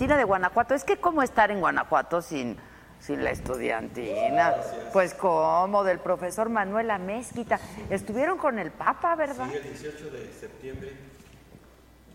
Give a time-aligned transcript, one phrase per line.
[0.00, 0.74] Estudiantina de Guanajuato.
[0.74, 2.56] Es que cómo estar en Guanajuato sin,
[3.00, 4.54] sin la estudiantina.
[4.92, 7.60] Pues cómo, del profesor Manuel Amezquita.
[7.90, 9.46] Estuvieron con el Papa, ¿verdad?
[9.50, 10.92] Sí, el 18 de septiembre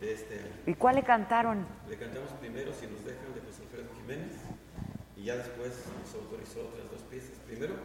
[0.01, 0.51] de este año.
[0.65, 1.65] ¿Y cuál le cantaron?
[1.87, 4.33] Le cantamos primero Si nos dejan de José Alfredo Jiménez
[5.15, 7.37] y ya después nos autorizó otras dos piezas.
[7.45, 7.75] Primero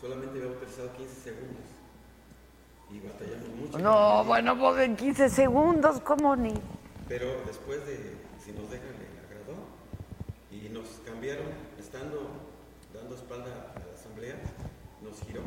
[0.00, 1.64] solamente había autorizado 15 segundos
[2.90, 3.78] y batallamos mucho.
[3.78, 6.54] No, bueno, pues en 15 segundos, ¿cómo ni?
[7.08, 9.56] Pero después de, si nos dejan, le agradó
[10.50, 12.18] y nos cambiaron, estando
[12.92, 14.34] dando espalda a la asamblea,
[15.02, 15.42] nos giró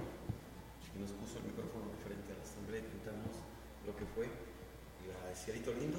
[0.96, 3.36] y nos puso el micrófono frente a la asamblea y cantamos
[3.86, 4.30] lo que fue
[5.06, 5.98] la de Cielito Lindo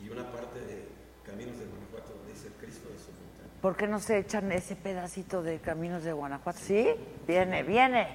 [0.00, 0.86] y una parte de
[1.26, 3.50] Caminos de Guanajuato donde dice el Cristo de su montaña.
[3.60, 6.60] ¿Por qué no se echan ese pedacito de Caminos de Guanajuato?
[6.60, 6.86] ¿Sí?
[7.26, 8.06] Viene, viene.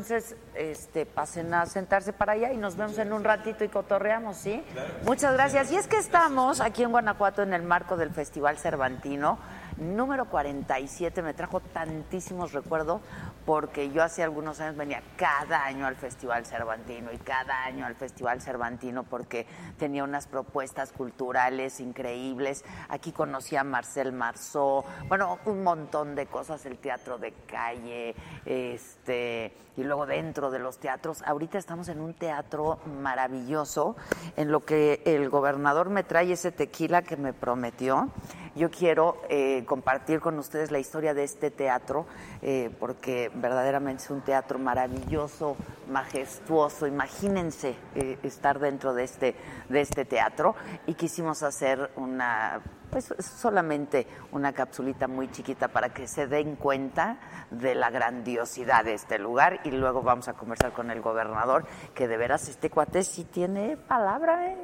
[0.00, 4.38] Entonces este, pasen a sentarse para allá y nos vemos en un ratito y cotorreamos,
[4.38, 4.64] ¿sí?
[5.04, 5.70] Muchas gracias.
[5.72, 9.38] Y es que estamos aquí en Guanajuato en el marco del Festival Cervantino
[9.80, 13.00] número 47 me trajo tantísimos recuerdos
[13.46, 17.96] porque yo hace algunos años venía cada año al Festival Cervantino y cada año al
[17.96, 19.46] Festival Cervantino porque
[19.78, 22.64] tenía unas propuestas culturales increíbles.
[22.88, 29.52] Aquí conocí a Marcel Marceau, bueno, un montón de cosas, el teatro de calle, este,
[29.76, 31.22] y luego dentro de los teatros.
[31.22, 33.96] Ahorita estamos en un teatro maravilloso
[34.36, 38.10] en lo que el gobernador me trae ese tequila que me prometió
[38.54, 42.06] yo quiero eh, compartir con ustedes la historia de este teatro,
[42.42, 45.56] eh, porque verdaderamente es un teatro maravilloso,
[45.88, 46.86] majestuoso.
[46.86, 49.34] Imagínense eh, estar dentro de este,
[49.68, 50.54] de este teatro
[50.86, 52.60] y quisimos hacer una
[52.90, 57.18] pues solamente una capsulita muy chiquita para que se den cuenta
[57.52, 61.64] de la grandiosidad de este lugar y luego vamos a conversar con el gobernador,
[61.94, 64.56] que de veras este cuate sí tiene palabra, ¿eh?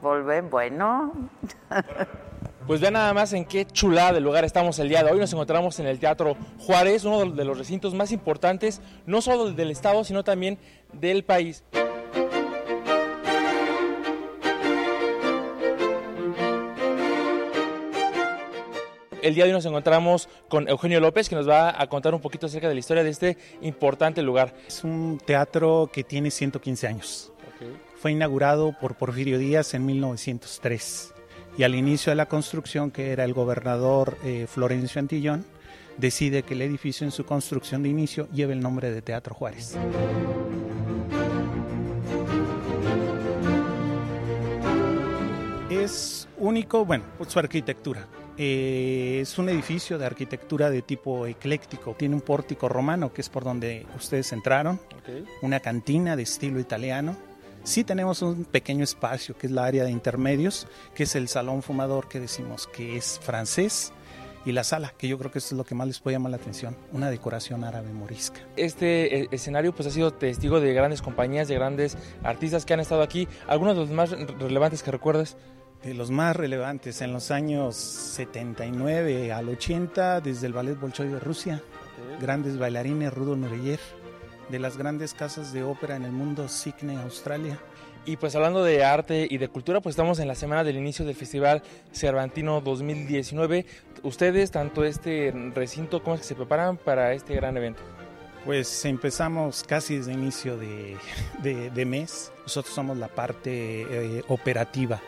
[0.00, 1.12] Volven, bueno.
[2.66, 5.18] Pues vean nada más en qué chulada de lugar estamos el día de hoy.
[5.18, 9.70] Nos encontramos en el Teatro Juárez, uno de los recintos más importantes, no solo del
[9.72, 10.58] Estado, sino también
[10.92, 11.64] del país.
[19.22, 22.20] El día de hoy nos encontramos con Eugenio López, que nos va a contar un
[22.20, 24.54] poquito acerca de la historia de este importante lugar.
[24.66, 27.32] Es un teatro que tiene 115 años.
[27.96, 31.11] Fue inaugurado por Porfirio Díaz en 1903
[31.56, 35.44] y al inicio de la construcción, que era el gobernador eh, Florencio Antillón,
[35.98, 39.76] decide que el edificio en su construcción de inicio lleve el nombre de Teatro Juárez.
[45.70, 48.06] Es único, bueno, su arquitectura.
[48.38, 51.94] Eh, es un edificio de arquitectura de tipo ecléctico.
[51.98, 54.80] Tiene un pórtico romano, que es por donde ustedes entraron,
[55.42, 57.16] una cantina de estilo italiano,
[57.64, 61.62] Sí tenemos un pequeño espacio que es la área de intermedios, que es el salón
[61.62, 63.92] fumador que decimos que es francés
[64.44, 66.32] y la sala, que yo creo que eso es lo que más les puede llamar
[66.32, 68.40] la atención, una decoración árabe morisca.
[68.56, 72.80] Este eh, escenario pues ha sido testigo de grandes compañías, de grandes artistas que han
[72.80, 73.28] estado aquí.
[73.46, 75.36] ¿Algunos de los más relevantes que recuerdas?
[75.84, 81.20] De los más relevantes, en los años 79 al 80, desde el Ballet Bolshoi de
[81.20, 81.62] Rusia,
[82.20, 83.80] grandes bailarines, Rudo Nureyev,
[84.48, 87.58] de las grandes casas de ópera en el mundo, Sydney, Australia.
[88.04, 91.04] Y pues hablando de arte y de cultura, pues estamos en la semana del inicio
[91.04, 93.64] del Festival Cervantino 2019.
[94.02, 97.82] Ustedes, tanto este recinto, ¿cómo es que se preparan para este gran evento?
[98.44, 100.96] Pues empezamos casi desde inicio de,
[101.42, 102.32] de, mes.
[102.42, 105.00] Nosotros somos la parte eh, operativa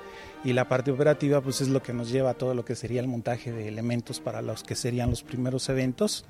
[0.45, 3.01] y la parte operativa pues es lo que nos lleva a todo lo que sería
[3.01, 6.27] el montaje de elementos para los que serían los primeros eventos,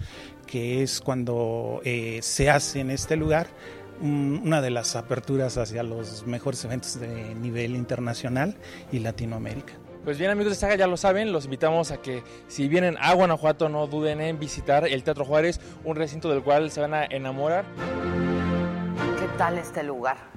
[0.47, 3.49] que es cuando eh, se hace en este lugar
[4.01, 8.57] una de las aperturas hacia los mejores eventos de nivel internacional
[8.93, 9.75] y Latinoamérica.
[10.05, 13.15] Pues bien amigos de Saga, ya lo saben, los invitamos a que si vienen a
[13.15, 17.05] Guanajuato no duden en visitar el Teatro Juárez, un recinto del cual se van a
[17.07, 17.65] enamorar.
[19.19, 20.34] ¿Qué tal este lugar?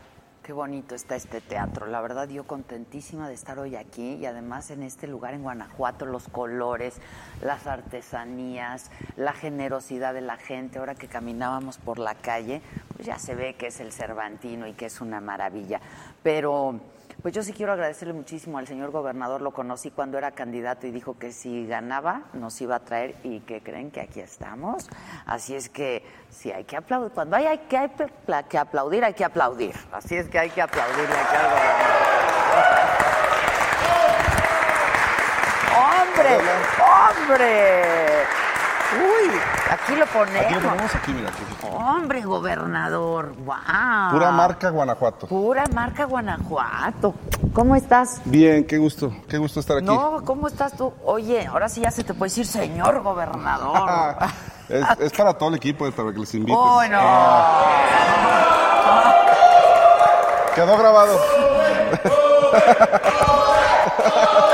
[0.48, 1.88] Qué bonito está este teatro.
[1.88, 6.06] La verdad, yo contentísima de estar hoy aquí y además en este lugar en Guanajuato,
[6.06, 7.02] los colores,
[7.42, 10.80] las artesanías, la generosidad de la gente.
[10.80, 12.62] Ahora que caminábamos por la calle,
[12.96, 15.82] pues ya se ve que es el Cervantino y que es una maravilla.
[16.24, 16.80] Pero
[17.28, 20.92] pues yo sí quiero agradecerle muchísimo al señor gobernador, lo conocí cuando era candidato y
[20.92, 24.88] dijo que si ganaba nos iba a traer y que creen que aquí estamos.
[25.26, 27.92] Así es que sí hay que aplaudir, cuando hay, hay, que, hay
[28.48, 29.76] que aplaudir, hay que aplaudir.
[29.92, 32.08] Así es que hay que aplaudirle aquí al gobernador.
[36.08, 36.40] ¡Hombre!
[37.28, 38.47] ¡Hombre!
[38.94, 39.32] Uy,
[39.70, 40.46] aquí lo ponemos.
[40.46, 41.30] Aquí lo ponemos aquí, mira.
[41.30, 41.44] Aquí.
[41.74, 44.12] Hombre, gobernador, wow.
[44.12, 45.28] Pura marca Guanajuato.
[45.28, 47.14] Pura marca Guanajuato.
[47.54, 48.22] ¿Cómo estás?
[48.24, 49.86] Bien, qué gusto, qué gusto estar aquí.
[49.86, 50.94] No, ¿cómo estás tú?
[51.04, 54.16] Oye, ahora sí ya se te puede decir señor gobernador.
[54.70, 56.56] es, para todo el equipo, para que les inviten.
[56.56, 57.00] Bueno.
[60.56, 61.20] Quedó grabado.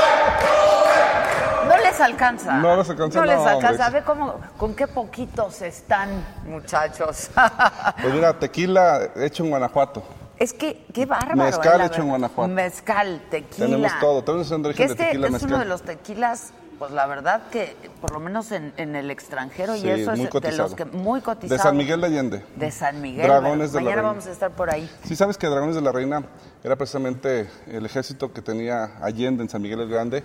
[2.04, 2.58] alcanza.
[2.58, 3.18] No les alcanza.
[3.18, 3.86] No, les alcanza.
[3.86, 6.08] A ver cómo, con qué poquitos están,
[6.46, 7.30] muchachos.
[8.02, 10.02] pues mira, tequila hecho en Guanajuato.
[10.38, 11.36] Es que, qué bárbaro.
[11.36, 12.52] Mezcal hecho en Guanajuato.
[12.52, 13.66] Mezcal, tequila.
[13.66, 14.22] Tenemos todo.
[14.22, 15.50] Tenemos un origen este de tequila es mezcal.
[15.50, 19.74] uno de los tequilas pues la verdad que por lo menos en, en el extranjero
[19.74, 21.56] Sí, y eso es de los que muy cotizado.
[21.56, 22.44] De San Miguel de Allende.
[22.56, 23.26] De San Miguel.
[23.26, 24.08] Dragones de la Mañana Reina.
[24.08, 24.90] vamos a estar por ahí.
[25.04, 26.22] Sí, sabes que Dragones de la Reina
[26.62, 30.24] era precisamente el ejército que tenía Allende en San Miguel el Grande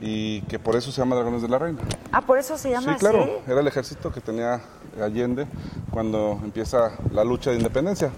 [0.00, 1.80] y que por eso se llama Dragones de la Reina.
[2.12, 4.60] Ah, por eso se llama Sí, claro, era el ejército que tenía
[5.00, 5.46] Allende
[5.90, 8.10] cuando empieza la lucha de independencia.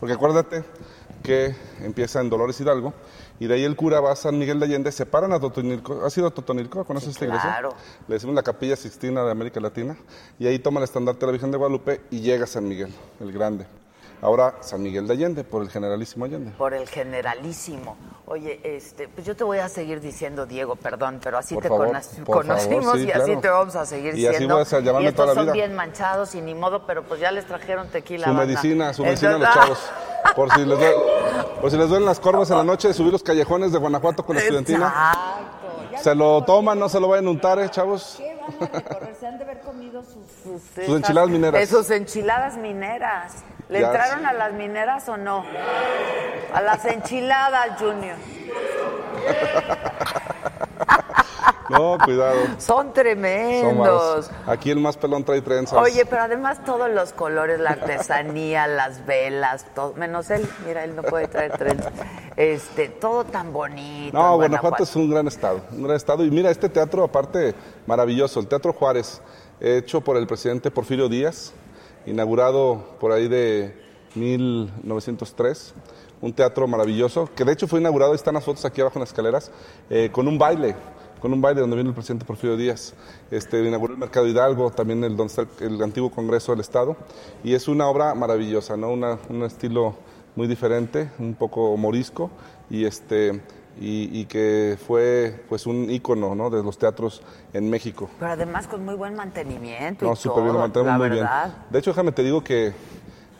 [0.00, 0.64] Porque acuérdate
[1.22, 2.92] que empieza en Dolores Hidalgo
[3.42, 6.06] y de ahí el cura va a San Miguel de Allende, se paran a Totonilco.
[6.06, 6.84] ¿Has ido a Totonilco?
[6.84, 7.50] ¿Conoces esta iglesia?
[7.50, 7.74] claro.
[8.06, 9.96] Le decimos la Capilla Sixtina de América Latina
[10.38, 12.94] y ahí toma el estandarte de la Virgen de Guadalupe y llega a San Miguel,
[13.18, 13.66] el Grande.
[14.22, 16.52] Ahora San Miguel de Allende, por el generalísimo Allende.
[16.52, 17.96] Por el generalísimo.
[18.26, 21.68] Oye, este, pues yo te voy a seguir diciendo Diego, perdón, pero así Por te
[21.68, 21.88] favor,
[22.24, 24.56] conocimos favor, sí, y así te vamos a seguir Y así siendo.
[24.56, 25.52] vas a y estos toda la son vida.
[25.52, 28.28] bien manchados y ni modo, pero pues ya les trajeron tequila.
[28.28, 28.46] Su banda.
[28.46, 30.36] medicina, su medicina a los Entonces- chavos.
[30.36, 30.94] Por si les, duele,
[31.60, 34.24] por si les duelen las corvas en la noche de subir los callejones de Guanajuato
[34.24, 34.86] con la estudiantina.
[34.86, 35.90] Exacto.
[35.90, 38.14] Ya Se lo toman, no se lo vayan a untar, eh, chavos.
[38.18, 39.14] ¿Qué van a recorrer?
[39.18, 40.14] Se han de haber comido sus...
[40.86, 41.60] Sus, enchiladas mineras.
[41.60, 43.34] eh, sus enchiladas mineras.
[43.72, 44.26] ¿Le Ya, entraron sí.
[44.26, 45.44] a las mineras o no?
[46.52, 48.16] A las enchiladas, Junior.
[51.70, 52.38] No, cuidado.
[52.58, 54.30] Son tremendos.
[54.46, 55.78] Aquí el más pelón trae trenzas.
[55.78, 60.94] Oye, pero además todos los colores, la artesanía, las velas, todo, menos él, mira, él
[60.94, 61.92] no puede traer trenzas.
[62.36, 64.18] Este, todo tan bonito.
[64.18, 66.22] No, Guanajuato es un gran estado, un gran estado.
[66.26, 67.54] Y mira, este teatro, aparte,
[67.86, 69.22] maravilloso, el Teatro Juárez,
[69.58, 71.54] hecho por el presidente Porfirio Díaz,
[72.06, 73.74] inaugurado por ahí de
[74.14, 75.74] 1903.
[76.20, 79.08] Un teatro maravilloso, que de hecho fue inaugurado, están las fotos aquí abajo en las
[79.08, 79.50] escaleras,
[79.90, 80.76] eh, con un baile,
[81.20, 82.94] con un baile donde vino el presidente Porfirio Díaz.
[83.30, 86.96] Este, inauguró el Mercado Hidalgo, también el, antiguo Congreso del Estado.
[87.42, 88.92] Y es una obra maravillosa, ¿no?
[88.92, 89.96] Un estilo
[90.36, 92.30] muy diferente, un poco morisco,
[92.70, 93.40] y este
[93.80, 96.50] y, y que fue pues un ícono ¿no?
[96.50, 98.08] de los teatros en México.
[98.18, 100.04] Pero además con muy buen mantenimiento.
[100.04, 101.44] No, súper bien, lo mantenemos muy verdad.
[101.46, 101.56] bien.
[101.70, 102.72] De hecho, déjame te digo que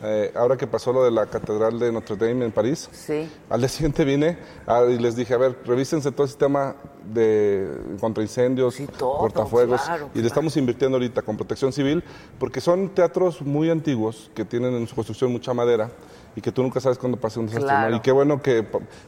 [0.05, 3.29] eh, ahora que pasó lo de la Catedral de Notre Dame en París, Sí.
[3.49, 4.37] al día siguiente vine
[4.67, 6.75] ah, y les dije, a ver, revísense todo el sistema
[7.05, 7.69] de
[8.01, 10.21] contra incendios, Sí, todo, cortafuegos, claro, y claro.
[10.21, 12.03] le estamos invirtiendo ahorita con protección civil,
[12.37, 15.89] porque son teatros muy antiguos que tienen en su construcción mucha madera
[16.35, 17.95] y que tú nunca sabes cuándo pase un desastre.
[17.95, 18.65] Y qué bueno que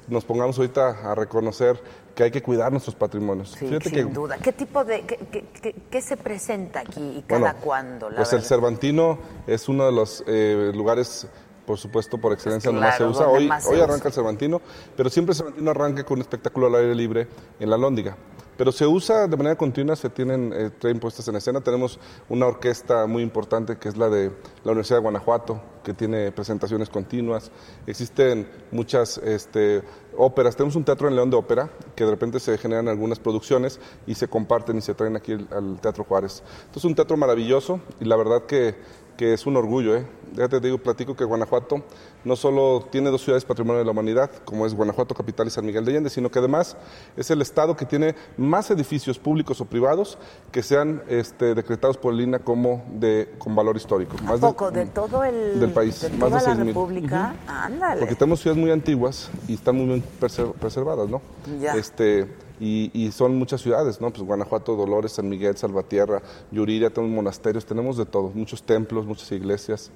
[0.07, 1.79] nos pongamos ahorita a reconocer
[2.13, 3.51] que hay que cuidar nuestros patrimonios.
[3.51, 4.37] Sí, Fíjate sin que duda.
[4.37, 5.17] ¿Qué tipo de, qué,
[5.61, 8.09] qué- qué- se presenta aquí y cada Bueno, cuándo?
[8.09, 8.41] La pues el?
[8.43, 9.17] Cervantino
[9.47, 11.27] es uno de los eh, lugares,
[11.65, 13.27] por supuesto, por excelencia donde más se usa.
[13.27, 13.83] Hoy, hoy usa.
[13.83, 14.61] arranca el Cervantino,
[14.95, 17.27] pero siempre el Cervantino arranca con un espectáculo al aire libre
[17.59, 18.15] en la Lóndiga.
[18.57, 21.61] Pero se usa de manera continua, se tienen, eh, traen puestas en escena.
[21.61, 24.31] Tenemos una orquesta muy importante que es la de
[24.63, 27.51] la Universidad de Guanajuato, que tiene presentaciones continuas.
[27.85, 29.83] Existen muchas este,
[30.17, 30.55] óperas.
[30.55, 34.15] Tenemos un teatro en León de ópera, que de repente se generan algunas producciones y
[34.15, 36.41] se comparten y se traen aquí al- Teatro Juárez.
[36.61, 38.75] Entonces, un teatro maravilloso y la verdad que,
[39.17, 39.95] que es un orgullo.
[39.95, 40.05] ¿eh?
[40.33, 41.81] Ya te digo, platico que Guanajuato
[42.25, 45.65] no solo tiene dos ciudades patrimonio de la humanidad, como es Guanajuato Capital y San
[45.65, 46.75] Miguel de Allende, sino que además
[47.15, 50.17] es el estado que tiene más edificios públicos o privados
[50.51, 54.17] que sean este, decretados por el INAH como de, con valor histórico.
[54.19, 54.71] ¿A Más poco?
[54.71, 55.59] ¿De, todo el...
[55.59, 56.67] del país, de más de la 6,000.
[56.67, 57.35] República?
[57.47, 57.99] Ándale.
[58.01, 61.21] Porque tenemos ciudades muy antiguas y están muy bien preser- preservadas, ¿no?
[61.61, 61.75] Ya.
[61.75, 62.27] Este,
[62.59, 64.11] y, y son muchas ciudades, ¿no?
[64.11, 66.21] Pues Guanajuato, Dolores, San Miguel, Salvatierra,
[66.51, 69.91] Yuriria, tenemos monasterios, tenemos de todo, muchos templos, muchas iglesias.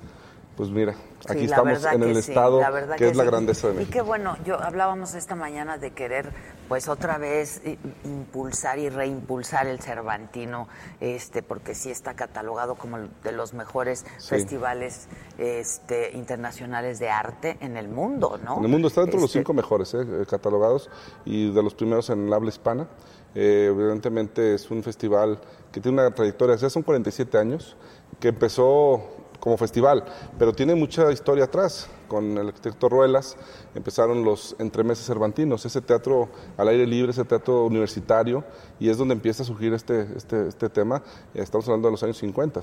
[0.60, 0.94] Pues mira,
[1.30, 2.60] aquí Sí, estamos en el sí, estado
[2.98, 3.94] que, es la grandeza de Y México.
[3.94, 6.34] qué bueno, yo hablábamos esta mañana de querer,
[6.68, 7.62] pues otra vez
[8.04, 10.68] impulsar y reimpulsar el Cervantino,
[11.00, 17.78] este, porque sí está catalogado como de los mejores festivales este, internacionales de arte en
[17.78, 18.58] el mundo, ¿no?
[18.58, 20.02] En el mundo está dentro de los Este, cinco mejores ¿eh?
[20.02, 20.90] Eh, catalogados
[21.24, 22.86] y de los primeros en el habla hispana.
[23.34, 25.40] Eh, evidentemente es un festival
[25.72, 27.78] que tiene una trayectoria, ya son 47 años,
[28.20, 30.04] que empezó como festival,
[30.38, 31.88] pero tiene mucha historia atrás.
[32.10, 33.38] Con el arquitecto Ruelas
[33.76, 38.44] empezaron los entremeses cervantinos, ese teatro al aire libre, ese teatro universitario,
[38.80, 41.02] y es donde empieza a surgir este, este, este tema.
[41.34, 42.60] Estamos hablando de los años 50,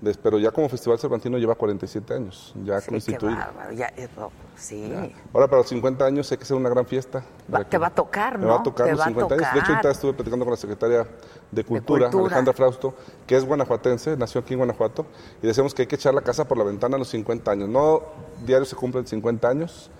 [0.00, 3.36] Des- pero ya como festival cervantino lleva 47 años, ya sí, qué constituido.
[3.36, 4.90] bárbaro, ya, oh, sí.
[5.32, 7.22] Ahora para los 50 años hay que hacer una gran fiesta.
[7.54, 8.52] Va- te va a tocar, Me ¿no?
[8.54, 9.44] va a tocar Te los va a 50 años.
[9.44, 9.70] De hecho, tocar.
[9.76, 11.06] ahorita estuve platicando con la secretaria
[11.52, 12.26] de Cultura, Cultura.
[12.26, 12.94] Alejandra Frausto,
[13.26, 15.04] que es guanajuatense, nació aquí en Guanajuato,
[15.42, 17.68] y decíamos que hay que echar la casa por la ventana a los 50 años.
[17.68, 18.00] No
[18.44, 19.90] diario se cumplen 50 años,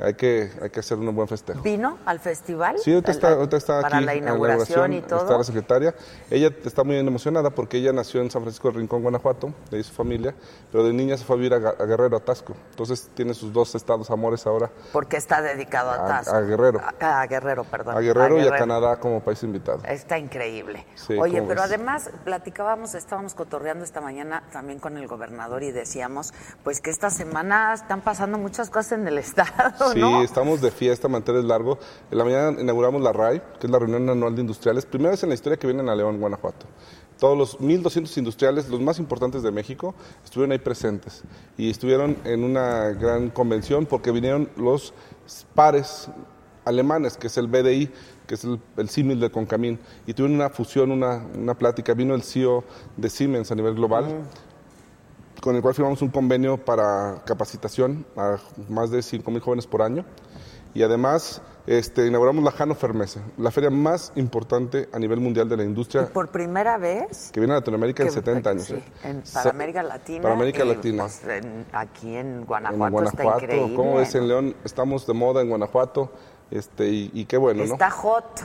[0.00, 1.62] hay que, hay que hacer un buen festejo.
[1.62, 2.76] ¿Vino al festival?
[2.78, 4.06] Sí, ahorita está, ahorita está Para aquí.
[4.06, 5.20] la en inauguración y todo.
[5.22, 5.94] Está la secretaria.
[6.30, 9.82] Ella está muy emocionada porque ella nació en San Francisco del Rincón, Guanajuato, de ahí
[9.82, 10.34] su familia,
[10.70, 12.54] pero de niña se fue a vivir a, Guerrero, a Tasco.
[12.70, 16.34] Entonces tiene sus dos estados amores ahora, Porque está dedicado a Tasco.
[16.34, 16.80] a Guerrero.
[17.00, 17.96] A, a Guerrero, perdón.
[17.96, 19.80] a Guerrero y a Canadá como país invitado.
[19.88, 20.86] Está increíble.
[20.94, 21.70] Sí, Oye, ¿cómo pero ves?
[21.70, 26.34] además platicábamos, estábamos cotorreando esta mañana también con el gobernador y decíamos,
[26.64, 30.22] pues que esta semana están pasando muchas cosas en el estado, Sí, ¿no?
[30.22, 31.78] estamos de fiesta, manteles largo.
[32.10, 34.86] En la mañana inauguramos la RAI, que es la Reunión Anual de Industriales.
[34.86, 36.66] Primera vez en la historia que vienen a León, Guanajuato.
[37.18, 41.22] Todos los 1.200 industriales, los más importantes de México, estuvieron ahí presentes.
[41.56, 44.92] Y estuvieron en una gran convención porque vinieron los
[45.54, 46.08] pares
[46.64, 47.90] alemanes, que es el BDI,
[48.26, 49.78] que es el, el símil de Concamín.
[50.06, 51.94] Y tuvieron una fusión, una, una plática.
[51.94, 52.64] Vino el CEO
[52.96, 54.24] de Siemens a nivel global
[55.40, 58.36] con el cual firmamos un convenio para capacitación a
[58.68, 60.04] más de 5.000 jóvenes por año.
[60.74, 65.56] Y además este, inauguramos la Hannover Messe, la feria más importante a nivel mundial de
[65.56, 67.30] la industria Por primera vez.
[67.32, 68.64] que viene a Latinoamérica en que- 70 años.
[68.64, 68.82] sí, ¿eh?
[69.04, 70.22] en- para América Latina.
[70.22, 71.02] Para América y, Latina.
[71.04, 73.74] pues, en- aquí en Guanajuato, en Guanajuato, está increíble.
[73.76, 74.54] ¿cómo ves en León?
[74.64, 76.12] Estamos de moda en Guanajuato
[76.50, 77.72] este, y, y qué bueno, ¿no?
[77.72, 78.40] Está hot.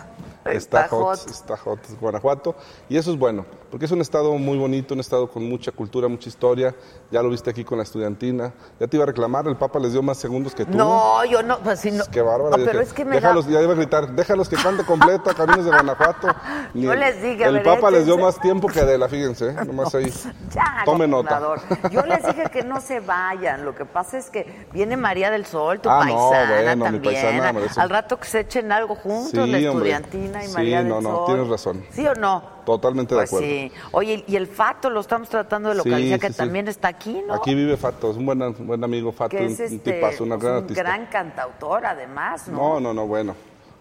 [0.46, 2.56] Está hot, está hot Guanajuato.
[2.90, 6.08] Y eso es bueno, porque es un estado muy bonito, un estado con mucha cultura,
[6.08, 6.76] mucha historia.
[7.10, 8.54] Ya lo viste aquí con la estudiantina.
[8.80, 10.78] Ya te iba a reclamar, el Papa les dio más segundos que tú.
[10.78, 12.04] No, yo no, pues si no.
[12.12, 12.58] Qué bárbara.
[12.58, 15.34] No, pero es que me da- déjalos, ya iba a gritar, déjalos que cante completa
[15.34, 16.28] Caminos de Guanajuato.
[16.74, 19.50] Ni Yo el- les dije, a El Papa les dio más tiempo que Adela, fíjense,
[19.50, 19.56] ¿eh?
[19.66, 20.12] nomás ahí.
[20.54, 21.40] Ya, Tome nota.
[21.92, 23.64] Yo les dije que no se vayan.
[23.66, 26.84] Lo que pasa es que viene María del Sol, tu Ah, no, paisana bueno, mi
[27.00, 27.04] también.
[27.04, 29.92] paisana merece- Al rato que se echen algo juntos, Sí, la hombre.
[29.94, 31.26] estudiantina y Sí, María no, del no, Sol.
[31.28, 31.84] tienes razón.
[31.92, 32.61] ¿Sí o no?
[32.66, 33.48] Totalmente Pues de acuerdo.
[33.54, 33.72] sí.
[33.92, 37.22] Oye, y el Fato lo estamos tratando de Sí, localizar, que sí, también está aquí,
[37.28, 37.34] ¿no?
[37.36, 40.36] Aquí vive Fato, es un buen, un buen amigo Fato, es un este, tipazo, una
[40.36, 40.84] pues, gran un artista.
[40.84, 42.58] gran cantautor, además, ¿no?
[42.76, 43.36] No, no, no, bueno.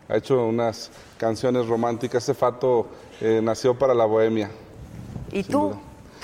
[0.09, 2.23] Ha hecho unas canciones románticas.
[2.25, 2.87] Ese Fato
[3.21, 4.51] eh, nació para la bohemia.
[5.31, 5.73] ¿Y tú?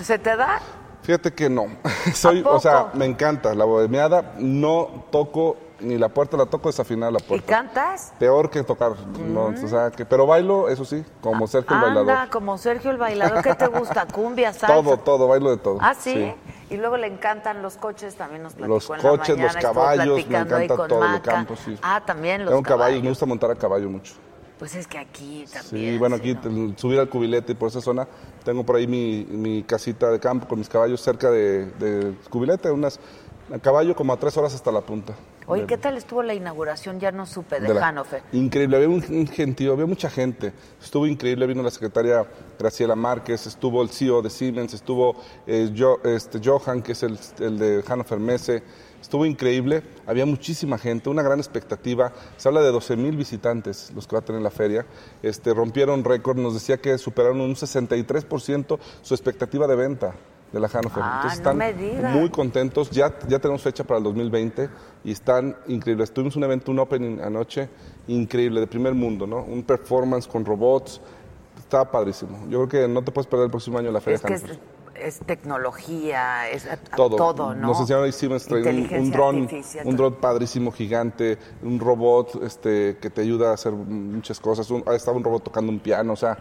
[0.03, 0.61] ¿Se te da?
[1.03, 1.66] Fíjate que no.
[2.14, 2.57] Soy, poco?
[2.57, 4.33] o sea, me encanta la bohemiada.
[4.38, 7.47] No toco ni la puerta, la toco desafinada la ¿Y puerta.
[7.47, 8.12] cantas?
[8.19, 8.93] Peor que tocar.
[9.29, 12.31] no, o sea, que, pero bailo, eso sí, como Sergio el Anda, bailador.
[12.31, 13.43] como Sergio el bailador.
[13.43, 14.07] ¿Qué te gusta?
[14.12, 14.75] ¿Cumbia, salsa?
[14.75, 15.79] Todo, todo, bailo de todo.
[15.81, 16.35] Ah, ¿sí?
[16.71, 19.62] Y luego le encantan los coches, también nos platicó Los en la coches, mañana, los
[19.62, 21.33] caballos, me encanta todo Maca.
[21.33, 21.79] campo, sí.
[21.83, 23.03] Ah, también los Tengo caballos.
[23.03, 24.15] me gusta montar a caballo mucho.
[24.59, 25.93] Pues es que aquí también.
[25.93, 26.35] Sí, bueno, aquí
[26.77, 28.09] subir al cubilete y por esa zona
[28.43, 32.71] tengo por ahí mi, mi casita de campo con mis caballos cerca de, de cubilete,
[32.71, 32.99] unas
[33.53, 35.15] a caballo como a tres horas hasta la punta.
[35.47, 36.99] Oye, De- ¿qué tal estuvo la inauguración?
[36.99, 38.23] Ya no supe, de, de la- Hannover.
[38.33, 40.53] Increíble, había un, un gentío, había mucha gente.
[40.83, 42.27] Estuvo increíble, vino la secretaria
[42.59, 47.19] Graciela Márquez, estuvo el CEO de Siemens, estuvo eh, Jo- este, Johan, que es el,
[47.39, 48.63] el de Hannover Messe.
[49.07, 52.12] Estuvo increíble, había muchísima gente, una gran expectativa.
[52.37, 54.85] Se habla de 12 mil visitantes los que va a tener la feria.
[55.23, 60.12] Este, rompieron récord, nos decía que superaron un 63% su expectativa de venta
[60.53, 61.05] de la Hannover.
[61.05, 62.12] Ah, Entonces están me digas.
[62.16, 62.90] muy contentos.
[62.90, 64.69] Ya, ya tenemos fecha para el 2020
[65.05, 66.11] y están increíbles.
[66.11, 67.69] Tuvimos un evento, un opening anoche,
[68.09, 69.45] increíble, de primer mundo, ¿no?
[69.45, 71.01] Un performance con robots.
[71.57, 72.45] Estaba padrísimo.
[72.51, 74.76] Yo creo que no te puedes perder el próximo año la Feria Es es, Hannover.
[75.01, 77.17] Es tecnología, es Todo.
[77.17, 77.69] todo, ¿no?
[77.69, 78.13] Nos enseñaron ahí
[78.47, 78.63] trae
[79.01, 79.49] un, dron,
[79.85, 84.71] un dron padrísimo, gigante, un robot este, que te ayuda a hacer muchas cosas.
[84.71, 86.37] Un- estaba un robot tocando un piano, o sea,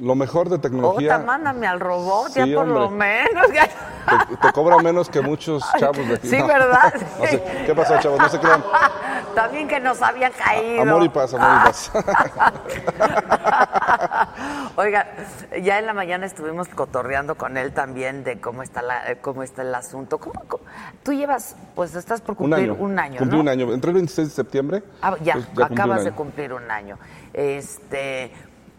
[0.00, 1.16] lo mejor de tecnología.
[1.16, 3.46] Ota, mándame al robot, Sí, ya por lo menos.
[3.48, 6.28] Te, te cobra menos que muchos chavos de aquí.
[6.28, 6.46] Sí, No.
[6.46, 6.94] ¿verdad?
[7.18, 8.18] No sé, ¿Qué pasó, chavos?
[8.20, 8.62] No se crean.
[9.34, 10.82] También que nos había caído.
[10.82, 11.90] Amor y paz, amor y paz.
[14.76, 15.06] Oiga,
[15.62, 19.42] ya en la mañana estuvimos cotorreando con él también de cómo está la, eh, cómo
[19.42, 20.18] está el asunto.
[20.18, 20.64] ¿Cómo, cómo?
[21.02, 22.76] Tú llevas, pues estás por Un cumplir año.
[22.78, 23.42] un año, Cumplí ¿no?
[23.42, 23.72] un año.
[23.72, 24.82] Entré el 26 de septiembre.
[25.02, 26.98] Ah, ya, pues, un acabas de cumplir un año.
[27.32, 28.32] Este,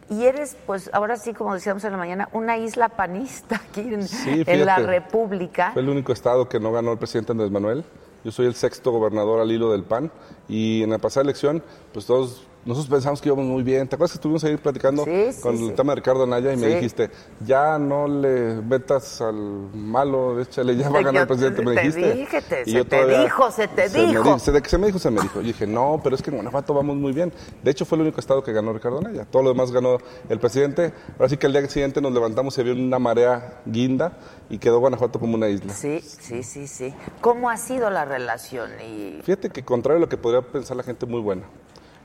[0.09, 4.07] y eres, pues, ahora sí, como decíamos en la mañana, una isla panista aquí en,
[4.07, 4.77] Sí, en la.
[4.77, 5.71] República.
[5.73, 7.83] Fue el único estado que no ganó el presidente Andrés Manuel.
[8.23, 10.11] Yo soy el sexto gobernador al hilo del PAN.
[10.47, 11.61] Y en la pasada elección,
[11.93, 13.87] pues todos, nosotros pensamos que íbamos muy bien.
[13.87, 15.67] ¿Te acuerdas que estuvimos ahí platicando Sí, sí, con sí.
[15.69, 17.09] el tema de Ricardo Anaya y me dijiste,
[17.45, 19.35] ya no le metas al
[19.73, 21.61] malo, échale, ya va a ganar el yo presidente?
[21.63, 22.13] Me te dijiste.
[22.13, 24.33] dije, te- Y se yo te dijo, se te dijo.
[24.35, 25.41] di- se de que se me dijo, se me dijo.
[25.41, 27.31] Y dije, no, pero es que en Guanajuato vamos muy bien.
[27.63, 29.25] De hecho, fue el único estado que ganó Ricardo Anaya.
[29.25, 29.97] Todo lo demás ganó
[30.29, 30.93] el presidente.
[31.17, 34.17] Ahora sí que al día siguiente nos levantamos y había una marea guinda
[34.49, 35.73] y quedó Guanajuato como una isla.
[35.73, 36.93] Sí, sí, sí, sí.
[37.21, 38.69] ¿Cómo ha sido la relación?
[38.81, 41.43] Y Fíjate que contrario a lo que podría pensar la gente, muy buena.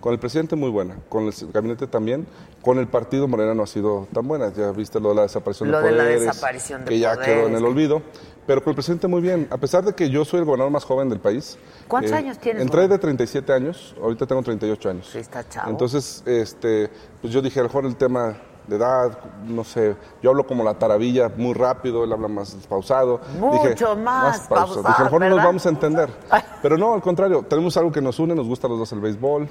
[0.03, 2.27] Con el presidente muy buena, con el gabinete también,
[2.61, 4.53] con el partido Morena no ha sido tan buena.
[4.53, 7.17] Ya viste lo de la desaparición Lo de de la poderes, desaparición de que ya
[7.17, 7.63] quedó en el poderes.
[7.71, 8.03] olvido.
[8.45, 10.83] Pero con el presidente muy bien, a pesar de que yo soy el gobernador más
[10.85, 11.57] joven del país.
[11.57, 13.01] eh, ¿Cuántos años tienes, Entré de gobernador?
[13.01, 15.09] 37 años, ahorita tengo 38 años.
[15.13, 15.71] Sí, está chavo.
[15.71, 20.31] Entonces, este, pues yo dije, a lo mejor el tema de edad, no sé, yo
[20.31, 23.21] hablo como la taravilla muy rápido, él habla más pausado.
[23.39, 26.09] Mucho más pausado, Dije, a lo mejor no nos vamos a entender.
[26.63, 29.01] Pero no, al contrario, tenemos algo que nos une, nos gusta a los dos el
[29.01, 29.49] béisbol.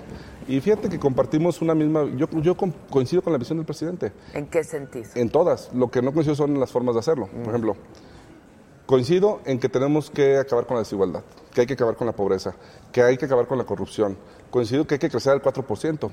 [0.47, 4.13] Y fíjate que compartimos una misma, yo, yo co- coincido con la visión del presidente,
[4.33, 5.09] ¿En qué sentido?
[5.15, 5.69] en todas.
[5.73, 7.27] Lo que no coincido son las formas de hacerlo.
[7.27, 7.75] Por ejemplo,
[8.85, 11.21] coincido en que tenemos que acabar con la desigualdad,
[11.53, 12.53] que hay que acabar con la pobreza,
[12.91, 14.17] que hay que acabar con la corrupción.
[14.49, 16.09] Coincido que hay que crecer al 4%.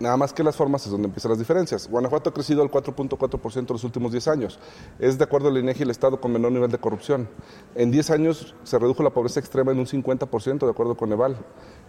[0.00, 1.88] Nada más que las formas es donde empiezan las diferencias.
[1.88, 4.58] Guanajuato ha crecido al 4.4% en los últimos 10 años.
[5.00, 7.28] Es, de acuerdo al INEGI, el estado con menor nivel de corrupción.
[7.74, 11.36] En 10 años se redujo la pobreza extrema en un 50%, de acuerdo con Eval.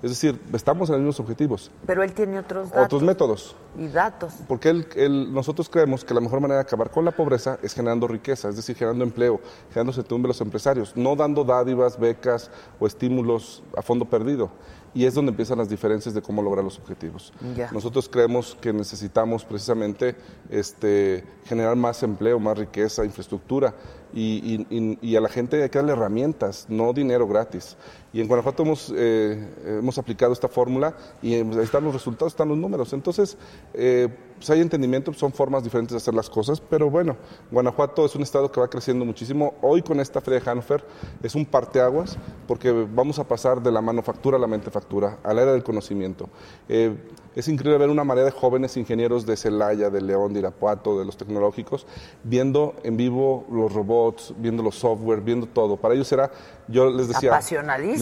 [0.02, 1.70] Es decir, estamos en los mismos objetivos.
[1.86, 2.86] Pero él tiene otros datos.
[2.86, 3.56] Otros métodos.
[3.78, 4.34] Y datos.
[4.48, 7.74] Porque él- él- nosotros creemos que la mejor manera de acabar con la pobreza es
[7.76, 12.50] generando riqueza, es decir, generando empleo, generando certidumbre a los empresarios, no dando dádivas, becas
[12.80, 14.50] o estímulos a fondo perdido.
[14.94, 17.32] Y es donde empiezan las diferencias de cómo lograr los objetivos.
[17.72, 20.16] Nosotros creemos que necesitamos precisamente
[20.50, 23.74] este, generar más empleo, más riqueza, infraestructura.
[24.12, 27.78] Y, y- y- y a la gente hay que darle herramientas, no dinero gratis.
[28.12, 32.34] Y en Guanajuato hemos, eh, hemos aplicado esta fórmula y eh, ahí están los resultados,
[32.34, 32.92] están los números.
[32.94, 33.38] Entonces,
[33.74, 34.08] eh,
[34.40, 37.18] pues hay entendimiento, son formas diferentes de hacer las cosas, pero bueno,
[37.52, 39.56] Guanajuato es un estado que va creciendo muchísimo.
[39.62, 40.84] Hoy con esta Feria de Hannover
[41.22, 42.18] es un parteaguas
[42.48, 46.30] porque vamos a pasar de la manufactura a la mentefactura, a la era del conocimiento.
[46.70, 46.96] Eh,
[47.36, 51.06] es increíble ver una marea de jóvenes ingenieros de Celaya, de León, de Irapuato, de
[51.06, 51.86] los tecnológicos,
[52.24, 55.78] viendo en vivo los robots, viendo los software, viendo todo.
[55.78, 56.32] Para ellos era,
[56.68, 57.30] yo les decía...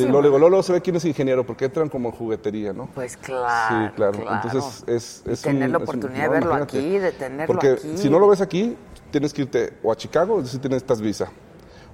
[0.05, 0.11] Apasionadísimo.
[0.21, 2.87] Luego, luego, luego se ve quién es ingeniero, porque entran como en juguetería, ¿no?
[2.93, 3.87] Pues claro.
[3.87, 4.19] Sí, claro.
[4.19, 4.41] claro.
[4.43, 7.97] Entonces es, Y es tener la un- oportunidad de verlo aquí, de tenerlo Porque aquí.
[7.97, 8.75] si no lo ves aquí,
[9.11, 11.29] tienes que irte o a Chicago, es decir, tienes estas visa,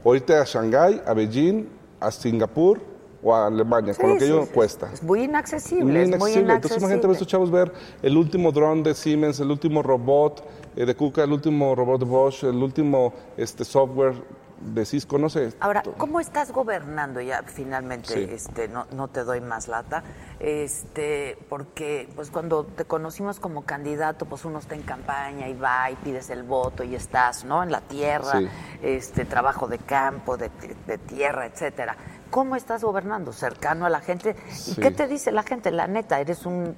[0.04, 1.68] o irte a Shanghái, a Beijing,
[2.00, 2.80] a Singapur
[3.26, 4.52] o a Alemania, con Sí, lo que sí, ello sí.
[4.54, 4.90] cuesta.
[4.92, 6.54] Es muy inaccesible, Muy es muy inaccesible.
[6.56, 7.32] Entonces imagínate a estos inaccesible.
[7.32, 10.44] chavos ver el último dron de Siemens, el último robot
[10.76, 14.16] eh, de Kuka, el último robot de Bosch, el último este, software
[14.66, 15.54] de Cisco, no sé.
[15.60, 18.14] Ahora, ¿cómo estás gobernando ya finalmente?
[18.14, 18.28] Sí.
[18.32, 20.04] Este, no, no te doy más lata,
[20.40, 25.90] este, porque pues cuando te conocimos como candidato, pues uno está en campaña y va
[25.92, 27.64] y pides el voto y estás, ¿no?
[27.64, 28.48] En la tierra, Sí.
[28.82, 30.50] este, trabajo de campo, de,
[30.88, 31.96] de tierra, etcétera.
[32.34, 33.32] ¿Cómo estás gobernando?
[33.32, 34.36] ¿Cercano a la gente?
[34.50, 34.82] ¿Y Sí.
[34.82, 35.70] qué te dice la gente?
[35.70, 36.76] La neta, eres un...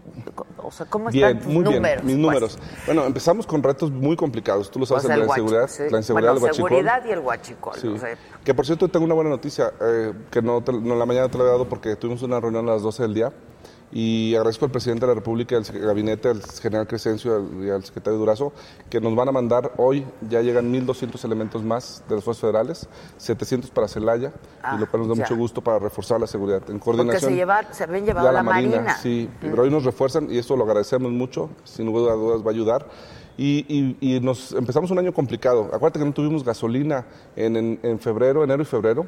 [0.61, 1.81] O sea, ¿cómo Bien, están tus muy números?
[1.81, 2.17] bien, mis pues?
[2.17, 2.59] números.
[2.85, 4.69] Bueno, empezamos con retos muy complicados.
[4.69, 5.83] Tú lo sabes, O sea, la inseguridad, sí.
[5.89, 6.69] la inseguridad, Bueno, el huachicol.
[6.69, 7.75] seguridad y el huachicol.
[7.79, 7.87] Sí.
[7.87, 11.05] o sea, Que por cierto, tengo una buena noticia, eh, que no, te- no la
[11.05, 13.31] mañana te la he dado porque tuvimos una reunión a las 12 del día
[13.91, 18.19] y agradezco al presidente de la República, al gabinete, al general Crescencio y al- secretario
[18.19, 18.51] Durazo,
[18.89, 22.89] que nos van a mandar hoy, ya llegan 1.200 elementos más de las fuerzas federales,
[23.17, 25.23] 700 para Celaya, Ah, y lo cual nos da ya.
[25.23, 26.57] mucho gusto para reforzar la seguridad.
[26.67, 28.97] En porque coordinación se, llevar, se habían llevado a la, Marina.
[28.97, 32.47] Sí, pero hoy nos refuerzan y eso lo agradecemos mucho, sin lugar a dudas va
[32.47, 32.87] a ayudar.
[33.37, 35.65] Y, y- y nos empezamos un año complicado.
[35.73, 39.05] Acuérdate que no tuvimos gasolina en, en- en febrero, enero y febrero,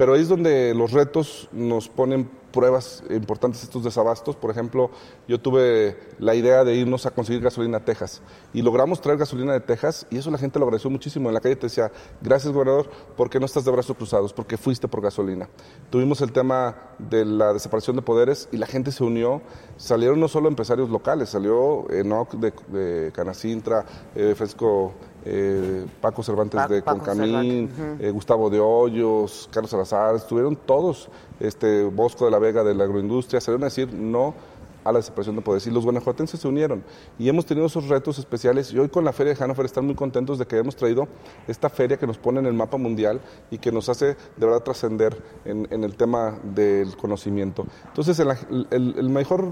[0.00, 4.34] pero ahí es donde los retos nos ponen pruebas importantes estos desabastos.
[4.34, 4.90] Por ejemplo,
[5.28, 8.22] yo tuve la idea de irnos a conseguir gasolina a Texas
[8.54, 11.28] y logramos traer gasolina de Texas y eso la gente lo agradeció muchísimo.
[11.28, 14.32] En la calle te decía, gracias gobernador, ¿por qué no estás de brazos cruzados?
[14.32, 15.50] Porque fuiste por gasolina.
[15.90, 19.42] Tuvimos el tema de la desaparición de poderes y la gente se unió.
[19.76, 23.84] Salieron no solo empresarios locales, salió Enoch de, de Canacintra,
[24.14, 30.14] eh, Fresco, eh, Paco Cervantes Pa- de Paco Cervantes, eh, Gustavo de Hoyos, Carlos Salazar,
[30.16, 31.08] estuvieron todos,
[31.40, 34.34] este, Bosco de la Vega de la agroindustria, salieron a decir no
[34.82, 36.82] a la desaparición de poderes y los guanajuatenses se unieron
[37.18, 39.94] y hemos tenido esos retos especiales y hoy con la Feria de Hannover están muy
[39.94, 41.06] contentos de que hemos traído
[41.46, 44.60] esta feria que nos pone en el mapa mundial y que nos hace de verdad
[44.62, 47.66] trascender en, en el tema del conocimiento.
[47.88, 48.30] Entonces el,
[48.70, 49.48] el- el mejor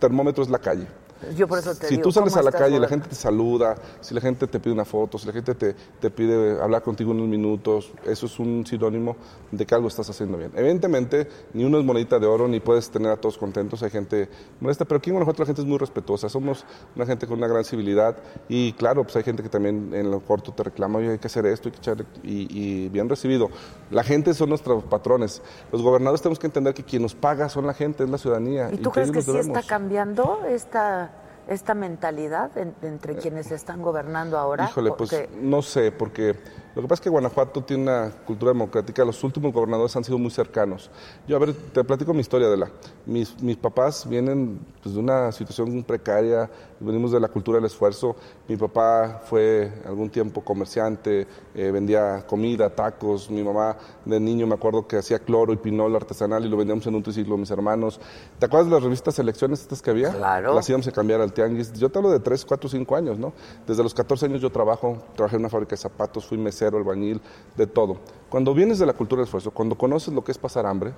[0.00, 0.88] termómetro es la calle.
[1.36, 2.88] Yo por eso te si digo, tú sales ¿cómo a la calle, la gobernando?
[2.88, 6.10] gente te saluda, si la gente te pide una foto, si la gente te, te
[6.10, 9.16] pide hablar contigo unos minutos, eso es un sinónimo
[9.50, 10.52] de que algo estás haciendo bien.
[10.54, 14.28] Evidentemente, ni uno es monedita de oro, ni puedes tener a todos contentos, hay gente
[14.60, 17.48] molesta, pero aquí en Guanajuato la gente es muy respetuosa, somos una gente con una
[17.48, 18.16] gran civilidad
[18.48, 21.26] y claro, pues hay gente que también en lo corto te reclama, oye, hay que
[21.26, 23.48] hacer esto, hay que echarle, y, y bien recibido.
[23.90, 25.42] La gente son nuestros patrones.
[25.72, 28.70] Los gobernadores tenemos que entender que quien nos paga son la gente, es la ciudadanía.
[28.72, 29.56] ¿Y tú crees que nos sí debemos.
[29.56, 31.07] está cambiando esta,
[31.48, 34.66] esta mentalidad en- entre quienes están gobernando ahora?
[34.70, 36.36] Híjole, pues no sé, porque
[36.74, 40.18] Lo que pasa es que Guanajuato tiene una cultura democrática, los últimos gobernadores han sido
[40.18, 40.90] muy cercanos.
[41.26, 42.70] Yo, a ver, te platico mi historia de la.
[43.06, 46.50] Mis, mis papás vienen pues, de una situación precaria,
[46.80, 48.16] venimos de la cultura del esfuerzo.
[48.46, 53.30] Mi papá fue algún tiempo comerciante, eh, vendía comida, tacos.
[53.30, 56.86] Mi mamá de niño me acuerdo que hacía cloro y pinol artesanal y lo vendíamos
[56.86, 58.00] en un triciclo mis hermanos.
[58.38, 60.12] ¿Te acuerdas de las revistas Selecciones estas que había?
[60.12, 60.54] Claro.
[60.54, 61.72] Las íbamos a cambiar al tianguis.
[61.72, 63.32] Yo te hablo de 3, 4, 5 años, ¿no?
[63.66, 67.20] Desde los 14 años yo trabajo, trabajé en una fábrica de zapatos, fui mesero, albañil,
[67.56, 67.98] de todo.
[68.28, 70.92] Cuando vienes de la cultura del esfuerzo, cuando conoces lo que es pasar hambre,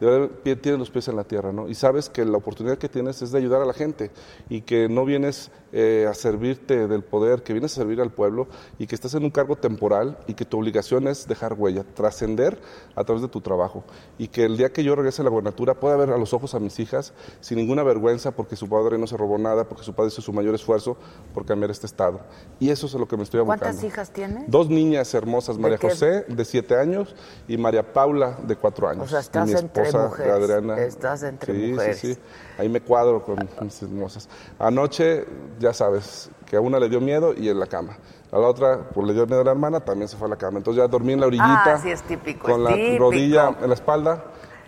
[0.00, 1.68] de verdad tienes los pies en la tierra, ¿no?
[1.68, 4.10] Y sabes que la oportunidad que tienes es de ayudar a la gente
[4.48, 8.48] y que no vienes eh, a servirte del poder, que vienes a servir al pueblo
[8.78, 12.58] y que estás en un cargo temporal y que tu obligación es dejar huella, trascender
[12.96, 13.84] a través de tu trabajo
[14.18, 16.54] y que el día que yo regrese a la gobernatura pueda ver a los ojos
[16.54, 19.94] a mis hijas sin ninguna vergüenza porque su padre no se robó nada, porque su
[19.94, 20.96] padre hizo su mayor esfuerzo
[21.34, 22.20] por cambiar este estado.
[22.58, 23.64] Y eso es lo que me estoy abocando.
[23.64, 24.50] ¿Cuántas hijas tienes?
[24.50, 25.78] Dos niñas hermosas, María?
[25.78, 27.14] José de siete años
[27.46, 29.04] y María Paula de cuatro años.
[29.04, 30.32] O sea, estás mi entre mujeres.
[30.32, 30.78] Adriana.
[30.80, 31.98] Estás entre sí, mujeres.
[31.98, 32.20] Sí, sí,
[32.58, 34.28] Ahí me cuadro con mis hermosas.
[34.58, 35.24] Anoche,
[35.58, 37.96] ya sabes, que a una le dio miedo y en la cama.
[38.32, 40.36] A la otra, pues le dio miedo a la hermana, también se fue a la
[40.36, 40.58] cama.
[40.58, 41.74] Entonces ya dormí en la orillita.
[41.74, 42.98] Ah, sí, es típico, Con es la típico.
[43.04, 44.24] rodilla en la espalda.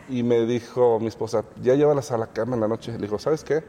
[0.09, 2.93] Y me dijo mi esposa, ya llévalas a la cama en la noche.
[2.93, 3.63] Le dijo, ¿sabes qué?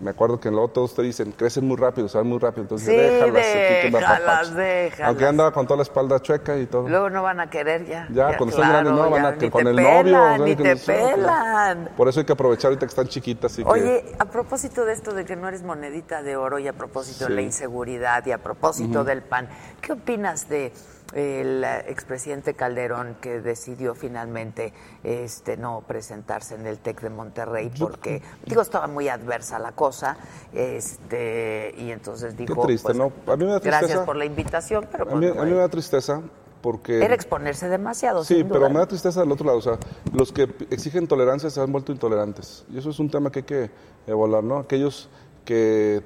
[0.00, 2.62] Me acuerdo que luego todos te dicen, crecen muy rápido, saben muy rápido.
[2.62, 4.56] Entonces, Sí, déjalas, déjalas, apapachen".
[4.56, 5.08] déjalas.
[5.08, 6.88] Aunque andaba con toda la espalda chueca y todo.
[6.88, 8.06] Luego no van a querer ya.
[8.10, 10.44] Ya, cuando están grandes, no, van a que con el pelan, novio.
[10.44, 11.16] Ni te no claro.
[11.16, 11.90] pelan.
[11.96, 13.52] Por eso hay que aprovechar ahorita que están chiquitas.
[13.52, 16.66] Así que, Oye, a propósito de esto de que no eres monedita de oro y
[16.68, 19.48] a propósito de la inseguridad y a propósito del PAN,
[19.80, 20.72] ¿qué opinas de
[21.14, 24.72] el expresidente Calderón que decidió finalmente
[25.02, 30.16] este no presentarse en el TEC de Monterrey porque digo estaba muy adversa la cosa
[30.52, 33.12] este y entonces dijo triste, pues, ¿no?
[33.32, 34.04] A mí me da gracias tristeza.
[34.04, 36.20] por la invitación pero a, mí, no, a mí me da tristeza
[36.60, 37.04] porque...
[37.04, 39.58] era exponerse demasiado Sí, sin pero me da tristeza del otro lado.
[39.58, 39.78] O sea,
[40.14, 42.64] los que exigen tolerancia se han vuelto intolerantes.
[42.72, 43.70] Y eso es un tema que hay que
[44.06, 44.60] evaluar, ¿no?
[44.60, 45.10] Aquellos
[45.44, 46.02] que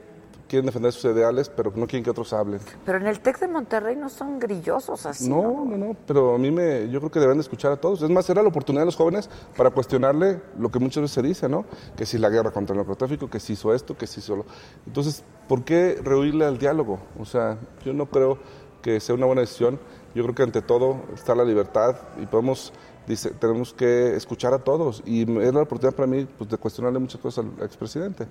[0.49, 2.61] quieren defender sus ideales, pero no quieren que otros hablen.
[2.85, 6.39] pero en el TEC de Monterrey no son grillosos así No, no, no, pero a
[6.39, 8.03] mí me, yo creo que deben de escuchar a todos.
[8.03, 11.23] Es más, era la oportunidad de los jóvenes para cuestionarle lo que muchas veces se
[11.23, 11.65] dice, ¿no?
[11.97, 14.47] Que si la guerra contra el narcotráfico, que si hizo esto, que si hizo lo...
[14.87, 16.99] Entonces, ¿por qué rehuirle al diálogo?
[17.19, 18.39] O sea, yo no creo
[18.83, 19.79] que sea una buena decisión.
[20.15, 22.73] Yo creo que ante todo está la libertad y podemos,
[23.07, 25.03] dice, tenemos que escuchar a todos.
[25.07, 28.27] Y es la oportunidad para mí pues, de cuestionarle muchas cosas al expresidente.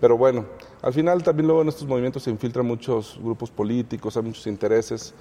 [0.00, 0.46] Pero bueno,
[0.82, 5.14] al final también luego en estos movimientos se infiltran muchos grupos políticos, hay muchos intereses.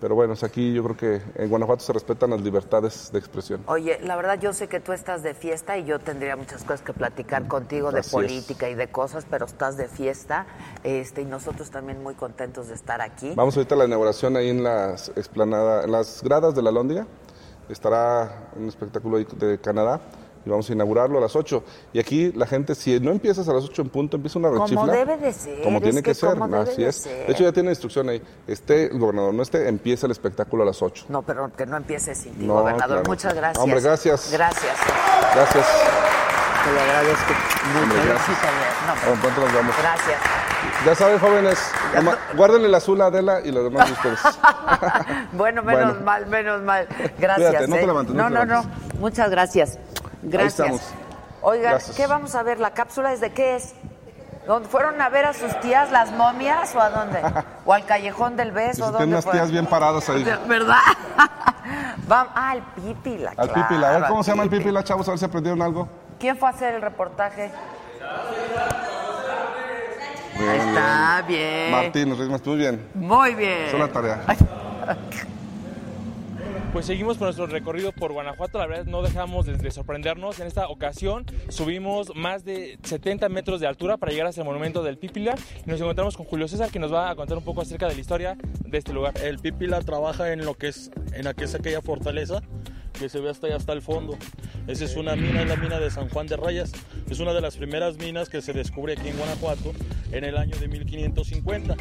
[0.00, 3.62] Pero bueno, aquí yo creo que en Guanajuato se respetan las libertades de expresión.
[3.66, 6.82] Oye, la verdad yo sé que tú estás de fiesta y yo tendría muchas cosas
[6.82, 8.12] que platicar contigo de Así es.
[8.12, 10.46] política y de cosas, pero estás de fiesta,
[10.82, 13.32] este, y nosotros también muy contentos de estar aquí.
[13.34, 17.06] Vamos ahorita a la inauguración ahí en las explanada, en las gradas de la Lóndiga.
[17.68, 20.00] Estará un espectáculo ahí de Canadá
[20.46, 21.62] y vamos a inaugurarlo a las 8.
[21.92, 24.64] Y aquí la gente, si no empiezas a las 8 en punto, empieza una Como
[24.64, 24.92] rechifla.
[24.92, 26.96] debe de ser, Como tiene que, que ser, como debe así de es.
[26.96, 27.26] ser.
[27.26, 28.22] De hecho, ya tiene instrucción ahí.
[28.46, 31.06] Esté el gobernador, no esté, empieza el espectáculo a las 8.
[31.08, 32.88] No, pero que no empieces sin ti, No, gobernador.
[32.98, 33.02] claro.
[33.08, 33.62] Muchas gracias.
[33.62, 34.30] Hombre, gracias.
[34.32, 34.76] Gracias.
[35.34, 35.66] Gracias.
[36.64, 37.32] Te lo agradezco.
[37.74, 38.06] Mucho.
[38.06, 38.38] gracias.
[39.06, 39.74] No, pronto nos vemos.
[39.78, 40.20] gracias.
[40.86, 41.58] Ya saben, jóvenes,
[42.36, 44.18] guárdenle el azul a Adela y los demás de ustedes.
[45.32, 46.04] bueno, menos Bueno.
[46.04, 46.86] mal, menos mal.
[47.18, 47.48] Gracias.
[47.50, 47.86] Cuídate, no te ¿eh?
[47.86, 48.70] levantes, no no, te no, no.
[49.00, 49.78] Muchas gracias.
[50.24, 50.60] Gracias.
[50.60, 50.82] estamos.
[51.42, 51.96] Oigan, Gracias.
[51.96, 52.58] ¿qué vamos a ver?
[52.58, 53.74] ¿La cápsula es de qué es?
[54.46, 57.20] ¿Dónde fueron a ver a sus tías las momias o a dónde?
[57.64, 58.90] ¿O al callejón del beso?
[58.90, 60.22] Tienen ¿Dónde unas tías bien paradas ahí.
[60.46, 60.76] ¿Verdad?
[62.06, 63.30] Vamos, ah, el pipila.
[63.36, 63.88] Al claro, Pipila.
[63.88, 64.84] A ver, al ¿cómo se llama el Pipila.
[64.84, 65.08] Chavos?
[65.08, 65.88] A ver si aprendieron algo.
[66.18, 67.50] ¿Quién fue a hacer el reportaje?
[70.38, 71.70] Bien, está, bien.
[71.70, 72.88] Martín, nos muy bien.
[72.94, 73.68] Muy bien.
[73.68, 74.20] Hizo la tarea.
[76.74, 78.58] Pues seguimos con nuestro recorrido por Guanajuato.
[78.58, 80.40] La verdad no dejamos de, de sorprendernos.
[80.40, 84.82] En esta ocasión subimos más de 70 metros de altura para llegar hasta el monumento
[84.82, 85.36] del Pípila.
[85.64, 87.94] Y nos encontramos con Julio César que nos va a contar un poco acerca de
[87.94, 89.14] la historia de este lugar.
[89.22, 92.42] El Pípila trabaja en lo que es, en que es aquella fortaleza
[92.98, 94.16] que se ve hasta allá hasta el fondo.
[94.66, 96.72] Esa es una mina, es la mina de San Juan de Rayas.
[97.10, 99.72] Es una de las primeras minas que se descubre aquí en Guanajuato
[100.12, 101.76] en el año de 1550.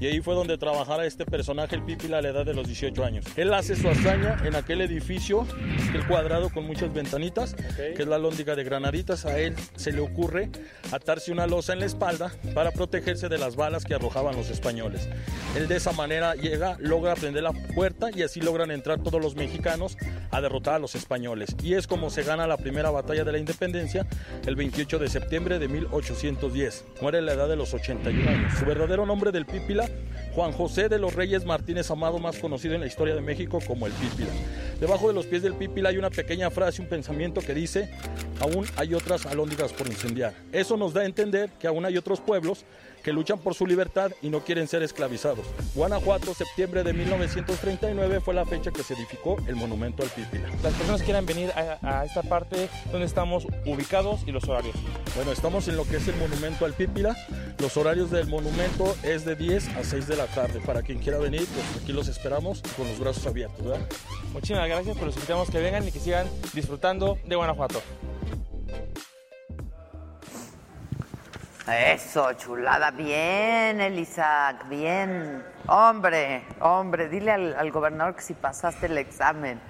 [0.00, 3.04] Y ahí fue donde trabajara este personaje, el Pípila, a la edad de los 18
[3.04, 3.24] años.
[3.36, 5.46] Él hace su hazaña en aquel edificio,
[5.94, 9.26] el cuadrado con muchas ventanitas, que es la lóndiga de granaditas.
[9.26, 10.50] A él se le ocurre
[10.90, 15.08] atarse una losa en la espalda para protegerse de las balas que arrojaban los españoles.
[15.56, 19.36] Él de esa manera llega, logra prender la puerta y así logran entrar todos los
[19.36, 19.96] mexicanos
[20.30, 21.56] a derrotar a los españoles.
[21.62, 24.06] Y es como se gana la primera batalla de la independencia
[24.46, 26.84] el 28 de septiembre de 1810.
[27.00, 28.52] Muere a la edad de los 81 años.
[28.58, 29.88] Su verdadero nombre del Pípila
[30.34, 33.86] Juan José de los Reyes Martínez Amado, más conocido en la historia de México como
[33.86, 34.30] el Pípila.
[34.80, 37.90] Debajo de los pies del Pípila hay una pequeña frase, un pensamiento que dice,
[38.40, 40.32] aún hay otras alóndigas por incendiar.
[40.50, 42.64] Eso nos da a entender que aún hay otros pueblos
[43.02, 45.46] que luchan por su libertad y no quieren ser esclavizados.
[45.74, 50.48] Guanajuato, septiembre de 1939 fue la fecha que se edificó el monumento al Pípila.
[50.62, 54.74] Las personas quieran venir a, a esta parte donde estamos ubicados y los horarios.
[55.14, 57.16] Bueno, estamos en lo que es el monumento al Pípila.
[57.58, 60.60] Los horarios del monumento es de 10 a 6 de la tarde.
[60.60, 63.64] Para quien quiera venir, pues aquí los esperamos con los brazos abiertos.
[63.64, 63.86] ¿verdad?
[64.32, 67.82] Muchísimas gracias, pues los invitamos que vengan y que sigan disfrutando de Guanajuato.
[71.68, 72.90] Eso, chulada.
[72.90, 75.44] Bien, Elisac, bien.
[75.68, 79.60] Hombre, hombre, dile al, al gobernador que si pasaste el examen.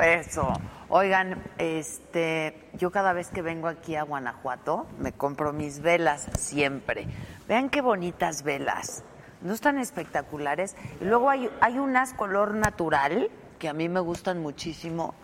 [0.00, 0.52] Eso.
[0.88, 7.08] Oigan, este, yo cada vez que vengo aquí a Guanajuato me compro mis velas siempre.
[7.48, 9.02] Vean qué bonitas velas.
[9.40, 10.76] No están espectaculares.
[11.00, 15.14] Y luego hay, hay unas color natural que a mí me gustan muchísimo,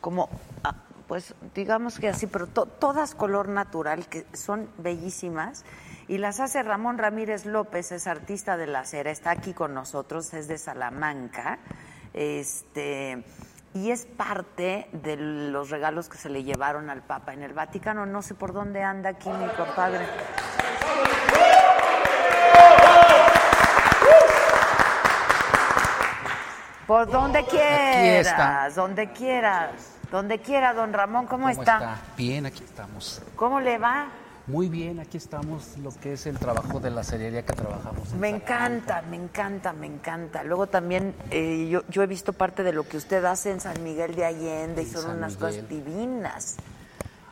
[0.00, 0.28] como
[0.64, 0.74] ah,
[1.06, 5.64] pues digamos que así, pero to- todas color natural, que son bellísimas.
[6.08, 10.32] Y las hace Ramón Ramírez López, es artista de la cera, está aquí con nosotros,
[10.34, 11.58] es de Salamanca.
[12.14, 13.24] Este,
[13.74, 18.06] y es parte de los regalos que se le llevaron al Papa en el Vaticano.
[18.06, 20.06] No sé por dónde anda aquí mi compadre.
[26.86, 28.70] Por donde quieras, está.
[28.74, 29.70] donde quieras,
[30.12, 32.00] donde quiera, don Ramón, ¿cómo, está?
[32.16, 33.20] Bien, aquí estamos.
[33.34, 34.06] ¿Cómo le va?
[34.46, 38.12] Muy bien, aquí estamos, lo que es el trabajo de la cerería que trabajamos.
[38.12, 40.44] en Me encanta, me encanta, me encanta.
[40.44, 43.82] Luego también eh, yo, yo he visto parte de lo que usted hace en San
[43.82, 45.48] Miguel de Allende y son San unas Miguel.
[45.54, 46.56] cosas divinas.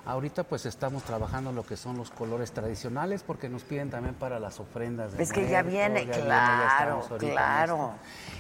[0.07, 4.39] Ahorita pues estamos trabajando lo que son los colores tradicionales porque nos piden también para
[4.39, 5.17] las ofrendas.
[5.17, 7.93] de Es que ya viene, ya claro, en claro.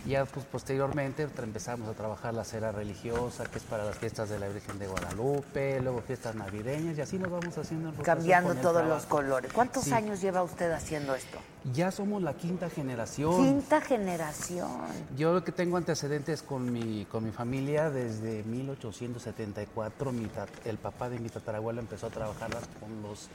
[0.04, 4.38] Ya pues posteriormente empezamos a trabajar la cera religiosa que es para las fiestas de
[4.38, 8.84] la Virgen de Guadalupe, luego fiestas navideñas y así nos vamos haciendo en Cambiando todos
[8.86, 9.50] los colores.
[9.52, 9.92] ¿Cuántos Sí.
[9.92, 11.38] años lleva usted haciendo esto?
[11.72, 13.36] Ya somos la quinta generación.
[13.36, 14.70] Quinta generación.
[15.16, 20.28] Yo lo que tengo antecedentes con mi, con mi familia desde 1874, mi
[20.66, 22.50] el papá de mi tatarabuelo empezó a trabajar
[22.80, 23.28] con los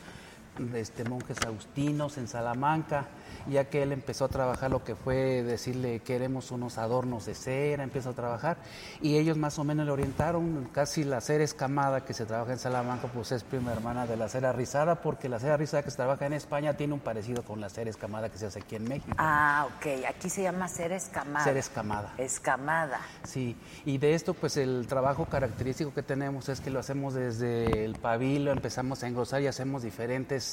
[0.76, 3.08] este, monjes agustinos en Salamanca,
[3.48, 7.84] ya que él empezó a trabajar lo que fue decirle queremos unos adornos de cera,
[7.84, 8.58] empezó a trabajar
[9.02, 12.60] y ellos más o menos le orientaron, casi la cera escamada que se trabaja en
[12.60, 15.98] Salamanca pues es prima hermana de la cera rizada porque la cera rizada que se
[15.98, 18.88] trabaja en España tiene un parecido con la cera escamada que se hace aquí en
[18.88, 19.16] México.
[19.18, 20.06] Ah, ok.
[20.08, 21.44] Aquí se llama cera escamada.
[21.44, 22.14] Cera escamada.
[22.18, 23.00] Escamada.
[23.24, 27.86] Sí, y de esto pues el trabajo característico que tenemos es que lo hacemos desde
[27.86, 30.49] el pabilo, empezamos a engrosar y hacemos diferentes,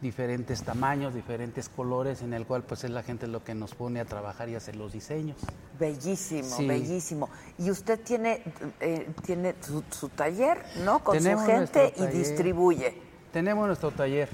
[0.00, 4.00] diferentes tamaños, diferentes colores, en el cual pues es la gente lo que nos pone
[4.00, 5.38] a trabajar y hacer los diseños.
[5.78, 6.66] Bellísimo, Sí.
[6.66, 7.28] bellísimo.
[7.58, 8.42] Y usted tiene,
[8.80, 11.02] eh, tiene su, su taller, ¿no?
[11.02, 12.94] Con Tenemos su gente y distribuye.
[13.32, 14.28] Tenemos nuestro taller,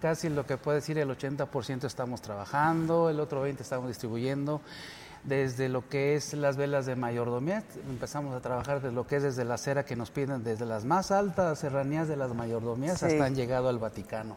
[0.00, 4.60] casi lo que puede decir el 80% estamos trabajando, el otro 20% estamos distribuyendo.
[5.24, 9.22] Desde lo que es las velas de mayordomía, empezamos a trabajar desde lo que es
[9.22, 13.06] desde la cera que nos piden, desde las más altas serranías de las mayordomías Sí.
[13.06, 14.36] hasta han llegado al Vaticano.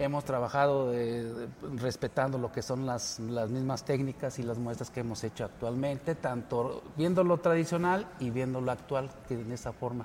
[0.00, 5.00] Hemos trabajado de- respetando lo que son las, las mismas técnicas y las muestras que
[5.00, 10.04] hemos hecho actualmente, tanto viendo lo tradicional y viendo lo actual que en esa forma.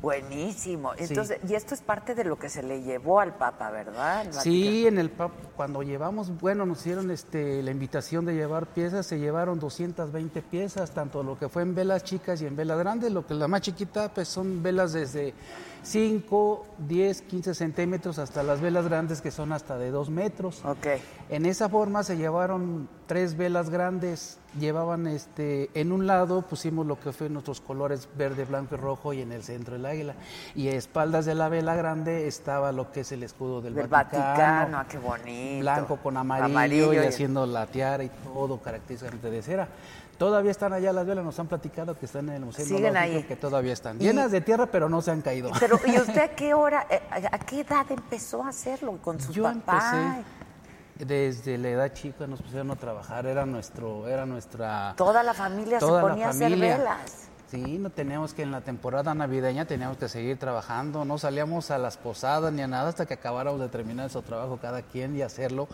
[0.00, 0.92] Buenísimo.
[0.96, 1.04] Sí.
[1.08, 4.26] Entonces, y esto es parte de lo que se le llevó al Papa, ¿verdad?
[4.26, 8.66] El Sí, en el PAP, cuando llevamos, bueno, nos hicieron este, la invitación de llevar
[8.66, 12.78] piezas, se llevaron 220 piezas, tanto lo que fue en velas chicas y en velas
[12.78, 15.34] grandes, lo que la más chiquita, pues son velas desde
[15.82, 20.64] 5, 10, 15 centímetros hasta las velas grandes que son hasta de 2 metros.
[20.64, 20.86] Ok.
[21.28, 26.98] En esa forma se llevaron tres velas grandes, llevaban este, en un lado pusimos lo
[26.98, 30.14] que fue nuestros colores verde, blanco y rojo y en el centro el águila.
[30.54, 33.86] Y a espaldas de la vela grande estaba lo que es el escudo del, Del
[33.86, 35.60] Vaticano, ah, qué bonito.
[35.60, 39.68] Blanco con amarillo, Amarillo y y- haciendo la tiara y todo característicamente de cera.
[40.18, 43.22] Todavía están allá las velas, nos han platicado que están en el Museo Siguen ahí.
[43.22, 45.50] que todavía están Y- llenas de tierra, pero no se han caído.
[45.58, 49.18] Pero, ¿y usted a qué hora, eh, a a qué edad empezó a hacerlo con
[49.18, 49.54] su Yo papá?
[49.92, 50.24] empecé
[51.06, 54.94] desde la edad chica, nos pusieron a trabajar, era nuestro, era nuestra...
[54.96, 57.28] Toda la familia toda se ponía a hacer velas.
[57.50, 61.78] Sí, no teníamos que en la temporada navideña teníamos que seguir trabajando, no salíamos a
[61.78, 65.22] las posadas ni a nada hasta que acabáramos de terminar nuestro trabajo cada quien y
[65.22, 65.66] hacerlo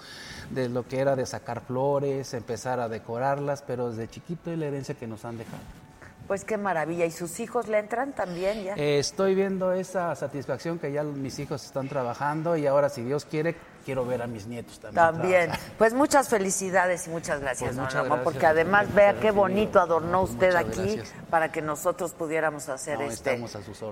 [0.50, 4.66] de lo que era de sacar flores, empezar a decorarlas, pero desde chiquito y la
[4.66, 5.85] herencia que nos han dejado.
[6.26, 7.04] Pues qué maravilla.
[7.04, 8.74] ¿Y sus hijos le entran también ya?
[8.74, 13.24] Eh, estoy viendo esa satisfacción que ya mis hijos están trabajando y ahora si Dios
[13.24, 13.56] quiere
[13.86, 14.94] quiero ver a mis nietos también.
[14.94, 15.44] También.
[15.46, 15.70] trabajar.
[15.78, 19.30] Pues muchas felicidades y muchas gracias, Pues don muchas Ramón, gracias porque además vea qué
[19.30, 21.14] bonito adornó usted Muchas aquí gracias.
[21.30, 23.40] para que nosotros pudiéramos hacer No, este,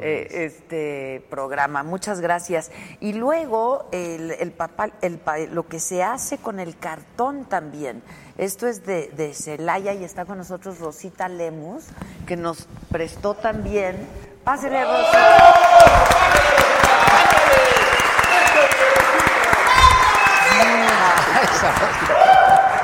[0.00, 1.84] eh, este programa.
[1.84, 2.72] Muchas gracias.
[2.98, 5.20] Y luego el, el papá, el,
[5.52, 8.02] lo que se hace con el cartón también.
[8.36, 11.84] Esto es de, de Celaya y está con nosotros Rosita Lemus,
[12.26, 13.96] que nos prestó también.
[14.44, 16.44] Pásele, Rosita.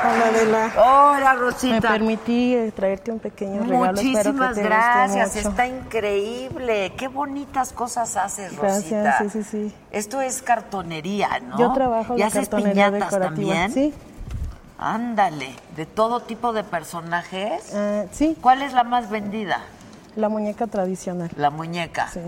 [0.03, 0.71] Hola Adela.
[0.77, 1.79] Hola, Me Rosita.
[1.89, 3.93] permití eh, traerte un pequeño regalo.
[3.99, 6.93] que Muchísimas guste gracias, está increíble.
[6.97, 9.17] Qué bonitas cosas haces, Gracias, Rosita.
[9.19, 9.75] sí, sí, sí.
[9.91, 11.57] Esto es cartonería, ¿no?
[11.57, 13.53] Yo trabajo ¿Y la haces cartonería piñatas decorativa.
[13.53, 13.71] también?
[13.71, 13.93] Sí,
[14.81, 17.63] Ándale, de todo tipo de personajes.
[17.73, 19.59] eh, sí, ¿Cuál es la más vendida?
[20.15, 21.29] la muñeca tradicional.
[21.37, 22.09] La muñeca.
[22.09, 22.19] Sí.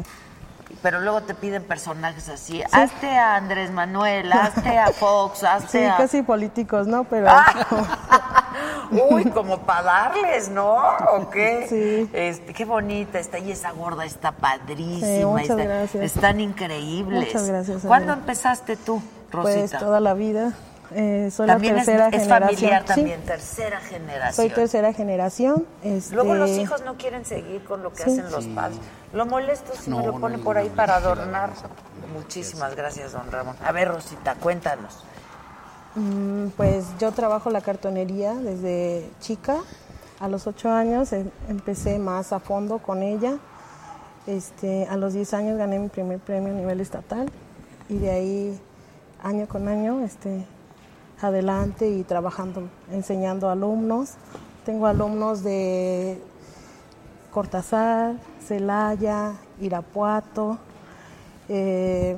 [0.82, 2.64] Pero luego te piden personajes así.
[2.72, 5.98] Hazte a Andrés Manuel, hazte a Fox, hazte Sí, a...
[5.98, 7.04] casi políticos, ¿no?
[7.06, 7.28] Pero
[9.10, 10.76] Uy, como para darles, ¿no?
[11.14, 11.66] ¿O qué?
[11.68, 12.10] Sí.
[12.14, 13.40] Este, qué bonita está.
[13.40, 15.08] Y esa gorda está padrísima.
[15.08, 16.04] Sí, muchas está- gracias.
[16.04, 17.26] Están increíbles.
[17.28, 19.02] Muchas gracias, ¿Cuándo empezaste tú,
[19.32, 19.80] pues Rosita?
[19.80, 20.54] toda la vida.
[20.96, 22.50] Eh, soy también la es, tercera es generación.
[22.58, 24.34] familiar Sí, también, tercera generación.
[24.36, 25.66] soy tercera generación.
[25.84, 28.12] Este, Luego los hijos no quieren seguir con lo que Sí.
[28.12, 28.78] hacen los padres.
[29.14, 31.52] Lo molesto si me No, lo no pone por ahí para adornar.
[32.14, 33.56] Muchísimas gracias, don Ramón.
[33.64, 35.04] A ver, Rosita, cuéntanos.
[35.96, 39.58] Mm, Pues yo trabajo la cartonería desde chica.
[40.20, 43.38] A los ocho años em- empecé más a fondo con ella.
[44.26, 47.30] Este, a los 10 años gané mi primer premio a nivel estatal
[47.90, 48.60] y de ahí
[49.22, 50.46] año con año este,
[51.24, 54.12] adelante y trabajando, enseñando alumnos.
[54.66, 56.22] Tengo alumnos de
[57.32, 58.16] Cortázar,
[58.46, 60.58] Celaya, Irapuato.
[61.50, 62.18] eh,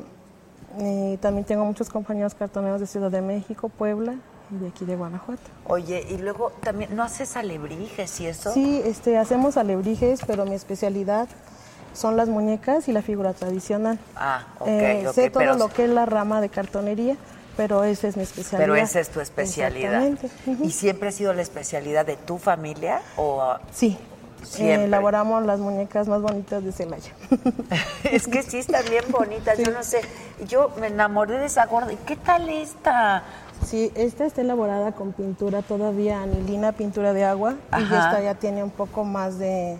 [0.78, 4.16] y también tengo muchos compañeros cartoneros de Ciudad de México, Puebla
[4.52, 5.42] y de aquí de Guanajuato.
[5.68, 8.52] Oye, y luego también, ¿no haces alebrijes y eso?
[8.54, 11.28] Sí, este, hacemos alebrijes, pero mi especialidad
[11.94, 13.98] son las muñecas y la figura tradicional.
[14.18, 17.16] Ah, ok, Eh, sé todo pero- lo que es la rama de cartonería,
[17.58, 18.60] pero esa es mi especialidad.
[18.66, 20.06] Pero esa es tu especialidad.
[20.06, 20.66] Exactamente.
[20.66, 23.02] ¿Y siempre ha sido la especialidad de tu familia?
[23.18, 23.98] ¿O Sí.
[24.44, 24.76] Siempre.
[24.76, 27.12] Eh, elaboramos las muñecas más bonitas de Celaya.
[28.04, 29.58] es que sí están bien bonitas?
[29.58, 30.02] Yo no sé.
[30.48, 31.92] Yo me enamoré de esa gorda.
[31.92, 33.24] ¿Y qué tal esta?
[33.66, 38.06] Sí, esta está elaborada con pintura todavía anilina, pintura de agua, y Ajá.
[38.10, 39.80] esta ya tiene un poco más de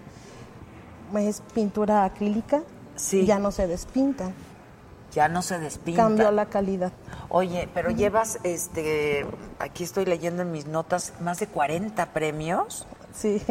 [1.16, 2.62] es pintura acrílica,
[2.96, 3.20] Sí.
[3.22, 4.32] y ya no se despinta,
[5.16, 6.04] Ya no se despinta.
[6.04, 6.92] cambió la calidad.
[7.30, 9.26] Oye, pero llevas, este,
[9.60, 12.86] aquí estoy leyendo en mis notas, más de 40 premios.
[13.14, 13.42] Sí,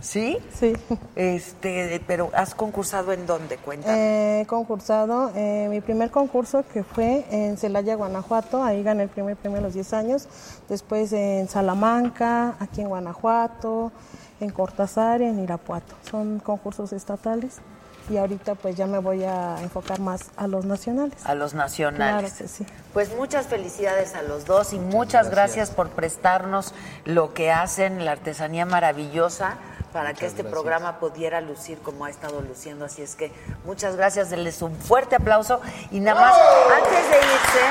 [0.00, 0.38] ¿Sí?
[0.58, 0.72] sí.
[1.14, 3.58] Este, pero ¿has concursado en dónde?
[3.58, 4.40] Cuéntame.
[4.40, 9.36] He concursado, eh, mi primer concurso que fue en Celaya, Guanajuato, ahí gané el primer
[9.36, 10.28] premio a los 10 años,
[10.70, 13.92] después en Salamanca, aquí en Guanajuato,
[14.40, 15.94] en Cortázar y en Irapuato.
[16.10, 17.60] Son concursos estatales
[18.08, 21.14] y ahorita pues ya me voy a enfocar más a los nacionales.
[21.24, 22.32] a los nacionales.
[22.32, 22.66] Claro que sí.
[22.92, 25.70] Pues muchas felicidades a los dos y muchas gracias.
[25.70, 29.56] por prestarnos lo que hacen, la artesanía maravillosa,
[29.92, 32.84] para que este programa pudiera lucir como ha estado luciendo.
[32.84, 33.32] Así es que
[33.64, 36.36] muchas gracias, denles un fuerte aplauso y nada más,
[36.76, 37.64] antes de irse,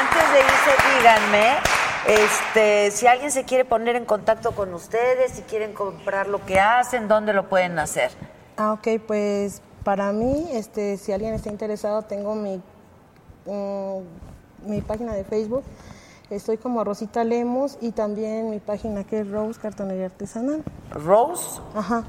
[0.00, 1.56] antes de irse, díganme.
[2.06, 6.60] Este, si alguien se quiere poner en contacto con ustedes, si quieren comprar lo que
[6.60, 8.10] hacen, ¿dónde lo pueden hacer?
[8.56, 12.62] Ah, ok, pues para mí, este, si alguien está interesado, tengo mi,
[13.46, 15.64] mm, mi página de Facebook.
[16.30, 20.62] Estoy como Rosita Lemos y también mi página que es Rose Cartonería Artesanal.
[20.90, 22.04] Rose Ajá.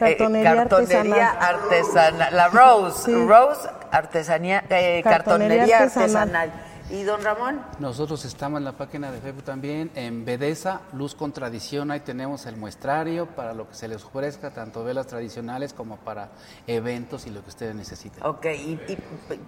[0.00, 1.54] Eh, Cartonería, cartonería Artesanal.
[1.62, 2.36] artesanal.
[2.36, 3.14] La Rose, Sí.
[3.26, 6.16] Rose artesanía, eh, cartonería, Cartonería artesanal.
[6.36, 6.52] artesanal.
[6.88, 7.60] ¿Y don Ramón?
[7.80, 12.46] Nosotros estamos en la página de Facebook también, en Bedesa, Luz con Tradición, ahí tenemos
[12.46, 16.28] el muestrario para lo que se les ofrezca, tanto velas tradicionales como para
[16.68, 18.24] eventos y lo que ustedes necesiten.
[18.24, 18.96] Ok, y, y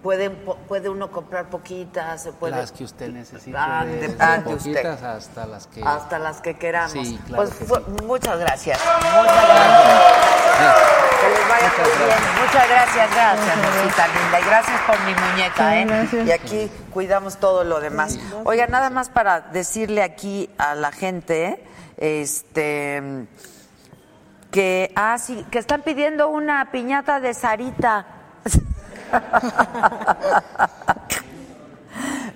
[0.03, 0.37] pueden,
[0.67, 2.57] puede uno comprar poquitas, se puede...
[2.57, 4.73] Las que usted necesite, Ah, desde depende usted.
[4.73, 5.81] poquitas hasta las que...
[5.81, 6.91] Hasta las que queramos.
[6.91, 8.05] Sí, claro pues que fue- sí.
[8.05, 8.79] muchas gracias.
[8.79, 10.28] Muchas gracias.
[10.59, 12.17] Que les vaya muy bien.
[12.45, 14.39] Muchas gracias, gracias, Rosita linda.
[14.39, 15.85] Y gracias por mi muñeca, Sí, ¿eh?
[15.85, 16.27] gracias.
[16.27, 18.17] Y aquí cuidamos todo lo demás.
[18.45, 21.63] Oiga, nada más para decirle aquí a la gente,
[21.97, 23.27] este
[24.51, 28.05] que ah sí, que están pidiendo una piñata de Sarita.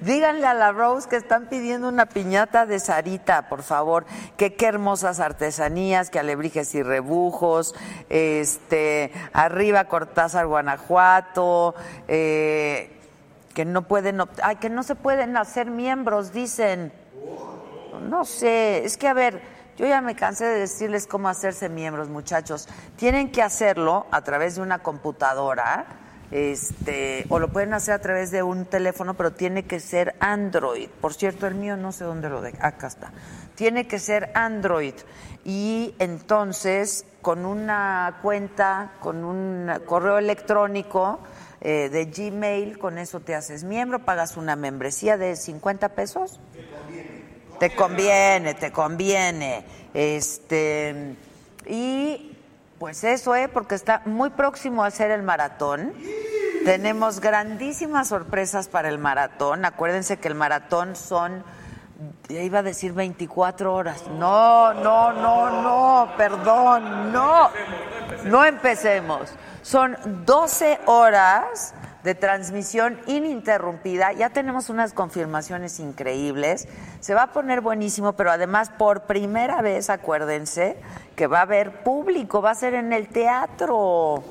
[0.03, 4.05] Díganle a la Rose que están pidiendo una piñata de Sarita, por favor.
[4.37, 7.73] Que qué hermosas artesanías, que alebrijes y rebujos.
[8.09, 11.75] Este, arriba Cortázar, Guanajuato.
[12.07, 12.89] eh,
[13.53, 16.91] que no pueden, ay, que no se pueden hacer miembros, dicen.
[18.09, 19.41] No sé, es que a ver,
[19.77, 22.67] yo ya me cansé de decirles cómo hacerse miembros, muchachos.
[22.95, 25.85] Tienen que hacerlo a través de una computadora,
[26.31, 30.89] este, o lo pueden hacer a través de un teléfono, pero tiene que ser Android.
[31.01, 33.11] Por cierto, el mío no sé dónde lo dejé, acá está.
[33.55, 34.95] Tiene que ser Android.
[35.45, 41.19] Y entonces, con una cuenta, con un correo electrónico,
[41.65, 46.41] eh, de Gmail, con eso te haces miembro, pagas una membresía de 50 pesos.
[47.57, 49.63] Te conviene, te conviene.
[49.93, 51.15] Este,
[51.65, 52.32] y
[52.83, 53.47] pues eso, ¿eh?
[53.47, 55.93] Porque está muy próximo a hacer el maratón.
[56.65, 59.63] Tenemos grandísimas sorpresas para el maratón.
[59.63, 61.45] Acuérdense que el maratón son,
[62.27, 64.03] iba a decir 24 horas.
[64.19, 67.51] No, no, no, no, perdón, no.
[68.25, 69.29] No empecemos.
[69.61, 71.73] Son 12 horas
[72.03, 74.11] de transmisión ininterrumpida.
[74.11, 76.67] Ya tenemos unas confirmaciones increíbles.
[76.99, 80.75] Se va a poner buenísimo, pero además por primera vez, acuérdense,
[81.15, 84.23] que va a haber público, va a ser en el teatro.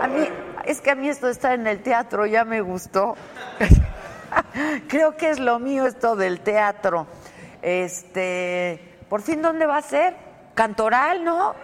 [0.00, 0.28] A mí,
[0.64, 3.16] es que a mí esto estar en el teatro ya me gustó.
[4.88, 7.06] Creo que es lo mío esto del teatro.
[7.62, 10.16] Este, por fin, ¿dónde va a ser?
[10.54, 11.54] Cantoral, ¿no?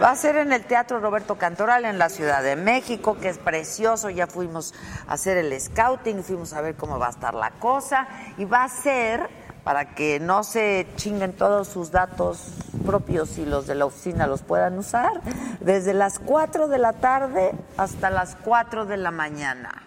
[0.00, 3.36] Va a ser en el Teatro Roberto Cantoral en la Ciudad de México, que es
[3.36, 4.08] precioso.
[4.08, 4.72] Ya fuimos
[5.06, 8.08] a hacer el scouting, fuimos a ver cómo va a estar la cosa.
[8.38, 9.28] Y va a ser,
[9.64, 12.54] para que no se chinguen todos sus datos
[12.86, 15.20] propios y los de la oficina los puedan usar,
[15.60, 19.82] desde las 4 de la tarde hasta las 4 de la mañana.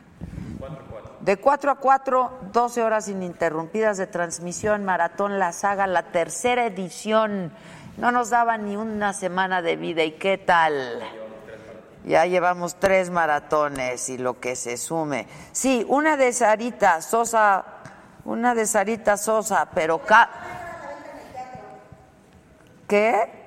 [1.21, 7.53] De 4 a 4, 12 horas ininterrumpidas de transmisión, Maratón La Saga, la tercera edición.
[7.97, 10.03] No nos daba ni una semana de vida.
[10.03, 11.01] ¿Y qué tal?
[12.05, 15.27] Ya llevamos tres maratones y lo que se sume.
[15.53, 17.63] Sí, una de Sarita Sosa,
[18.25, 19.99] una de Sarita Sosa, pero...
[19.99, 20.29] ca-
[22.87, 23.41] ¿Qué?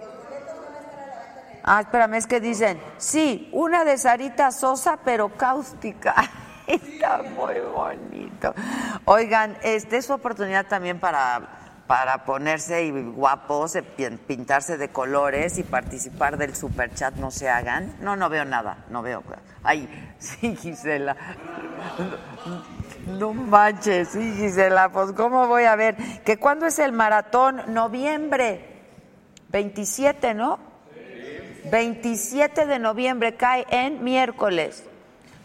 [1.63, 6.15] Ah, espérame, es que dicen, sí, una de Sarita Sosa, pero cáustica.
[6.67, 8.55] Está muy bonito.
[9.05, 14.89] Oigan, este es su oportunidad también para, para ponerse y guapos, eh, pin- pintarse de
[14.91, 17.97] colores y participar del superchat, no se hagan.
[18.01, 19.23] No, no veo nada, no veo.
[19.63, 21.17] Ay, sí, Gisela.
[23.07, 25.97] No manches, sí, Gisela, pues ¿cómo voy a ver?
[26.25, 27.63] ¿Que cuándo es el maratón?
[27.69, 28.77] Noviembre
[29.51, 30.59] 27, ¿no?
[31.71, 34.85] 27 de noviembre cae en miércoles.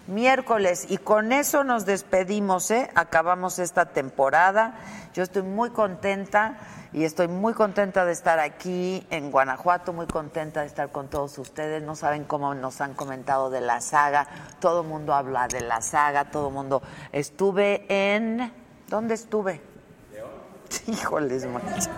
[0.08, 0.88] Miércoles.
[0.90, 2.90] Y con eso nos despedimos, ¿eh?
[2.96, 4.76] Acabamos esta temporada.
[5.14, 6.58] Yo estoy muy contenta
[6.94, 11.38] y estoy muy contenta de estar aquí en Guanajuato, muy contenta de estar con todos
[11.38, 11.82] ustedes.
[11.82, 14.28] No saben cómo nos han comentado de la saga.
[14.60, 16.82] Todo el mundo habla de la saga, todo el mundo.
[17.14, 18.52] Estuve en.
[18.90, 19.62] ¿Dónde estuve?
[20.88, 21.92] Híjoles, mancha.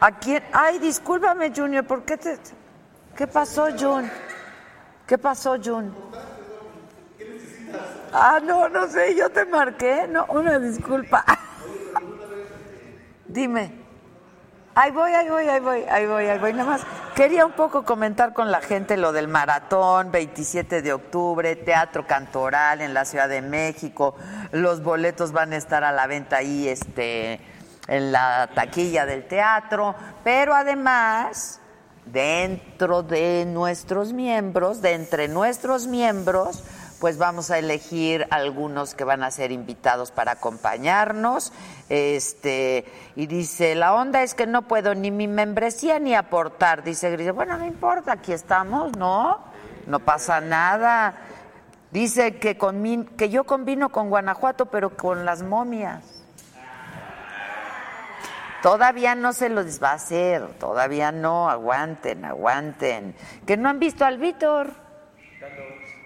[0.00, 0.42] ¿A quién?
[0.52, 2.38] Ay, discúlpame, Junior, ¿por qué te.?
[3.16, 4.10] ¿Qué pasó, Jun?
[5.06, 5.94] ¿Qué pasó, Jun?
[8.12, 10.08] Ah, no, no sé, yo te marqué.
[10.08, 11.24] No, una disculpa.
[13.34, 13.72] Dime.
[14.76, 16.52] Ahí voy, ahí voy, ahí voy, ahí voy, ahí voy.
[16.52, 16.82] Nada más
[17.16, 22.80] quería un poco comentar con la gente lo del maratón, 27 de octubre, Teatro Cantoral
[22.80, 24.14] en la Ciudad de México.
[24.52, 27.40] Los boletos van a estar a la venta ahí, este,
[27.88, 29.96] en la taquilla del teatro.
[30.22, 31.60] Pero además,
[32.06, 36.62] dentro de nuestros miembros, de entre nuestros miembros,
[37.00, 41.52] pues vamos a elegir algunos que van a ser invitados para acompañarnos.
[41.88, 42.84] Este,
[43.16, 46.82] y dice, la onda es que no puedo ni mi membresía ni aportar.
[46.82, 49.38] Dice Gris, bueno, no importa, aquí estamos, ¿no?
[49.86, 51.14] No pasa nada.
[51.90, 56.02] Dice que, con que yo combino con Guanajuato, pero con las momias.
[58.62, 63.14] Todavía no se los va a hacer, todavía no, aguanten, aguanten.
[63.46, 64.83] Que no han visto al Víctor.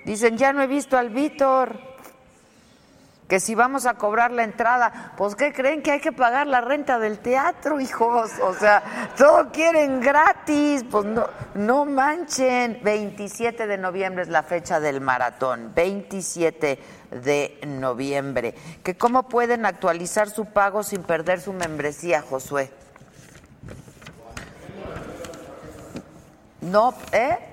[0.08, 1.78] Dicen, ya no he visto al Víctor.
[3.28, 6.62] Que si vamos a cobrar la entrada, pues ¿qué creen que hay que pagar la
[6.62, 8.30] renta del teatro, hijos?
[8.40, 8.82] O sea,
[9.18, 12.80] todo quieren gratis, pues no, no manchen.
[12.82, 16.78] 27 de noviembre es la fecha del maratón, 27
[17.10, 18.54] de noviembre.
[18.82, 22.72] Que cómo pueden actualizar su pago sin perder su membresía, Josué.
[26.62, 27.47] No, ¿eh?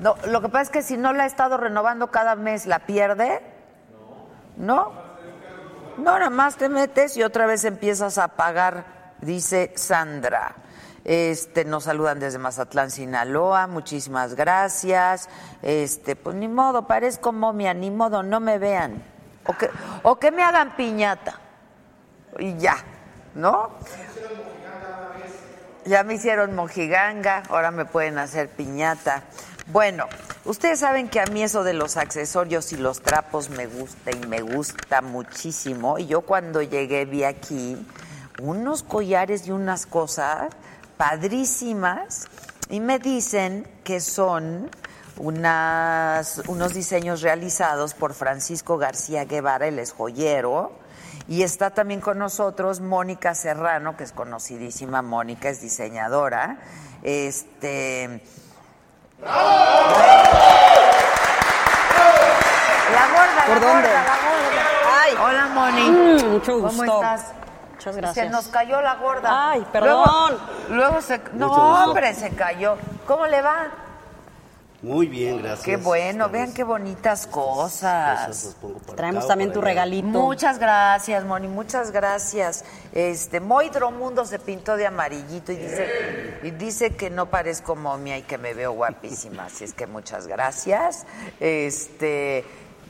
[0.00, 2.80] No, lo que pasa es que si no la ha estado renovando cada mes, ¿la
[2.80, 3.42] pierde?
[4.56, 4.92] No.
[5.98, 10.56] No, nada más te metes y otra vez empiezas a pagar, dice Sandra.
[11.04, 13.66] Este, nos saludan desde Mazatlán, Sinaloa.
[13.66, 15.28] Muchísimas gracias.
[15.60, 19.02] Este, pues ni modo, parezco momia, ni modo, no me vean.
[19.46, 19.70] O que,
[20.02, 21.38] o que me hagan piñata.
[22.38, 22.76] Y ya,
[23.34, 23.70] ¿no?
[25.84, 29.24] Ya me hicieron mojiganga, ahora me pueden hacer piñata.
[29.72, 30.06] Bueno,
[30.46, 34.26] ustedes saben que a mí eso de los accesorios y los trapos me gusta y
[34.26, 35.96] me gusta muchísimo.
[35.96, 37.76] Y yo cuando llegué vi aquí
[38.42, 40.52] unos collares y unas cosas
[40.96, 42.26] padrísimas
[42.68, 44.68] y me dicen que son
[45.18, 50.72] unas, unos diseños realizados por Francisco García Guevara, es joyero.
[51.28, 55.00] Y está también con nosotros Mónica Serrano, que es conocidísima.
[55.00, 56.58] Mónica es diseñadora.
[57.04, 58.20] Este.
[59.22, 59.28] La
[63.12, 63.88] gorda, ¿Por la dónde?
[63.88, 65.02] gorda, la gorda.
[65.02, 65.14] Ay.
[65.22, 65.90] Hola, Moni.
[65.90, 66.84] Mm, mucho ¿Cómo gusto.
[66.94, 67.32] estás?
[67.72, 68.30] Muchas Se gracias.
[68.30, 69.50] nos cayó la gorda.
[69.50, 70.38] Ay, perdón.
[70.68, 71.18] Luego, luego se.
[71.32, 71.84] No, Mucho gusto.
[71.84, 72.76] hombre, se cayó.
[73.06, 73.66] ¿Cómo le va?
[74.82, 75.64] Muy bien, gracias.
[75.64, 78.26] Qué bueno, vean qué bonitas cosas.
[78.26, 78.56] cosas
[78.96, 79.68] Traemos acá también tu allá.
[79.68, 80.08] regalito.
[80.08, 82.64] Muchas gracias, Moni, muchas gracias.
[82.92, 88.22] Este, Moidromundo se pintó de amarillito y dice, y dice que no parezco momia y
[88.22, 89.46] que me veo guapísima.
[89.46, 91.06] Así es que muchas gracias.
[91.40, 92.44] Este,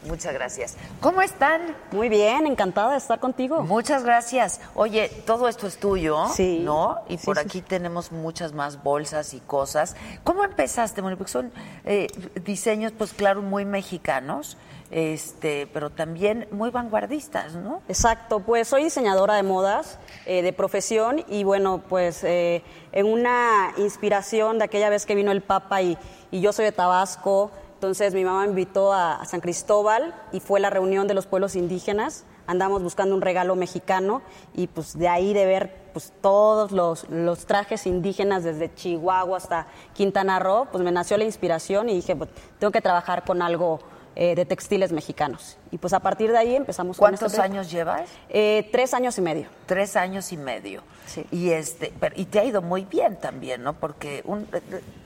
[0.07, 0.77] muchas gracias.
[1.01, 1.77] ¿Cómo están?
[1.93, 3.63] Muy bien, encantada de estar contigo.
[3.63, 4.61] Muchas gracias.
[4.75, 6.61] Oye, todo esto es tuyo, Sí.
[6.65, 7.01] ¿no?
[7.09, 9.97] Y Sí, por sí, aquí tenemos muchas más bolsas y cosas.
[10.25, 11.17] ¿Cómo empezaste, Moni?
[11.17, 11.53] Porque son
[11.85, 12.07] eh,
[12.45, 14.57] diseños, pues claro, muy mexicanos,
[14.91, 17.81] este, pero también muy vanguardistas, ¿no?
[17.89, 23.73] Exacto, pues soy diseñadora de modas eh, de profesión y bueno, pues eh, en una
[23.77, 25.97] inspiración de aquella vez que vino el Papa y,
[26.33, 30.41] y yo soy de Tabasco, entonces mi mamá me invitó a, a San Cristóbal y
[30.41, 32.27] fue la reunión de los pueblos indígenas.
[32.47, 34.21] Andamos buscando un regalo mexicano
[34.53, 39.67] y pues de ahí de ver pues todos los, los trajes indígenas desde Chihuahua hasta
[39.95, 42.29] Quintana Roo, pues me nació la inspiración y dije, pues
[42.59, 43.79] tengo que trabajar con algo
[44.15, 45.57] eh, de textiles mexicanos.
[45.71, 47.59] Y pues a partir de ahí empezamos con ¿Cuántos este proyecto.
[47.61, 48.11] años llevas?
[48.29, 49.49] Eh, tres años y medio.
[49.65, 50.83] Tres años y medio.
[51.07, 51.25] Sí.
[51.31, 53.73] Y este, pero- y te ha ido muy bien también, ¿no?
[53.73, 54.47] Porque un-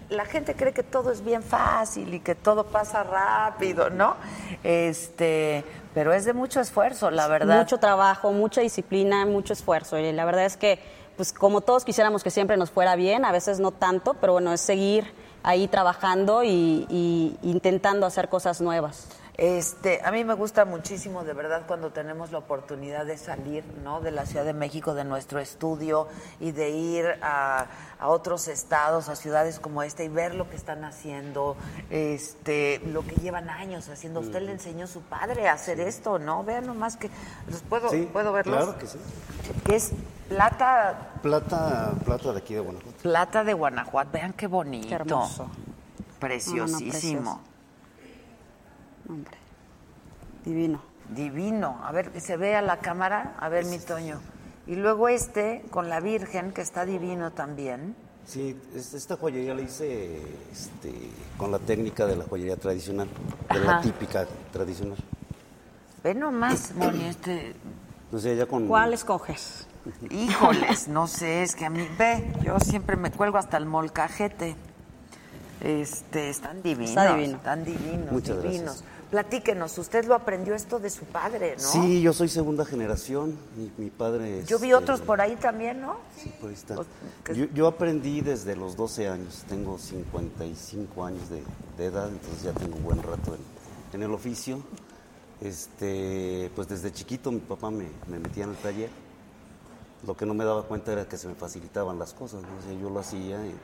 [0.09, 4.16] la gente cree que todo es bien fácil y que todo pasa rápido, ¿no?
[4.62, 7.59] Este, pero es de mucho esfuerzo, la verdad.
[7.59, 9.98] Mucho trabajo, mucha disciplina, mucho esfuerzo.
[9.98, 10.78] Y la verdad es que,
[11.16, 14.52] pues como todos quisiéramos que siempre nos fuera bien, a veces no tanto, pero bueno,
[14.52, 19.09] es seguir ahí trabajando y, intentando hacer cosas nuevas.
[19.37, 24.01] Este, a mí me gusta muchísimo, de verdad, cuando tenemos la oportunidad de salir, ¿no?
[24.01, 26.07] De la Ciudad de México, de nuestro estudio
[26.39, 27.66] y de ir a,
[27.99, 31.57] a otros estados, a ciudades como esta y ver lo que están haciendo,
[31.91, 34.20] este, lo que llevan años haciendo.
[34.20, 36.45] Usted le enseñó a su padre a hacer esto, ¿no?
[36.45, 37.11] Vean nomás que
[37.51, 38.57] los puedo, Sí, puedo verlos.
[38.57, 38.99] Claro que sí.
[39.66, 39.91] Que es
[40.28, 42.99] plata, Plata, plata de aquí de Guanajuato.
[43.03, 44.11] plata de Guanajuato.
[44.12, 45.51] Vean qué bonito, Qué hermoso.
[46.20, 47.41] preciosísimo.
[49.09, 49.36] Hombre,
[50.44, 50.80] divino.
[51.14, 51.80] Divino.
[51.84, 53.36] A ver, que se vea la cámara.
[53.38, 54.20] A ver, mi Toño.
[54.66, 57.94] Y luego este con la Virgen, que está divino también.
[58.26, 60.18] Sí, es- esta joyería la hice
[60.50, 60.92] este,
[61.36, 63.07] con la técnica de la joyería tradicional,
[63.52, 63.64] de Ajá.
[63.76, 64.96] la típica tradicional.
[66.02, 67.55] Ve nomás, Moni, este.
[68.11, 68.66] No sé, ya con...
[68.66, 69.66] ¿Cuál escoges?
[70.11, 71.86] Híjoles, no sé, es que a mí.
[71.98, 74.57] Ve, yo siempre me cuelgo hasta el molcajete.
[75.61, 76.90] Este, están divinos.
[76.90, 77.36] Está divino.
[77.36, 78.64] Están divinos, Muchas divinos.
[78.64, 78.84] gracias.
[79.11, 81.62] Platíquenos, usted lo aprendió esto de su padre, ¿no?
[81.62, 83.36] Sí, yo soy segunda generación.
[83.57, 84.46] Mi, mi padre es...
[84.46, 85.96] Yo vi eh, otros por ahí también, ¿no?
[86.16, 86.76] Sí, por ahí está.
[87.32, 91.42] Yo, yo aprendí desde los 12 años, tengo 55 años de,
[91.78, 93.40] de edad, entonces ya tengo un buen rato en,
[93.94, 94.62] en el oficio.
[95.40, 98.90] Este, pues desde chiquito mi papá me, me metía en el taller.
[100.07, 102.48] Lo que no me daba cuenta era que se me facilitaban las cosas, ¿no?
[102.59, 103.55] O sea, yo lo hacía y,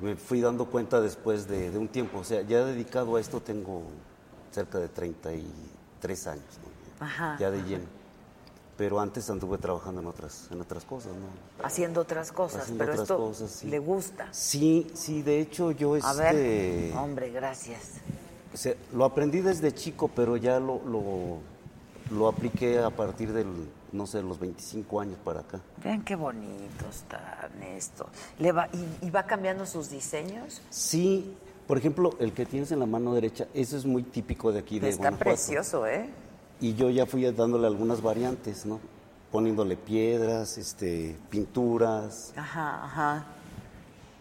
[0.00, 2.18] y me fui dando cuenta después de, de un tiempo.
[2.18, 3.82] O sea, ya dedicado a esto tengo
[4.50, 6.44] cerca de 33 años,
[7.00, 7.04] ¿no?
[7.06, 7.36] Ajá.
[7.38, 7.84] ya de lleno.
[8.76, 11.64] Pero antes anduve trabajando en otras, en otras cosas, ¿no?
[11.64, 13.66] Haciendo otras cosas, Haciendo pero otras esto cosas, sí.
[13.68, 14.28] le gusta.
[14.32, 17.94] Sí, sí, de hecho yo A este, ver, hombre, gracias.
[18.54, 21.38] o sea, lo aprendí desde chico, pero ya lo, lo,
[22.16, 23.48] lo apliqué a partir del,
[23.90, 25.60] no sé, los 25 años para acá.
[25.82, 28.06] Vean qué bonito está esto.
[28.38, 30.62] ¿Le va, y, y va cambiando sus diseños?
[30.70, 31.36] Sí,
[31.68, 34.80] por ejemplo, el que tienes en la mano derecha, eso es muy típico de aquí
[34.80, 35.24] de Está Guanajuato.
[35.24, 36.08] precioso, ¿eh?
[36.60, 38.80] Y yo ya fui dándole algunas variantes, ¿no?
[39.30, 42.32] Poniéndole piedras, este, pinturas.
[42.34, 43.26] Ajá, ajá.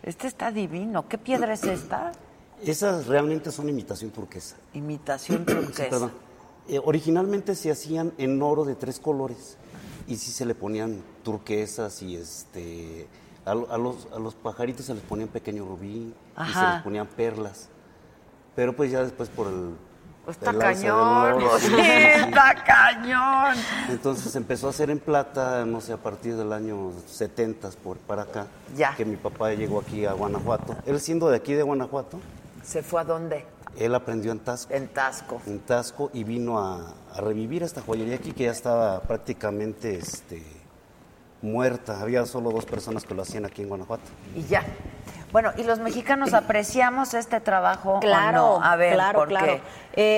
[0.03, 1.07] Este está divino.
[1.07, 2.11] ¿Qué piedra es esta?
[2.61, 4.57] Esas realmente son imitación turquesa.
[4.73, 6.11] Imitación turquesa.
[6.67, 9.55] Eh, originalmente se hacían en oro de tres colores
[10.05, 13.07] y sí se le ponían turquesas y este
[13.47, 17.07] A, a los, a los pajaritos se les ponían pequeño rubí y se les ponían
[17.07, 17.69] perlas.
[18.55, 19.75] Pero pues ya después por el...
[20.27, 21.81] Está el alza del cañón, oro, pues, sí, sí, sí.
[21.81, 23.55] está cañón.
[23.89, 28.23] Entonces empezó a hacer en plata, no sé, a partir del año 70 por para
[28.23, 28.93] acá, Ya.
[28.95, 30.75] que mi papá llegó aquí a Guanajuato.
[30.85, 32.19] Él siendo de aquí de Guanajuato,
[32.61, 33.45] ¿Se fue a dónde?
[33.77, 34.73] él aprendió en Tasco.
[34.73, 35.41] En Tasco.
[35.45, 40.43] En Tasco y vino a, a revivir esta joyería aquí que ya estaba prácticamente este,
[41.41, 42.01] muerta.
[42.01, 44.03] Había solo dos personas que lo hacían aquí en Guanajuato.
[44.35, 44.63] Y ya.
[45.31, 48.63] Bueno, ¿y los mexicanos apreciamos este trabajo o Claro, no?
[48.63, 49.45] A ver, claro, ¿por claro.
[49.45, 49.61] qué?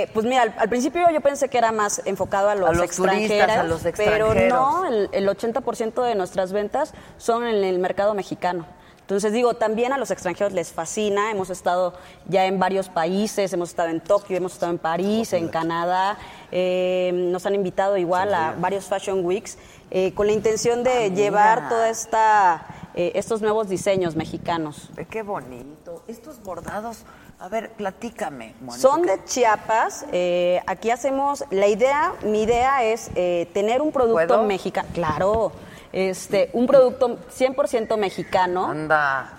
[0.03, 2.73] Eh, pues mira, al, al principio yo pensé que era más enfocado a los, A
[2.73, 3.89] los extranjeros, turistas, a los pero
[4.33, 4.53] extranjeros.
[4.53, 8.65] no, el, el 80% de nuestras ventas son en el mercado mexicano.
[9.01, 11.95] Entonces digo, también a los extranjeros les fascina, hemos estado
[12.27, 16.19] ya en varios países, hemos estado en Tokio, hemos estado en París, en Canadá,
[16.51, 19.57] eh, nos han invitado igual a varios Fashion Weeks
[19.91, 24.89] eh, con la intención de Ah, llevar toda esta, eh, estos nuevos diseños mexicanos.
[25.09, 26.03] Qué bonito.
[26.07, 27.03] Estos bordados,
[27.39, 28.79] a ver, platícame, Mónica.
[28.81, 30.05] Son de Chiapas.
[30.11, 33.09] eh, aquí hacemos, la idea, mi idea es
[33.53, 34.87] tener un producto mexicano.
[34.93, 35.51] Claro.
[35.91, 39.33] Este, un producto 100% mexicano, Anda.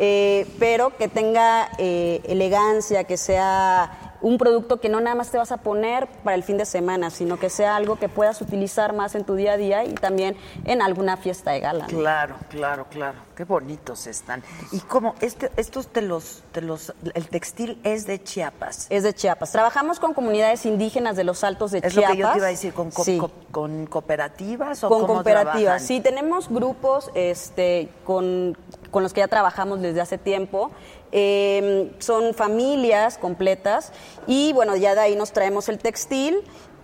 [0.59, 5.59] pero que tenga elegancia, que sea un producto que no nada más te vas a
[5.59, 9.25] poner para el fin de semana, sino que sea algo que puedas utilizar más en
[9.25, 11.87] tu día a día y también en alguna fiesta de gala.
[11.91, 11.99] ¿no?
[11.99, 13.19] Claro, claro, claro.
[13.35, 14.43] Qué bonitos están.
[14.73, 18.87] Y como este, estos te los, te los, el textil es de Chiapas.
[18.91, 19.53] Es de Chiapas.
[19.53, 22.11] Trabajamos con comunidades indígenas de los altos de Es Chiapas.
[22.11, 23.17] lo que yo te iba a decir, con, co- Sí.
[23.17, 25.55] co- con cooperativas o con cómo cooperativas.
[25.63, 25.87] trabajan?
[25.87, 28.57] Sí, tenemos grupos este, con,
[28.91, 30.71] con los que ya trabajamos desde hace tiempo.
[31.13, 33.93] Eh, son familias completas
[34.27, 36.43] y bueno, ya de ahí nos traemos el textil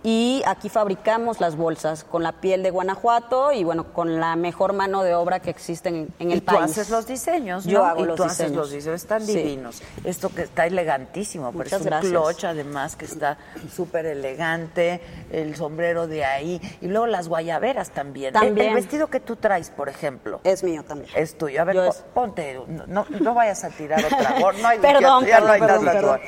[0.09, 4.71] y aquí fabricamos las bolsas con la piel de Guanajuato y bueno, con la mejor
[4.71, 6.61] mano de obra que existe en, en el y tú país.
[6.71, 7.71] haces los diseños, ¿no?
[7.73, 8.55] Yo hago y los tú haces diseños.
[8.57, 9.35] los diseños, están Sí.
[9.35, 9.81] divinos.
[10.05, 12.11] Esto que está elegantísimo, pero Muchas es un gracias.
[12.13, 13.37] clutch además que está
[13.75, 18.27] súper elegante, el sombrero de ahí y luego las guayaberas también.
[18.27, 18.69] El- También.
[18.69, 21.11] El, vestido que tú traes, por ejemplo, Es mío también.
[21.17, 21.59] es tuyo.
[21.61, 24.39] A ver, es- ponte, no, no vayas a tirar otra.
[24.39, 26.19] No hay perdón, ya no perdón, hay perdón, nada, perdón.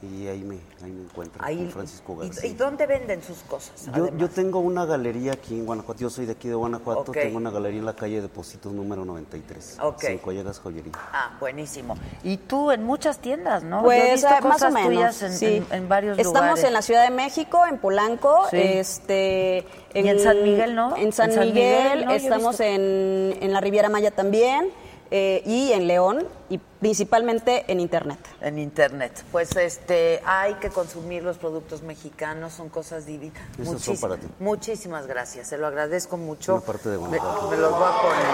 [0.02, 2.50] Y ahí me, ahí me encuentran, Ahí, con Francisco ¿y, García.
[2.50, 3.90] y dónde venden sus cosas?
[3.96, 7.14] Yo, yo tengo una galería aquí en Guanajuato, yo soy de aquí de Guanajuato, Ok.
[7.14, 10.04] tengo una galería en la calle Depósitos número 93, Ok.
[10.08, 10.92] Cinco Llagas Joyería.
[10.96, 11.96] Ah, buenísimo.
[12.24, 13.84] Y tú en muchas tiendas, ¿no?
[13.84, 14.90] Yo he Pues visto ah, más o cosas menos.
[14.90, 15.46] tuyas en, sí.
[15.46, 16.64] en- en varios Estamos lugares.
[16.66, 18.58] en la Ciudad de México, en Polanco, Sí.
[18.62, 20.96] este Y en San Miguel, ¿no?
[20.96, 22.12] En San, En San Miguel, Miguel, ¿no?
[22.12, 24.70] Estamos en, en la Riviera Maya también
[25.12, 28.20] eh, y en León y principalmente en Internet.
[28.42, 29.24] En internet.
[29.32, 33.42] Pues este, hay que consumir los productos mexicanos, son cosas divinas.
[33.60, 34.28] Esos son para ti.
[34.40, 36.56] Muchísimas gracias, se lo agradezco mucho.
[36.56, 37.18] Una parte de me, me
[37.58, 38.28] los voy a poner.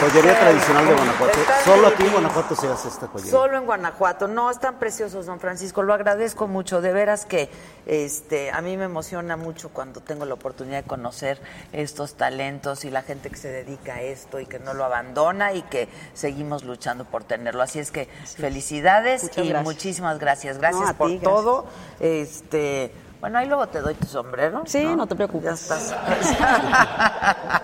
[0.00, 1.38] Joyería tradicional de Guanajuato.
[1.40, 2.12] Están Solo aquí en.
[2.12, 3.30] Guanajuato se hace esta joyería.
[3.30, 4.26] Solo en Guanajuato.
[4.28, 5.82] No, están preciosos, don Francisco.
[5.82, 6.80] Lo agradezco mucho.
[6.80, 7.48] De veras que
[7.86, 11.40] este, a mí me emociona mucho cuando tengo la oportunidad de conocer
[11.72, 15.52] estos talentos y la gente que se dedica a esto y que no lo abandona
[15.52, 17.62] y que seguimos luchando por tenerlo.
[17.62, 19.64] Así es que felicidades Muchas y gracias.
[19.74, 20.58] muchísimas gracias.
[20.58, 21.32] Gracias No, por ti, gracias.
[21.32, 21.66] todo.
[22.00, 22.92] Este.
[23.20, 24.64] Bueno, ahí luego te doy tu sombrero.
[24.66, 25.68] Sí, no te preocupes.
[25.68, 25.94] Ya estás.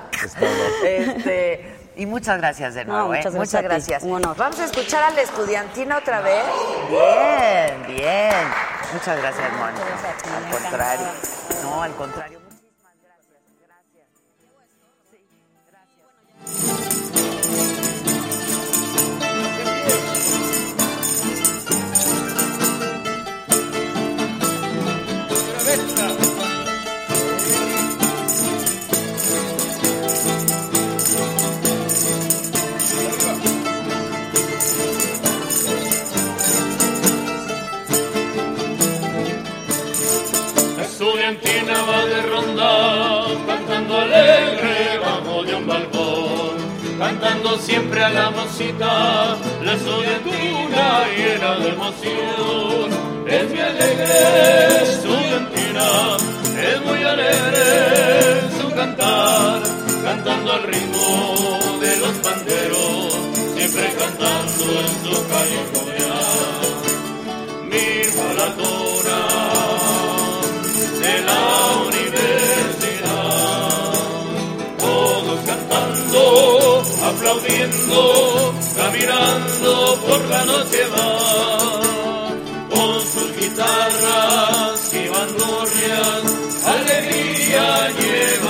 [0.84, 3.14] este, y muchas gracias de No, nuevo.
[3.14, 3.18] ¿eh?
[3.18, 4.02] muchas gracias Muchas gracias.
[4.04, 4.36] Un honor.
[4.36, 6.44] Vamos a escuchar a la estudiantina otra vez.
[6.88, 8.34] Bien, bien.
[8.94, 9.84] Muchas gracias, Mónica.
[10.36, 11.06] Al contrario.
[11.64, 12.40] No, al contrario.
[12.40, 14.06] Muchísimas gracias.
[16.46, 17.27] Gracias.
[41.28, 46.56] Argentina va de ronda, cantando alegre, bajo de un balcón,
[46.98, 52.88] cantando siempre a la mosita, la estudiantina llena de emoción.
[53.26, 56.16] Es mi alegre su estudiantina,
[56.72, 59.60] es muy alegre su cantar,
[60.04, 63.18] cantando al ritmo de los panderos,
[63.54, 66.68] siempre cantando en su calle jovial.
[67.68, 68.87] Mi corazón
[77.08, 82.30] aplaudiendo, caminando por la noche va,
[82.70, 88.47] con sus guitarras y bandurrias, alegría llevará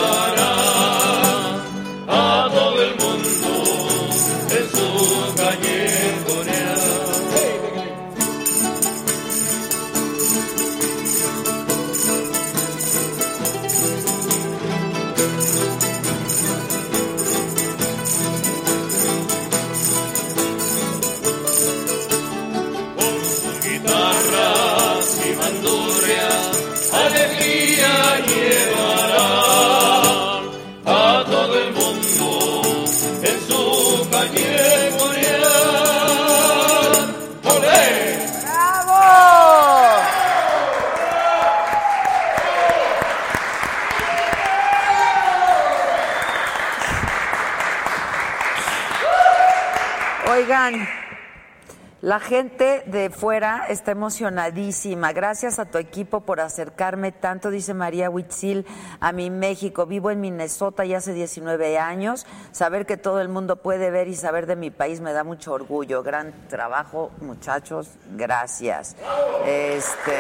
[52.09, 55.13] la gente de fuera está emocionadísima.
[55.13, 58.65] Gracias a tu equipo por acercarme tanto, dice María Huitzil,
[58.99, 59.85] a mi México.
[59.85, 62.25] Vivo en Minnesota ya hace 19 años.
[62.51, 65.53] Saber que todo el mundo puede ver y saber de mi país me da mucho
[65.53, 66.03] orgullo.
[66.03, 67.91] Gran trabajo, muchachos.
[68.17, 68.97] Gracias.
[69.45, 70.17] Este,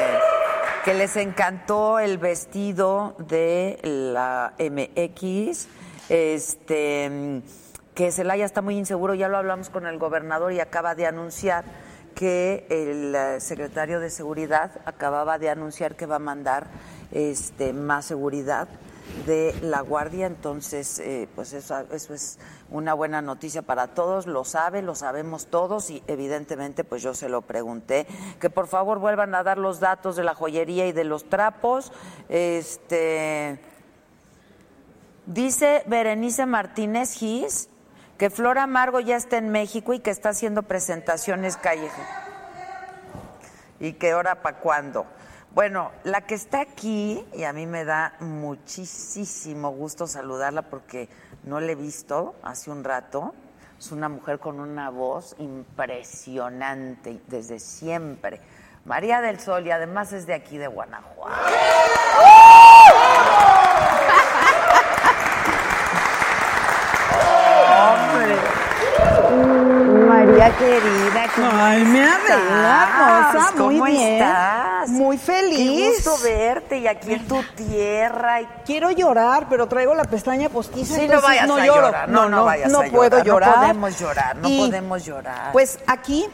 [0.84, 5.68] que les encantó el vestido de la MX.
[6.10, 7.40] Este
[7.98, 11.64] que Celaya está muy inseguro, ya lo hablamos con el gobernador y acaba de anunciar
[12.14, 16.68] que el eh, secretario de Seguridad acababa de anunciar que va a mandar
[17.10, 18.68] este, más seguridad
[19.26, 22.38] de la Guardia, entonces eh, pues eso, eso es
[22.70, 27.28] una buena noticia para todos, lo sabe, lo sabemos todos y evidentemente pues yo se
[27.28, 28.06] lo pregunté,
[28.38, 31.90] que por favor vuelvan a dar los datos de la joyería y de los trapos,
[32.28, 33.58] este...
[35.26, 37.68] Dice Berenice Martínez Gis
[38.18, 42.28] que Flor Amargo ya está en México y que está haciendo presentaciones callejeras.
[43.78, 45.06] ¿Y que hora para cuándo?
[45.54, 51.08] Bueno, la que está aquí, y a mí me da muchísimo gusto saludarla porque
[51.44, 53.34] no la he visto hace un rato,
[53.78, 58.40] es una mujer con una voz impresionante desde siempre.
[58.84, 61.38] María del Sol, y además es de aquí de Guanajuato.
[67.78, 68.36] Hombre.
[70.08, 72.30] María querida, ¿cómo Ay, me estás?
[72.30, 74.14] arreglamos, ¿Cómo muy bien.
[74.14, 74.88] estás?
[74.88, 75.58] Muy feliz.
[75.58, 78.40] Qué gusto verte y aquí en tu tierra.
[78.40, 80.96] y- Quiero llorar, pero traigo la pestaña postiza.
[80.96, 81.86] Sí, no vayas a lloro.
[81.86, 82.08] llorar.
[82.08, 83.26] No, no, vayas no a puedo llorar.
[83.26, 83.50] llorar.
[83.50, 85.52] No podemos llorar, no Y, podemos llorar.
[85.52, 86.26] Pues aquí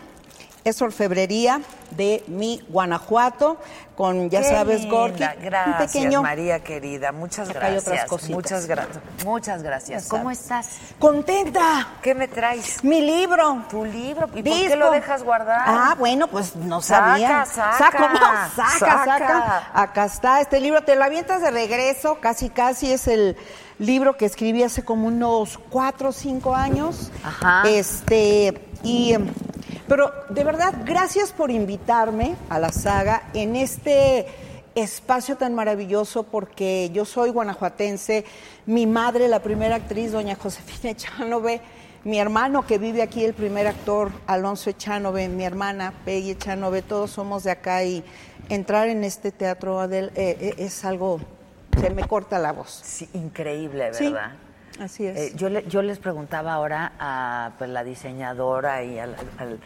[0.64, 1.60] es orfebrería
[1.90, 3.58] de mi Guanajuato,
[3.96, 4.88] con, ya Qué sabes.
[4.88, 5.22] Gorky.
[5.42, 6.22] Gracias, pequeño.
[6.22, 7.12] María querida.
[7.12, 7.86] Muchas Acá hay gracias.
[7.86, 8.34] otras cositas.
[8.34, 8.98] Muchas gracias.
[9.24, 10.08] Muchas gracias.
[10.08, 10.68] ¿Cómo estás?
[10.98, 11.86] ¡Contenta!
[12.02, 12.82] ¿Qué me traes?
[12.82, 13.64] Mi libro.
[13.70, 14.26] ¿Tu libro?
[14.34, 14.68] ¿Y por Disco.
[14.68, 15.62] qué lo dejas guardar?
[15.66, 17.44] Ah, bueno, pues no Saca, sabía.
[17.46, 17.78] saca,
[18.58, 19.04] saca.
[19.04, 19.70] saca.
[19.74, 20.82] Acá está este libro.
[20.82, 23.36] Te lo avientas de regreso, casi, casi es el
[23.78, 27.10] libro que escribí hace como unos cuatro o cinco años.
[27.22, 27.62] Ajá.
[27.68, 29.32] Este, y, em,
[29.88, 34.26] pero de verdad, gracias por invitarme a la saga en este
[34.74, 38.24] espacio tan maravilloso porque yo soy guanajuatense,
[38.66, 41.60] mi madre, la primera actriz, doña Josefina Echanove,
[42.04, 47.10] mi hermano que vive aquí, el primer actor, Alonso Echanove, mi hermana, Peggy Echanove, todos
[47.10, 48.04] somos de acá y
[48.48, 51.20] entrar en este teatro, Adel, eh, eh, es algo,
[51.80, 52.80] se me corta la voz.
[52.84, 54.32] Sí, increíble, Sí, ¿verdad?
[54.80, 55.16] Así es.
[55.16, 59.60] Eh, yo, le- yo les preguntaba ahora a pues, la diseñadora y a la- al-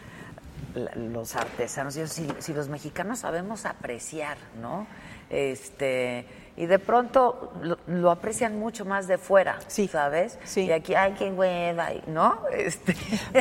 [0.75, 4.87] la- los artesanos, yo, si, si los mexicanos sabemos apreciar, ¿no?
[5.29, 6.25] Este,
[6.57, 9.59] y de pronto lo, lo aprecian mucho más de fuera,
[9.91, 10.37] ¿sabes?
[10.43, 10.61] sí.
[10.65, 12.41] Y aquí, ay, qué hueva, ¿no?
[12.51, 12.95] Este,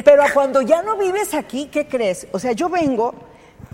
[0.04, 2.28] Pero cuando ya no vives aquí, ¿qué crees?
[2.32, 3.14] O sea, yo vengo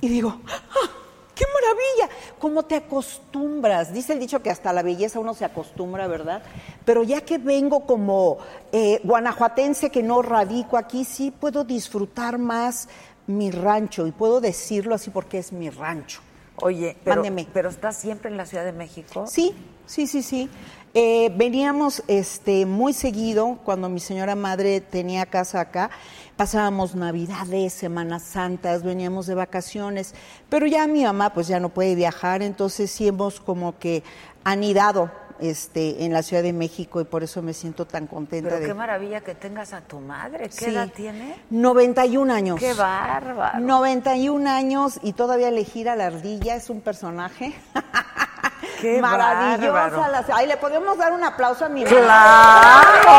[0.01, 0.89] y digo, ¡ah!
[1.35, 2.17] ¡Qué maravilla!
[2.39, 3.93] ¿Cómo te acostumbras?
[3.93, 6.43] Dice el dicho que hasta la belleza uno se acostumbra, ¿verdad?
[6.85, 8.39] Pero ya que vengo como
[8.73, 12.89] eh, guanajuatense que no radico aquí, sí puedo disfrutar más
[13.27, 16.21] mi rancho y puedo decirlo así porque es mi rancho.
[16.57, 17.49] Oye, pero, Mándeme.
[17.53, 19.27] pero estás siempre en la Ciudad de México.
[19.27, 19.55] Sí,
[19.87, 20.49] sí, sí, sí.
[20.97, 25.91] Eh, veníamos este, muy seguido cuando mi señora madre tenía casa acá.
[26.37, 30.15] Pasábamos Navidades, Semanas Santas, veníamos de vacaciones.
[30.49, 34.03] Pero ya mi mamá pues ya no puede viajar, entonces sí hemos como que
[34.43, 35.11] anidado
[35.41, 38.67] este, en la Ciudad de México y por eso me siento tan contenta Pero de...
[38.67, 40.45] qué maravilla que tengas a tu madre.
[40.49, 40.65] ¿Qué Sí.
[40.67, 41.37] edad tiene?
[41.51, 42.59] 91 años.
[42.61, 43.61] Qué bárbaro.
[43.61, 47.55] 91 años y todavía elegir a la ardilla es un personaje.
[48.81, 49.73] Qué Maravillosa.
[49.73, 50.13] bárbaro.
[50.13, 53.13] la- Ay, le podemos dar un aplauso a mi ¡Claro!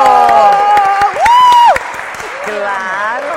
[2.46, 3.36] Claro.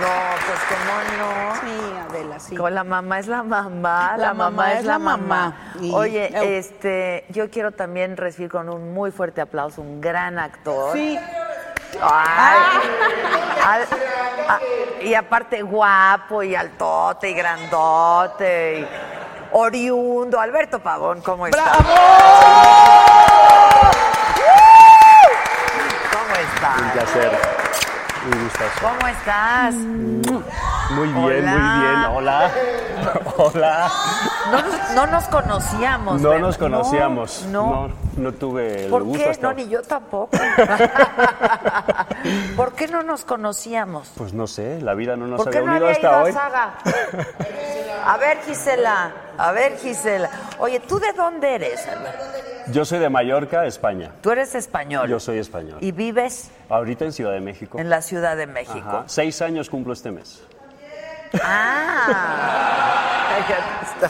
[0.00, 1.54] No, pues cómo no.
[1.60, 2.56] Sí, Adela, sí.
[2.56, 5.54] Con la mamá es la mamá, la, La mamá, es la mamá.
[5.80, 6.42] Y- Oye, Eu.
[6.42, 10.92] este, yo quiero también recibir con un muy fuerte aplauso un gran actor.
[10.94, 11.18] Sí.
[12.02, 12.58] Ay,
[13.64, 13.88] al-
[14.48, 14.60] a-
[15.02, 18.88] y aparte guapo y altote y grandote y
[19.52, 20.38] oriundo.
[20.40, 21.76] Alberto Pavón, ¿cómo estás?
[26.12, 26.92] ¿Cómo Un estás?
[26.92, 27.38] placer.
[28.26, 28.80] Un gustazo.
[28.80, 29.74] ¿Cómo estás?
[29.74, 31.52] Muy bien, Hola.
[31.52, 32.04] muy bien.
[32.16, 32.50] Hola.
[33.36, 33.90] Hola.
[34.50, 36.20] No nos, no nos conocíamos.
[36.20, 36.46] No ¿verdad?
[36.46, 37.46] nos conocíamos.
[37.50, 37.88] No.
[37.88, 39.30] No, no tuve el ¿Por gusto qué?
[39.30, 40.36] hasta No, ni yo tampoco.
[42.56, 44.10] ¿Por qué no nos conocíamos?
[44.16, 46.20] Pues no sé, la vida no nos ¿Por qué había no unido había ido hasta
[46.20, 46.32] a hoy.
[46.32, 46.74] Saga?
[48.06, 49.10] A ver, Gisela.
[49.38, 50.30] A ver, Gisela.
[50.58, 52.24] Oye, ¿tú de dónde eres, Alberto?
[52.72, 54.12] Yo soy de Mallorca, España.
[54.20, 55.08] Tú eres español.
[55.08, 55.78] Yo soy español.
[55.80, 57.78] ¿Y vives Ahorita en Ciudad de México.
[57.78, 58.78] en la Ciudad de México?
[58.88, 59.04] Ajá.
[59.06, 60.42] Seis años cumplo este mes.
[61.42, 63.38] Ah.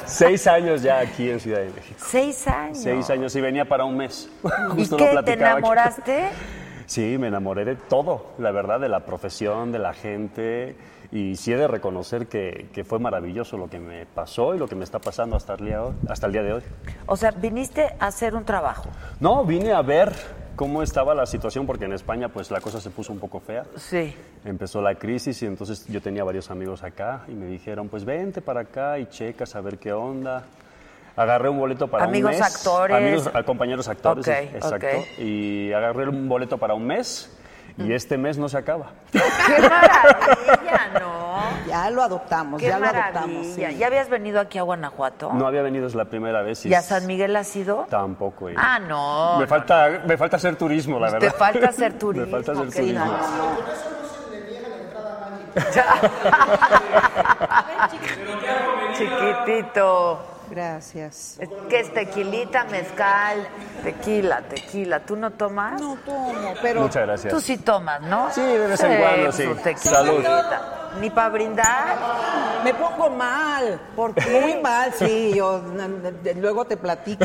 [0.05, 1.99] Seis años ya aquí en Ciudad de México.
[1.99, 2.79] Seis años.
[2.79, 4.29] Seis años y venía para un mes.
[4.45, 4.49] ¿Y
[4.81, 5.05] Justo lo qué?
[5.07, 5.59] ¿Te platicaba aquí.
[5.59, 6.29] enamoraste?
[6.87, 10.77] Sí, me enamoré de todo, la verdad, de la profesión, de la gente.
[11.13, 14.67] Y sí he de reconocer que, que fue maravilloso lo que me pasó y lo
[14.69, 16.63] que me está pasando hasta el día, hasta el día de hoy.
[17.07, 18.89] O sea, viniste a hacer un trabajo.
[19.21, 20.13] No, vine a ver
[20.57, 23.65] cómo estaba la situación porque en España pues la cosa se puso un poco fea.
[23.77, 24.15] Sí.
[24.45, 28.41] Empezó la crisis y entonces yo tenía varios amigos acá y me dijeron, pues vente
[28.41, 30.45] para acá y checas a ver qué onda.
[31.15, 32.57] Agarré un boleto para Amigos un mes.
[32.57, 32.97] actores.
[32.97, 34.87] Amigos, compañeros actores, Ok, exacto.
[34.87, 35.19] ok.
[35.21, 37.31] Y agarré un boleto para un mes
[37.79, 38.87] y este mes no se acaba.
[39.12, 39.20] ¡Qué
[39.61, 41.27] maravilla, no!
[41.66, 43.20] Ya lo adoptamos, ¡Qué ya lo maravilla!
[43.20, 43.47] adoptamos.
[43.55, 43.61] sí.
[43.79, 45.33] ¿Ya habías venido aquí a Guanajuato?
[45.35, 46.64] No había venido, es la primera vez.
[46.64, 47.87] ¿Y a San Miguel has ido?
[47.91, 48.49] Tampoco.
[48.49, 48.55] eh.
[48.57, 49.35] Ah, no.
[49.37, 51.35] me, no, falta, me falta hacer turismo, la Te verdad.
[51.37, 52.27] falta hacer turismo.
[52.27, 53.18] me falta hacer turismo.
[58.97, 60.36] Chiquitito.
[60.51, 61.37] Gracias.
[61.39, 63.47] Es que es tequilita, mezcal,
[63.83, 65.01] tequila, tequila.
[65.01, 65.81] ¿Tú no tomas?
[65.81, 67.33] No tomo, pero Muchas gracias.
[67.33, 68.31] Tú sí tomas, ¿no?
[68.33, 69.45] Sí, de vez en cuando, sí.
[69.45, 69.91] su tequilita.
[69.91, 70.25] Salud.
[71.01, 71.97] Ni para brindar.
[72.65, 73.79] me pongo mal.
[73.95, 74.41] ¿Por qué?
[74.41, 75.63] Muy mal, sí, yo
[76.37, 77.25] luego te platico.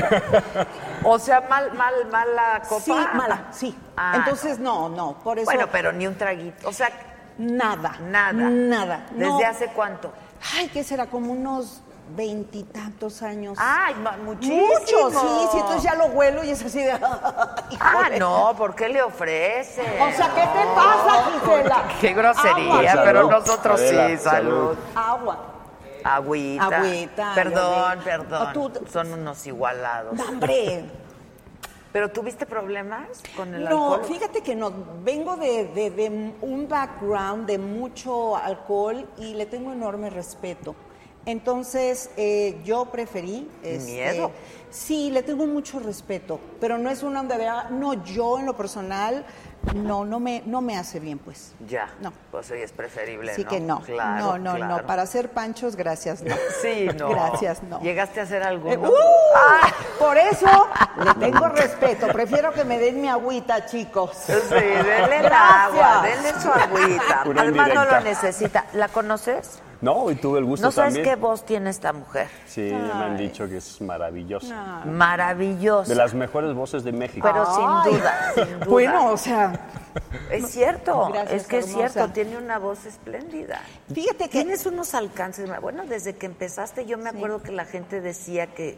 [1.03, 2.81] O sea, mal, mal, mala copa.
[2.83, 3.75] Sí, mala, sí.
[3.95, 5.45] Ah, Entonces, no, no, por eso...
[5.45, 6.67] Bueno, pero ni un traguito.
[6.67, 6.89] O sea,
[7.37, 7.95] Nada.
[8.01, 8.33] Nada.
[8.33, 9.05] Nada.
[9.11, 9.39] ¿desde No.
[9.47, 10.11] hace cuánto?
[10.55, 11.07] Ay, ¿qué será?
[11.07, 11.81] Como unos
[12.15, 13.57] veintitantos años.
[13.59, 14.65] Ay, muchísimo.
[14.67, 16.91] Mucho, sí, sí, entonces ya lo huelo y es así de...
[17.79, 19.81] Ah, no, ¿por qué le ofrece?
[19.81, 21.83] O sea, ¿qué te pasa, Gisela?
[21.99, 22.83] Qué grosería, Agua.
[22.91, 23.03] Salud.
[23.05, 24.75] pero nosotros Adela, sí, salud.
[24.95, 25.37] Agua.
[26.03, 26.65] Agüita.
[26.65, 28.53] Agüita, Perdón, perdón.
[28.53, 30.13] Tú- Son unos igualados.
[30.13, 30.85] No, hombre.
[31.91, 34.05] ¿Pero tuviste problemas con el No, alcohol?
[34.07, 34.71] fíjate que no.
[35.03, 40.73] Vengo de, de- de un background de mucho alcohol y le tengo enorme respeto.
[41.25, 43.49] Entonces, eh, yo preferí...
[43.63, 44.31] este, Miedo.
[44.71, 47.45] Sí, le tengo mucho respeto, pero no es una onda de...
[47.47, 49.25] ah, No, yo en lo personal,
[49.75, 51.51] no, no me, no me hace bien, pues.
[51.67, 51.89] Ya.
[51.99, 52.13] No.
[52.31, 53.49] Pues hoy es preferible, Así ¿no?
[53.49, 53.81] que no.
[53.81, 54.77] Claro, no, no, claro.
[54.77, 54.87] no.
[54.87, 56.33] Para hacer panchos, gracias, no.
[56.61, 57.09] Sí, no.
[57.09, 57.81] Gracias, no.
[57.81, 58.73] ¿Llegaste a hacer alguno?
[58.73, 59.99] Eh, ¡uh!
[59.99, 60.69] Por eso
[61.03, 62.07] le tengo respeto.
[62.07, 64.11] Prefiero que me den mi agüita, chicos.
[64.25, 67.23] Sí, denle el agua, denle su agüita.
[67.37, 68.65] Además no lo necesita.
[68.73, 69.59] ¿La conoces?
[69.81, 71.15] No, y tuve el gusto ¿No sabes también.
[71.15, 72.27] qué voz tiene esta mujer?
[72.45, 74.83] Sí, me han dicho que es maravillosa.
[74.85, 75.89] Maravillosa.
[75.89, 77.27] De las mejores voces de México.
[77.27, 78.65] Pero sin duda, sin duda.
[78.67, 79.59] Bueno, o sea,
[80.29, 83.61] Es cierto, Gracias, es que es cierto, tiene una voz espléndida.
[83.93, 85.49] fíjate que Tienes unos alcances.
[85.61, 88.77] Bueno, desde que empezaste yo me acuerdo que la gente decía que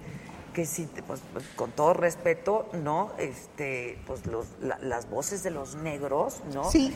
[0.54, 3.10] que si, pues, pues, con todo respeto, ¿no?
[3.18, 6.70] Este, pues los, la- las voces de los negros, ¿no?
[6.70, 6.96] Sí.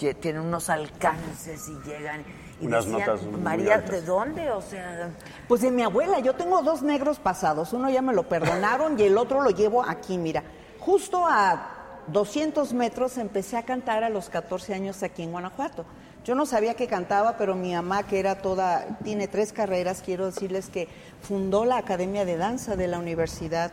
[0.00, 2.24] Lle- tienen unos alcances y llegan
[2.62, 3.90] y Unas decían, notas muy María, altas.
[3.90, 4.50] ¿de dónde?
[4.52, 5.10] O sea,
[5.48, 9.02] Pues de mi abuela, yo tengo dos negros pasados, uno ya me lo perdonaron y
[9.02, 10.42] el otro lo llevo aquí, mira.
[10.78, 11.68] Justo a
[12.06, 15.84] 200 metros empecé a cantar a los 14 años aquí en Guanajuato.
[16.24, 20.26] Yo no sabía que cantaba, pero mi mamá, que era toda, tiene tres carreras, quiero
[20.26, 20.88] decirles que
[21.20, 23.72] fundó la Academia de Danza de la Universidad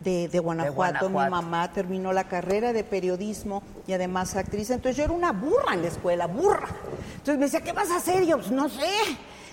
[0.00, 1.06] de, de Guanajuato.
[1.06, 1.30] Mi Guanajuato.
[1.46, 4.70] mamá terminó la carrera de periodismo y además actriz.
[4.70, 6.68] Entonces yo era una burra en la escuela, burra.
[7.12, 8.22] Entonces me decía, ¿qué vas a hacer?
[8.22, 8.88] Y yo, pues no sé.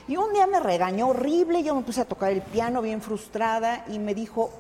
[0.08, 3.84] Y un día me regañó horrible, yo me puse a tocar el piano bien frustrada
[3.90, 4.52] y me dijo,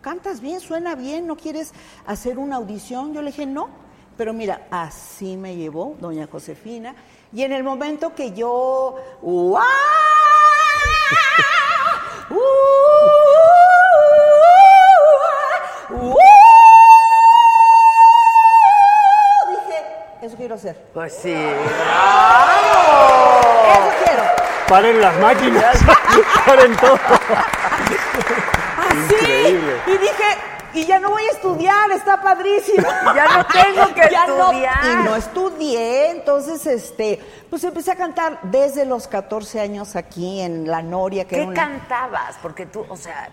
[0.00, 1.72] cantas bien, suena bien, ¿no quieres
[2.06, 3.12] hacer una audición?
[3.12, 3.68] Yo le dije, no.
[4.16, 6.94] Pero mira, así me llevó doña Josefina.
[7.32, 8.96] Y en el momento que yo...
[9.22, 9.62] ¡Uah!
[15.90, 16.14] ¡Uah!
[19.48, 19.84] Dije,
[20.22, 20.76] eso quiero hacer.
[20.94, 21.32] Pues sí.
[21.32, 21.50] Eso
[24.04, 24.22] quiero.
[24.68, 25.78] Paren las máquinas.
[26.46, 26.98] Paren todo.
[28.78, 29.14] Así.
[29.14, 29.72] Increíble.
[29.86, 30.24] Y dije,
[30.74, 32.86] y ya no voy a estudiar, está padrísimo.
[33.14, 34.84] Ya no tengo que Ya no- estudiar.
[34.84, 37.18] y no estudié, entonces, este,
[37.48, 41.46] pues empecé a cantar desde los 14 años aquí en La Noria, que ¿Qué era
[41.46, 41.54] una...
[41.56, 42.36] cantabas?
[42.42, 43.30] Porque tú, o sea...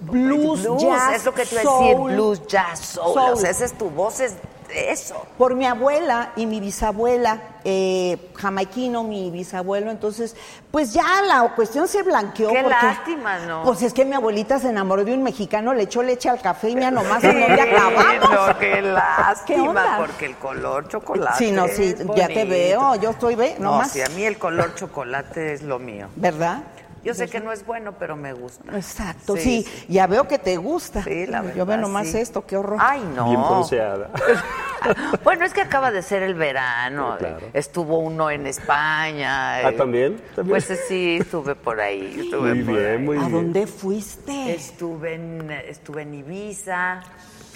[0.00, 3.14] Blues, jazz, es lo que te iba a decir, blues, jazz, soul.
[3.14, 3.32] Soul.
[3.32, 4.34] O sea, esa es tu voz, es
[4.74, 5.26] eso.
[5.38, 10.34] Por mi abuela y mi bisabuela, eh, jamaiquino, mi bisabuelo, entonces,
[10.70, 12.50] pues ya la cuestión se blanqueó.
[12.50, 13.62] Qué porque, lástima, ¿no?
[13.62, 16.70] Pues es que mi abuelita se enamoró de un mexicano, le echó leche al café
[16.70, 18.30] y mira nomás en dónde acabamos.
[18.30, 23.10] no, qué lástima, ¿Qué porque el color chocolate Sí, no, sí, ya te veo, yo
[23.10, 23.92] estoy, ve, No, nomás.
[23.92, 26.08] sí, a mí el color chocolate es lo mío.
[26.16, 26.62] ¿Verdad?
[27.04, 28.76] Yo sé que no es bueno, pero me gusta.
[28.76, 31.02] Exacto, sí, ya veo que te gusta.
[31.02, 32.18] Sí, la Yo verdad, veo nomás sí.
[32.18, 32.78] esto, qué horror.
[32.80, 33.26] Ay, no.
[33.28, 34.10] Bien bronceada.
[35.24, 37.12] Bueno, es que acaba de ser el verano.
[37.14, 37.46] Sí, claro.
[37.54, 39.66] Estuvo uno en España.
[39.66, 40.20] Ah, ¿también?
[40.36, 40.50] ¿También?
[40.62, 42.20] Pues sí, estuve por ahí.
[42.20, 42.98] Estuve Muy por bien, ahí.
[42.98, 43.32] muy ¿A bien.
[43.32, 44.54] dónde fuiste?
[44.54, 47.00] Estuve en, estuve en Ibiza.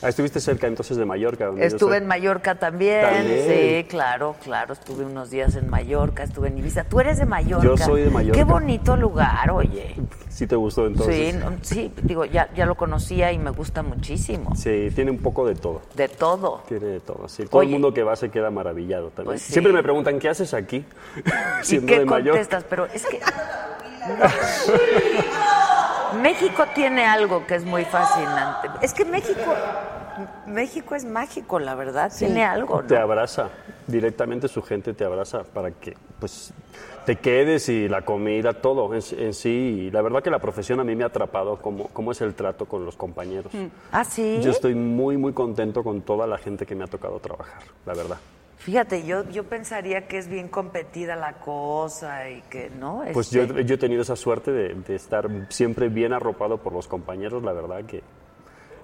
[0.01, 1.47] Ah, estuviste cerca entonces de Mallorca.
[1.47, 3.03] donde Estuve en Mallorca también.
[3.03, 3.45] También.
[3.49, 4.75] Sí, claro, claro.
[4.75, 6.85] Estuve unos días en Mallorca, estuve en Ibiza.
[6.85, 7.65] Tú eres de Mallorca.
[7.65, 8.39] Yo soy de Mallorca.
[8.39, 9.97] Qué bonito lugar, oye.
[10.29, 11.33] Sí te gustó entonces.
[11.33, 14.55] Sí, no, sí, digo, ya, ya lo conocía y me gusta muchísimo.
[14.55, 15.83] Sí, tiene un poco de todo.
[15.97, 16.63] De todo.
[16.69, 17.45] Tiene de todo, sí.
[17.47, 17.67] Todo Oye.
[17.67, 19.33] el mundo que va se queda maravillado también.
[19.33, 19.53] Pues sí.
[19.53, 20.85] Siempre me preguntan, ¿qué haces aquí?
[21.63, 22.31] ¿Y Siendo qué de Mallorca.
[22.39, 22.65] contestas?
[22.71, 23.19] Pero es que...
[26.17, 28.69] México tiene algo que es muy fascinante.
[28.83, 29.55] Es que México,
[30.47, 32.13] México es mágico, la verdad.
[32.17, 33.01] Tiene algo, Te ¿no?
[33.03, 33.49] abraza,
[33.87, 36.53] directamente su gente te abraza para que pues
[37.05, 39.49] te quedes y la comida, todo en, en sí.
[39.87, 42.35] Y la verdad que la profesión a mí me ha atrapado, como cómo es el
[42.35, 43.53] trato con los compañeros.
[43.93, 44.41] Ah, sí.
[44.43, 47.95] Yo estoy muy, muy contento con toda la gente que me ha tocado trabajar, la
[47.95, 48.19] verdad.
[48.59, 53.03] Fíjate, yo, yo pensaría que es bien competida la cosa y que, ¿no?
[53.13, 56.73] Pues Este, yo, yo he tenido esa suerte de, de estar siempre bien arropado por
[56.73, 58.03] los compañeros, la verdad que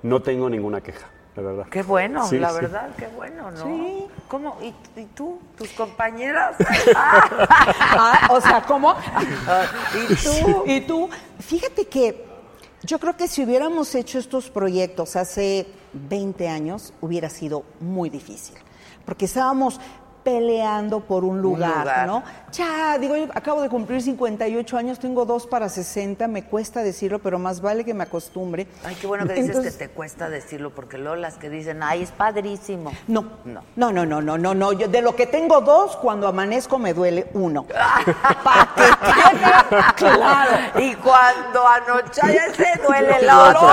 [0.02, 1.66] no tengo ninguna queja, la verdad.
[1.70, 2.60] Qué bueno, Sí, la sí.
[2.60, 3.64] verdad, qué bueno, ¿no?
[3.64, 4.06] Sí.
[4.28, 4.56] ¿Cómo?
[4.62, 5.40] ¿Y, y tú?
[5.56, 6.56] ¿Tus compañeras?
[6.96, 8.94] Ah, o sea, ¿cómo?
[10.10, 10.62] ¿Y tú?
[10.66, 11.10] Y tú,
[11.40, 12.24] fíjate que
[12.82, 18.56] yo creo que si hubiéramos hecho estos proyectos hace 20 años, hubiera sido muy difícil.
[19.04, 19.80] Porque estábamos
[20.22, 22.06] peleando por un lugar, lugar.
[22.06, 22.22] ¿no?
[22.56, 27.18] Ya, digo, yo acabo de cumplir 58 años, tengo dos para 60, me cuesta decirlo,
[27.18, 28.68] pero más vale que me acostumbre.
[28.84, 31.82] Ay, qué bueno que dices Entonces- que te cuesta decirlo, porque luego las que dicen,
[31.82, 32.92] ay, es padrísimo.
[33.08, 33.62] No, No.
[33.74, 34.72] no, no, no, no, no, no.
[34.72, 37.64] Yo de lo que tengo dos, cuando amanezco me duele uno.
[38.44, 40.80] Pa' que quede claro.
[40.80, 43.66] Y cuando anochece duele el otro.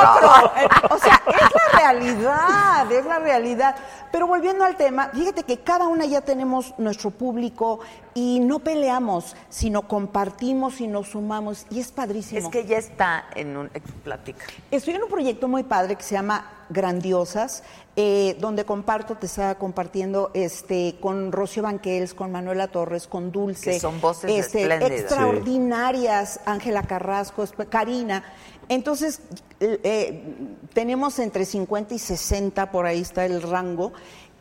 [0.90, 3.76] O sea, es la realidad, es la realidad.
[4.12, 7.80] Pero volviendo al tema, fíjate que cada una ya tenemos nuestro público
[8.14, 12.40] y no peleamos, sino compartimos y nos sumamos y es padrísimo.
[12.40, 13.70] Es que ya está en un...
[14.04, 14.46] Platica.
[14.72, 17.64] Estoy en un proyecto muy padre que se llama Grandiosas,
[17.98, 23.72] eh, donde comparto, te estaba compartiendo este, con Rocío Banquels, con Manuela Torres, con Dulce.
[23.72, 24.74] Que son voces este.
[24.74, 28.24] Extraordinarias, Ángela Carrasco, Karina.
[28.70, 29.20] Entonces,
[29.60, 30.24] eh, eh,
[30.74, 33.92] tenemos entre 50 y 60, por ahí está el rango,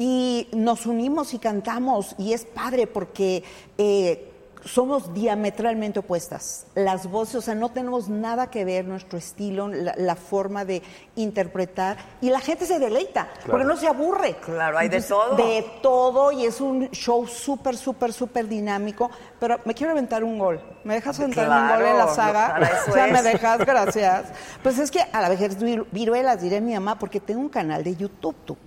[0.01, 3.45] y nos unimos y cantamos, y es padre porque...
[3.79, 4.27] eh,
[4.63, 6.67] somos diametralmente opuestas.
[6.75, 10.83] Las voces, o sea, no tenemos nada que ver nuestro estilo, la, la forma de
[11.17, 14.37] interpretar, y la gente se deleita, porque no se aburre.
[14.45, 15.35] Claro, hay de todo.
[15.37, 19.11] De todo, y es un show súper, súper, súper dinámico.
[19.39, 20.61] Pero me quiero aventar un gol.
[20.85, 22.61] ¿Me dejas aventar un gol en la saga?
[22.89, 24.27] o sea, me dejas, gracias.
[24.63, 27.49] Pues es que a la vejez viru- viruelas, diré a mi mamá, porque tengo un
[27.49, 28.59] canal de YouTube, tú.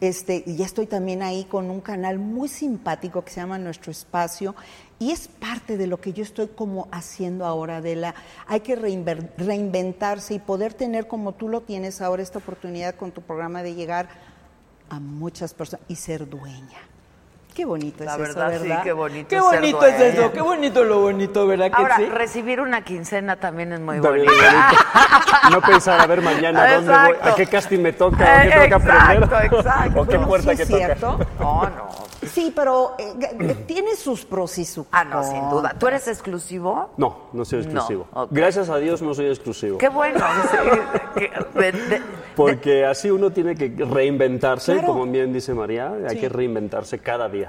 [0.00, 3.92] Este, y ya estoy también ahí con un canal muy simpático que se llama Nuestro
[3.92, 4.54] Espacio
[4.98, 8.14] y es parte de lo que yo estoy como haciendo ahora de la
[8.46, 13.22] hay que reinventarse y poder tener como tú lo tienes ahora esta oportunidad con tu
[13.22, 14.08] programa de llegar
[14.90, 16.93] a muchas personas y ser dueña.
[17.54, 18.82] Qué bonito es La eso, verdad, sí, ¿verdad?
[18.82, 22.06] qué bonito Qué bonito es eso, qué bonito lo bonito, ¿verdad que Ahora, sí?
[22.06, 24.44] recibir una quincena también es muy También bonito.
[24.44, 24.82] bonito.
[25.52, 28.64] No pensar a ver mañana dónde voy, a qué casting me toca, o qué toca
[28.64, 30.00] Exacto, aprender, exacto.
[30.00, 30.84] o qué No, puerta sí que es toca.
[30.84, 31.18] cierto.
[31.38, 31.88] No, no.
[32.26, 35.74] Sí, pero eh, eh, tiene sus pros y sus Ah, no, sin duda.
[35.78, 36.90] ¿Tú eres exclusivo?
[36.96, 38.08] No, no soy exclusivo.
[38.14, 38.26] No.
[38.30, 39.76] Gracias a Dios no soy exclusivo.
[39.76, 40.18] Qué bueno.
[40.50, 40.56] sí,
[41.20, 42.02] que- de- de-
[42.34, 44.88] Porque así uno tiene que reinventarse, Claro.
[44.88, 46.20] como bien dice María, hay Sí.
[46.20, 47.43] que reinventarse cada día,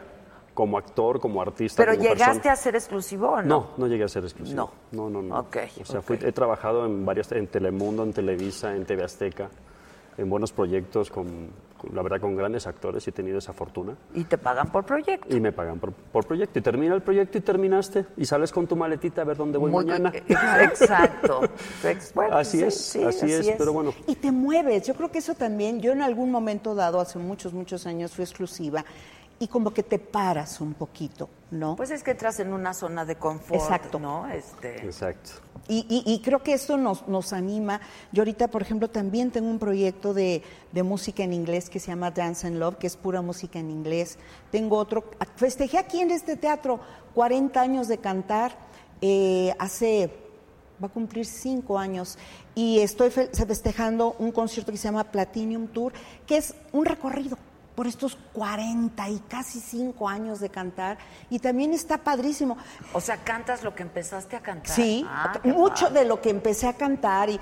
[0.55, 1.83] como actor, como artista.
[1.83, 2.53] Pero como llegaste persona.
[2.53, 3.47] a ser exclusivo o no?
[3.47, 4.71] No, no llegué a ser exclusivo.
[4.91, 5.09] No.
[5.09, 5.21] no, no.
[5.21, 5.39] no.
[5.41, 9.49] Ok, O sea, fui- he trabajado en varias, en Telemundo, en Televisa, en TV Azteca,
[10.17, 11.27] en buenos proyectos, con,
[11.77, 13.97] con- la verdad, con grandes actores y he tenido esa fortuna.
[14.13, 15.35] Y te pagan por proyecto.
[15.35, 16.57] Y me pagan por, por proyecto.
[16.57, 18.05] Y termina el proyecto y terminaste.
[18.15, 20.09] Y sales con tu maletita a ver dónde voy Muy- mañana.
[20.61, 21.41] Exacto.
[21.83, 23.93] Ex- bueno, Así sí, es, sí, así, es, pero bueno.
[24.07, 24.87] Y te mueves.
[24.87, 28.23] Yo creo que eso también, yo en algún momento dado, hace muchos, muchos años, fui
[28.23, 28.85] exclusiva
[29.39, 31.75] y como que te paras un poquito, ¿no?
[31.75, 33.99] Pues es que entras en una zona de confort, Exacto.
[33.99, 34.27] ¿no?
[34.29, 35.31] Este, Exacto.
[35.67, 37.81] Y, y- y creo que esto nos, nos anima.
[38.11, 40.41] Yo ahorita, por ejemplo, también tengo un proyecto de,
[40.71, 43.71] de música en inglés que se llama Dance and Love, que es pura música en
[43.71, 44.17] inglés.
[44.51, 45.03] Tengo otro,
[45.35, 46.79] festejé aquí en este teatro
[47.15, 48.55] 40 años de cantar,
[49.01, 50.11] eh, hace,
[50.81, 52.17] va a cumplir cinco años,
[52.53, 55.93] y estoy fe- festejando un concierto que se llama Platinum Tour,
[56.27, 57.37] que es un recorrido
[57.75, 60.97] por estos 40 y casi cinco años de cantar,
[61.29, 62.57] y también está padrísimo.
[62.93, 64.75] o sea, cantas lo que empezaste a cantar.
[64.75, 65.99] Sí, Ah, mucho padre.
[66.01, 67.35] de lo que empecé a cantar y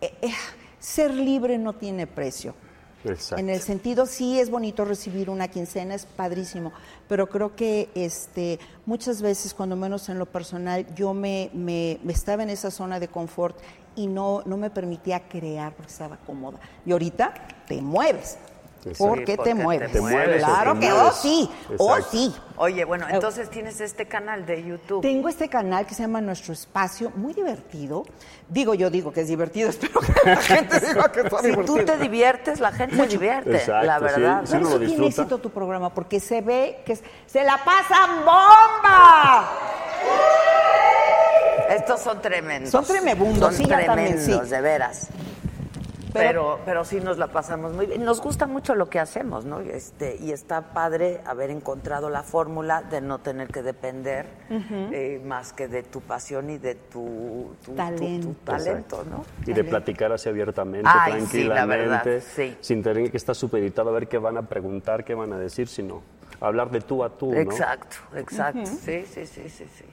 [0.00, 0.32] eh, eh,
[0.78, 2.54] ser libre no tiene precio.
[3.04, 3.36] Exacto.
[3.38, 6.72] En el sentido, sí es bonito recibir una quincena, es padrísimo,
[7.06, 12.12] pero creo que este, muchas veces, cuando menos en lo personal, yo me, me- me
[12.14, 13.58] estaba en esa zona de confort
[13.94, 16.58] y no, no me permitía crear porque estaba cómoda.
[16.86, 17.34] Y ahorita
[17.66, 18.38] te mueves.
[18.86, 19.04] Exacto.
[19.08, 19.92] ¿Por Sí, qué porque te mueves?
[19.92, 22.16] Te mueves, claro te que, oh sí, oh Exacto.
[22.16, 22.34] sí.
[22.56, 25.00] Oye, bueno, entonces tienes este canal de YouTube.
[25.02, 28.04] Tengo este canal que se llama Nuestro Espacio, muy divertido.
[28.48, 31.76] Digo, yo digo que es divertido, espero que la gente diga que está Si divertido.
[31.78, 34.42] tú te diviertes, la gente se divierte, Exacto, la sí, verdad.
[34.44, 34.52] sí.
[34.52, 35.22] Por uno eso lo tiene disfruta.
[35.22, 36.96] éxito tu programa, porque se ve que
[37.26, 39.50] se la pasan bomba.
[41.70, 42.70] Estos son tremendos.
[42.70, 44.50] Son tremebundos, Son sí, tremendos, sí.
[44.50, 45.08] de veras.
[46.14, 48.04] Pero- Pero, sí nos la pasamos muy bien.
[48.04, 49.60] Nos gusta mucho lo que hacemos, ¿no?
[49.60, 55.52] Este, y está padre haber encontrado la fórmula de no tener que depender eh, más
[55.52, 58.28] que de tu pasión y de tu, tu- Talento.
[58.28, 59.24] tu talento, ¿no?
[59.46, 62.56] Y de platicar así abiertamente, Ay, sí, la tranquilamente, verdad, sí.
[62.60, 65.68] sin tener que estar supeditado a ver qué van a preguntar, qué van a decir,
[65.68, 66.02] sino
[66.40, 67.40] hablar de tú a tú, ¿no?
[67.40, 68.66] Exacto, exacto.
[68.66, 69.84] Sí, sí, sí, sí, sí.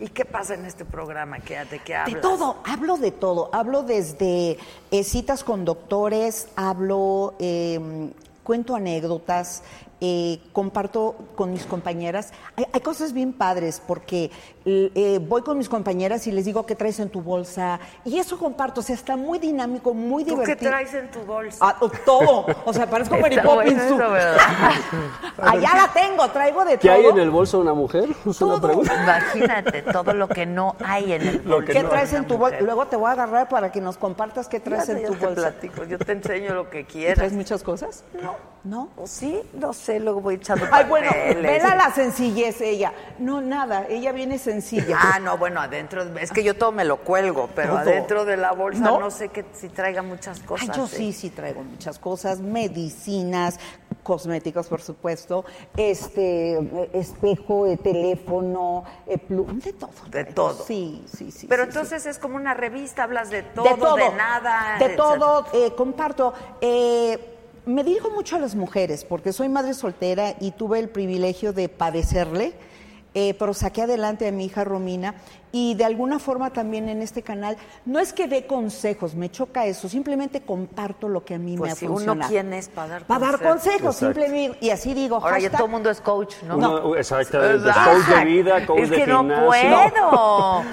[0.00, 1.40] ¿Y qué pasa en este programa?
[1.40, 2.14] ¿Qué, ¿De qué hablas?
[2.14, 3.50] De todo, hablo de todo.
[3.52, 4.58] Hablo desde
[4.90, 8.12] eh, citas con doctores, hablo, eh,
[8.44, 9.62] cuento anécdotas,
[10.00, 12.32] eh, comparto con mis compañeras.
[12.56, 14.30] Hay, hay cosas bien padres porque
[14.64, 18.38] eh, voy con mis compañeras y les digo qué traes en tu bolsa y eso
[18.38, 18.80] comparto.
[18.80, 20.70] O sea, está muy dinámico, muy ¿Tú qué divertido.
[20.70, 21.58] traes en tu bolsa?
[21.60, 22.46] Ah, todo.
[22.64, 23.82] O sea, parezco Mary Poppins.
[25.38, 26.96] Allá la tengo, traigo de ¿Qué todo.
[26.96, 28.08] hay en el bolso de una mujer?
[28.28, 28.94] Es una pregunta.
[29.02, 31.72] Imagínate todo lo que no hay en el bolso.
[31.72, 32.60] ¿Qué no traes en tu bolsa?
[32.60, 35.34] Luego te voy a agarrar para que nos compartas qué traes Ya, en tu bolsa.
[35.34, 37.16] platico, yo te enseño lo que quieras.
[37.16, 38.04] ¿Traes muchas cosas?
[38.22, 38.36] No.
[38.64, 38.88] ¿No?
[38.96, 39.40] ¿O sí?
[39.54, 41.10] No sé, luego voy echando Ay, bueno,
[41.40, 42.92] vela la sencillez ella.
[43.18, 44.96] No, nada, ella viene sencilla.
[45.00, 47.78] Ah, no, bueno, adentro, es que yo todo me lo cuelgo, pero Todo.
[47.78, 49.00] adentro de la bolsa ¿No?
[49.00, 50.68] no, sé que si traiga muchas cosas.
[50.70, 53.58] Ay, yo sí, sí traigo muchas cosas, medicinas,
[54.02, 55.44] cosméticos, por supuesto,
[55.76, 59.90] este, eh, espejo, eh, teléfono, eh, plum, de todo.
[60.10, 60.64] De todo.
[60.64, 61.46] Sí, sí, sí.
[61.46, 64.76] Pero sí, entonces es como una revista, hablas de todo, de, nada.
[64.78, 66.32] de todo, eh, comparto.
[66.60, 67.37] Eh,
[67.68, 71.68] me dirijo mucho a las mujeres porque soy madre soltera y tuve el privilegio de
[71.68, 72.54] padecerle,
[73.12, 75.14] eh, pero saqué adelante a mi hija Romina
[75.52, 77.56] y de alguna forma también en este canal,
[77.86, 81.58] no es que dé consejos, me choca eso, simplemente comparto lo que a mí me
[81.58, 82.30] Pues ha si uno funcionado.
[82.30, 83.80] quién es para dar Para dar consejos.
[83.80, 86.56] consejos, simplemente, y así digo, Ahora ya hashtag- todo el mundo es coach, ¿no?
[86.58, 87.90] Uno, exactamente, Exacto.
[87.90, 89.78] coach de vida, coach Es de que no puedo.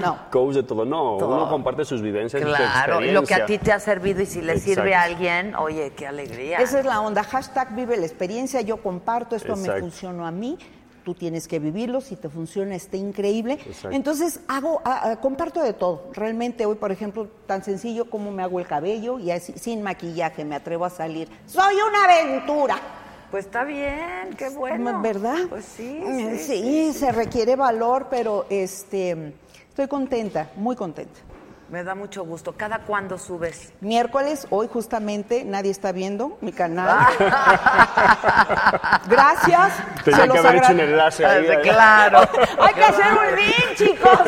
[0.02, 0.18] No.
[0.32, 1.36] Coach de todo, no, Todo.
[1.36, 4.42] uno comparte sus vivencias Claro, y lo que a ti te ha servido y si
[4.42, 6.58] le sirve a alguien, oye, qué alegría.
[6.60, 7.24] Esa es la onda.
[7.24, 8.62] Hashtag vive la experiencia.
[8.62, 10.58] Yo comparto, esto me funcionó a mí.
[11.06, 12.02] Tú tienes que vivirlo.
[12.02, 13.54] Si te funciona, está increíble.
[13.54, 13.92] Exacto.
[13.92, 16.10] Entonces, hago, a- a- comparto de todo.
[16.14, 20.44] Realmente hoy, por ejemplo, tan sencillo como me hago el cabello y así, sin maquillaje
[20.44, 21.30] me atrevo a salir.
[21.46, 22.78] ¡Soy una aventura!
[23.30, 25.00] Pues está bien, qué bueno.
[25.02, 25.38] ¿Verdad?
[25.50, 26.02] Pues sí.
[26.04, 29.34] Sí, sí, se requiere valor, pero este,
[29.70, 31.20] estoy contenta, muy contenta.
[31.76, 32.54] Me da mucho gusto.
[32.56, 33.74] ¿Cada cuándo subes?
[33.82, 37.06] Miércoles, hoy justamente, nadie está viendo mi canal.
[39.10, 39.74] Gracias.
[40.06, 41.46] Tenía se que haber hecho un enlace ahí.
[41.64, 42.20] Claro.
[42.62, 44.22] Hay que hacer un link, chicos.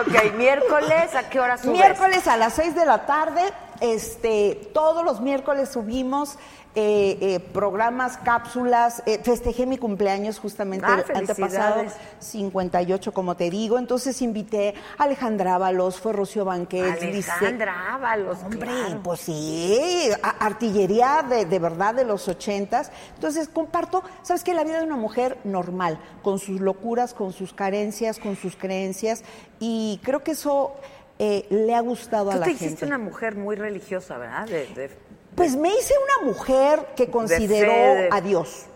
[0.00, 1.72] ok, miércoles, ¿a qué hora subes?
[1.72, 6.38] Miércoles a las 6 de la tarde, este, todos los miércoles subimos
[6.78, 9.02] eh, eh, programas, cápsulas.
[9.06, 11.94] eh, festejé mi cumpleaños justamente Ah, el antepasado, felicidades.
[12.18, 13.78] 58, como te digo.
[13.78, 19.00] Entonces invité a Alejandra Ábalos, fue Rocío Banquets, Alejandra Ábalos, Hombre, claro.
[19.02, 22.90] pues sí, artillería de, de verdad de los ochentas.
[23.14, 24.52] Entonces comparto, ¿sabes qué?
[24.52, 29.22] La vida de una mujer normal, con sus locuras, con sus carencias, con sus creencias.
[29.60, 30.74] Y creo que eso
[31.18, 32.64] eh, le ha gustado a Tú la te gente.
[32.66, 34.46] hiciste una mujer muy religiosa, ¿verdad?
[34.46, 34.90] De, de-
[35.34, 38.66] Pues me hice una mujer que consideró fe, a Dios.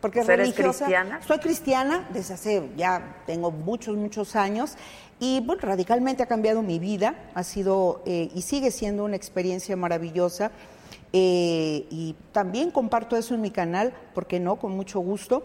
[0.00, 0.86] Porque es ¿Eres religiosa.
[0.86, 1.20] cristiana?
[1.26, 4.76] Soy cristiana desde hace ya tengo muchos, muchos años.
[5.20, 7.14] Y bueno, radicalmente ha cambiado mi vida.
[7.34, 10.52] Ha sido eh, y sigue siendo una experiencia maravillosa.
[11.12, 15.42] Eh, y también comparto eso en mi canal, porque no, con mucho gusto.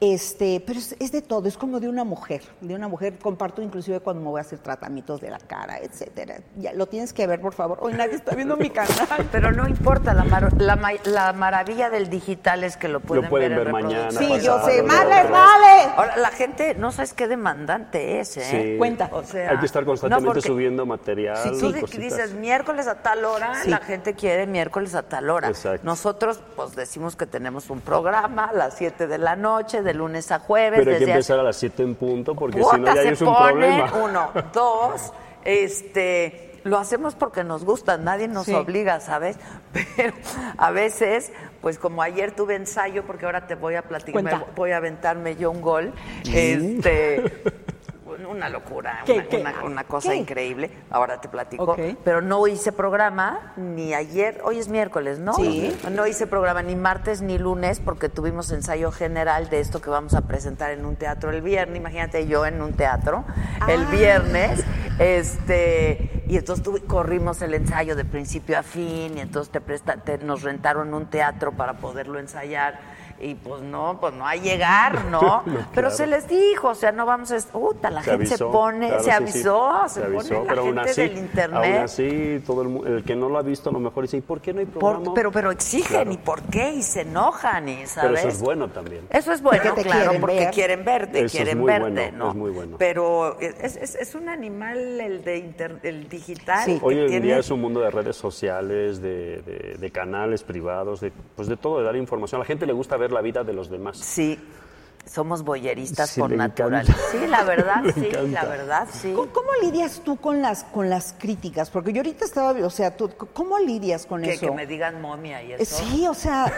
[0.00, 3.18] Este, pero es, es de todo, es como de una mujer, de una mujer.
[3.18, 6.36] Comparto inclusive cuando me voy a hacer tratamientos de la cara, etcétera.
[6.56, 7.78] Ya lo tienes que ver, por favor.
[7.82, 9.26] Hoy nadie está viendo mi canal.
[9.32, 13.28] Pero no importa, la, mar- la, ma- la maravilla del digital es que lo pueden,
[13.28, 14.10] pueden ver, ver en mañana.
[14.12, 14.84] Sí, yo sé.
[14.84, 15.92] ¡Más lo les vale!
[15.96, 18.42] Ahora, la gente, no sabes qué demandante es, ¿eh?
[18.72, 18.78] Sí.
[18.78, 19.10] Cuenta.
[19.12, 21.36] O sea, Hay que estar constantemente no, porque subiendo material.
[21.38, 21.98] Si tú cositas.
[21.98, 23.68] dices miércoles a tal hora, Sí.
[23.70, 25.48] la gente quiere miércoles a tal hora.
[25.48, 25.84] Exacto.
[25.84, 30.30] Nosotros, pues decimos que tenemos un programa a las 7 de la noche, de lunes
[30.30, 30.78] a jueves.
[30.78, 33.08] Pero hay que desde empezar a las 7 en punto porque si no ya se
[33.10, 33.92] es un pone, problema.
[34.04, 35.12] Uno, dos,
[35.44, 38.54] este, lo hacemos porque nos gusta, nadie nos Sí.
[38.54, 39.38] obliga, ¿sabes?
[39.96, 40.12] Pero
[40.58, 41.32] a veces,
[41.62, 45.50] pues como ayer tuve ensayo, porque ahora te voy a platicar, voy a aventarme yo
[45.50, 45.92] un gol,
[46.32, 47.22] este,
[48.26, 49.36] una locura, ¿Qué, una, qué?
[49.38, 50.16] una- una cosa ¿Qué?
[50.16, 55.34] increíble, ahora te platico, pero no hice programa ni ayer, hoy es miércoles, ¿no?
[55.34, 55.76] Sí.
[55.90, 60.14] No hice programa ni martes ni lunes porque tuvimos ensayo general de esto que vamos
[60.14, 61.76] a presentar en un teatro el viernes.
[61.76, 63.24] Imagínate yo en un teatro
[63.68, 63.90] el Ah.
[63.90, 64.64] viernes.
[64.98, 69.96] Este, y entonces tuvi- corrimos el ensayo de principio a fin y entonces te presta,
[69.96, 72.97] te- nos rentaron un teatro para poderlo ensayar.
[73.20, 75.42] Y pues no, pues no a llegar, ¿no?
[75.44, 77.38] No, Pero se les dijo, o sea, no vamos a...
[77.52, 79.94] Puta, la Se gente se pone, claro, se sí, avisó, sí.
[79.94, 81.74] se, Se pone la pero aún gente así, del internet.
[81.74, 84.40] Aún así, todo el, que no lo ha visto a lo mejor dice, ¿y por
[84.40, 85.14] qué no hay Por- programa?
[85.14, 86.12] pero, pero exigen, Claro.
[86.12, 86.72] ¿y por qué?
[86.74, 88.10] Y se enojan, y ¿sabes?
[88.10, 89.06] Pero eso es bueno también.
[89.10, 90.50] Eso es bueno, Porque claro, quieren porque ver.
[90.50, 92.28] quieren verte, Eso es quieren muy verte, bueno, ¿no?
[92.30, 92.76] es muy bueno.
[92.78, 96.64] Pero es, es- es un animal el de inter- el digital.
[96.64, 96.78] Sí.
[96.78, 100.42] que Hoy en tiene- día es un mundo de redes sociales, de, de- de canales
[100.44, 102.40] privados, de, pues de todo, de dar información.
[102.40, 103.98] A la gente le gusta ver la vida de los demás.
[103.98, 104.38] Sí,
[105.08, 106.94] somos boyeristas Sí, por le naturaleza.
[107.10, 109.12] Sí, la verdad, sí, la verdad, sí.
[109.14, 111.70] ¿Cómo, cómo lidias tú con las con las críticas?
[111.70, 114.46] Porque yo ahorita estaba, o sea, tú, ¿cómo lidias con Que, eso?
[114.46, 115.76] que me digan momia y Eh, eso.
[115.76, 116.52] Sí, o sea,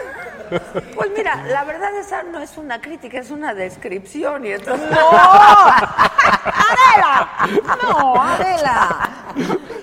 [0.95, 4.89] Pues mira, la verdad esa no es una crítica, es una descripción y entonces...
[6.43, 7.29] ¡Adela!
[7.83, 9.09] No, Adela.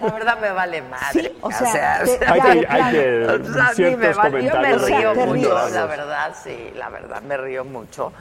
[0.00, 1.22] La verdad me vale madre.
[1.22, 4.44] Sí, o sea, te- Hay que, hay que O sea, a mí me ciertos vale-
[4.44, 4.84] yo me comentarios.
[4.86, 8.12] río mucho, la verdad, sí, la verdad, me río mucho.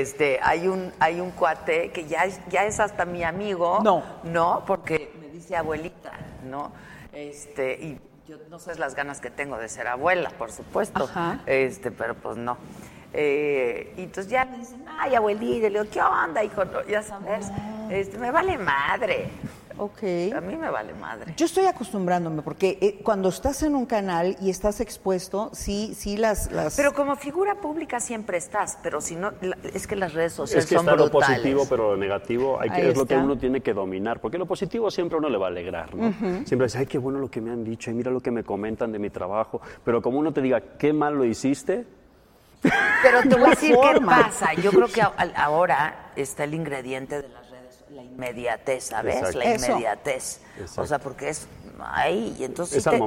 [0.00, 3.80] Este, hay un, hay un cuate que ya es, ya es hasta mi amigo.
[3.82, 4.02] No.
[4.24, 6.12] No, porque me dice abuelita,
[6.44, 6.72] ¿no?
[7.12, 11.04] Este, y yo no sé las ganas que tengo de ser abuela, por supuesto.
[11.04, 11.40] Ajá.
[11.46, 12.56] Este, pero pues no.
[13.12, 16.64] Eh, y entonces ya me dicen, ay, abuelita, y le digo, ¿qué onda, hijo?
[16.64, 17.46] No, Ya sabes,
[17.90, 19.28] este, me vale madre.
[19.78, 20.02] Ok.
[20.36, 21.34] A mí me vale madre.
[21.36, 26.16] Yo estoy acostumbrándome porque eh, cuando estás en un canal y estás expuesto, sí, sí
[26.16, 30.12] las, las Pero como figura pública siempre estás, pero si no, la- es que las
[30.14, 33.06] redes sociales Es que son está lo positivo, pero lo negativo hay que, es lo
[33.06, 34.20] que uno tiene que dominar.
[34.20, 36.12] Porque lo positivo siempre a uno le va a alegrar, ¿no?
[36.44, 38.44] Siempre dice, ay, qué bueno lo que me han dicho, y mira lo que me
[38.44, 39.60] comentan de mi trabajo.
[39.84, 41.84] Pero como uno te diga, qué mal lo hiciste,
[43.02, 44.54] Pero te voy a La decir qué pasa.
[44.54, 47.43] Yo creo que ahora está el ingrediente de redes,
[47.94, 49.16] la inmediatez, ¿sabes?
[49.16, 49.38] Exacto.
[49.38, 50.40] La inmediatez.
[50.58, 50.82] Exacto.
[50.82, 51.46] O sea, porque es
[51.80, 52.98] ahí, y entonces Es te,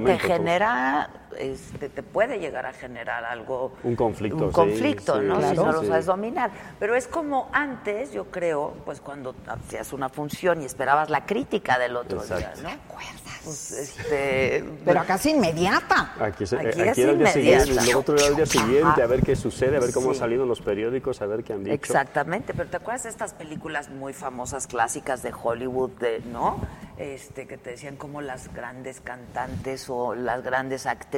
[1.07, 1.26] todo.
[1.37, 3.73] Este, te puede llegar a generar algo.
[3.83, 5.35] Un conflicto, Un conflicto, sí, ¿no?
[5.35, 5.65] Si claro.
[5.65, 5.87] no lo Sí.
[5.87, 6.51] sabes dominar.
[6.79, 11.77] Pero es como antes, yo creo, pues cuando hacías una función y esperabas la crítica
[11.79, 12.61] del otro Exacto.
[12.61, 12.95] día, ¿no?
[13.43, 16.13] Pues, este, pero acá es inmediata.
[16.19, 18.45] aquí, se- Aquí aquí es era el día siguiente, y luego otro era el día
[18.45, 20.17] siguiente, a ver qué sucede, a ver cómo Sí.
[20.17, 21.73] ha salido en los periódicos, a ver qué han dicho.
[21.73, 26.59] Exactamente, pero ¿te acuerdas de estas películas muy famosas, clásicas de Hollywood, de, ¿no?
[26.97, 31.16] Este, que te decían como las grandes cantantes o las grandes actrices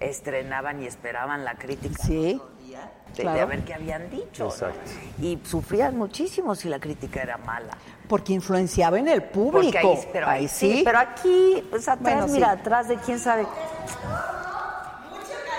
[0.00, 3.38] estrenaban y esperaban la crítica Sí, al otro día de, claro.
[3.38, 4.44] de ver qué habían dicho.
[4.44, 4.50] ¿no?
[4.50, 4.90] Exacto.
[5.20, 7.72] Y sufrían muchísimo si la crítica era mala.
[8.08, 9.60] Porque influenciaba en el público.
[9.60, 10.82] Porque ahí, pero ahí sí.
[10.84, 12.32] Pero aquí, pues atrás, Bueno, sí.
[12.34, 13.46] mira, atrás de quién sabe.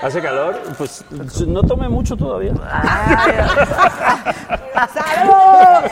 [0.02, 0.58] ¿Hace calor?
[0.78, 1.04] Pues
[1.46, 2.54] no tome mucho todavía.
[4.94, 5.92] ¡Salud!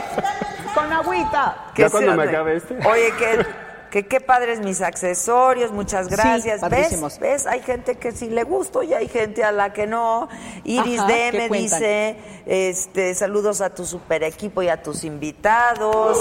[0.73, 1.55] Con agüita.
[1.75, 2.77] Ya Que cuando me acabe este.
[2.87, 3.45] Oye, que,
[3.89, 6.61] que qué padres mis accesorios, muchas gracias.
[6.69, 7.19] ¿Ves?
[7.19, 7.47] ¿Ves?
[7.47, 10.27] Hay gente que sí le gusto y hay gente a la que no.
[10.63, 15.03] Iris Ajá, D ¿qué me dice, este, saludos a tu super equipo y a tus
[15.03, 16.17] invitados.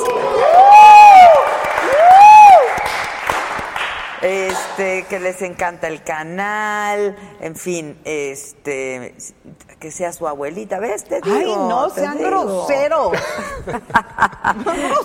[4.23, 9.15] Este, que les encanta el canal, en fin, este,
[9.79, 11.05] que sea su abuelita, ¿ves?
[11.05, 13.13] Te digo, Ay, no, te sean groseros.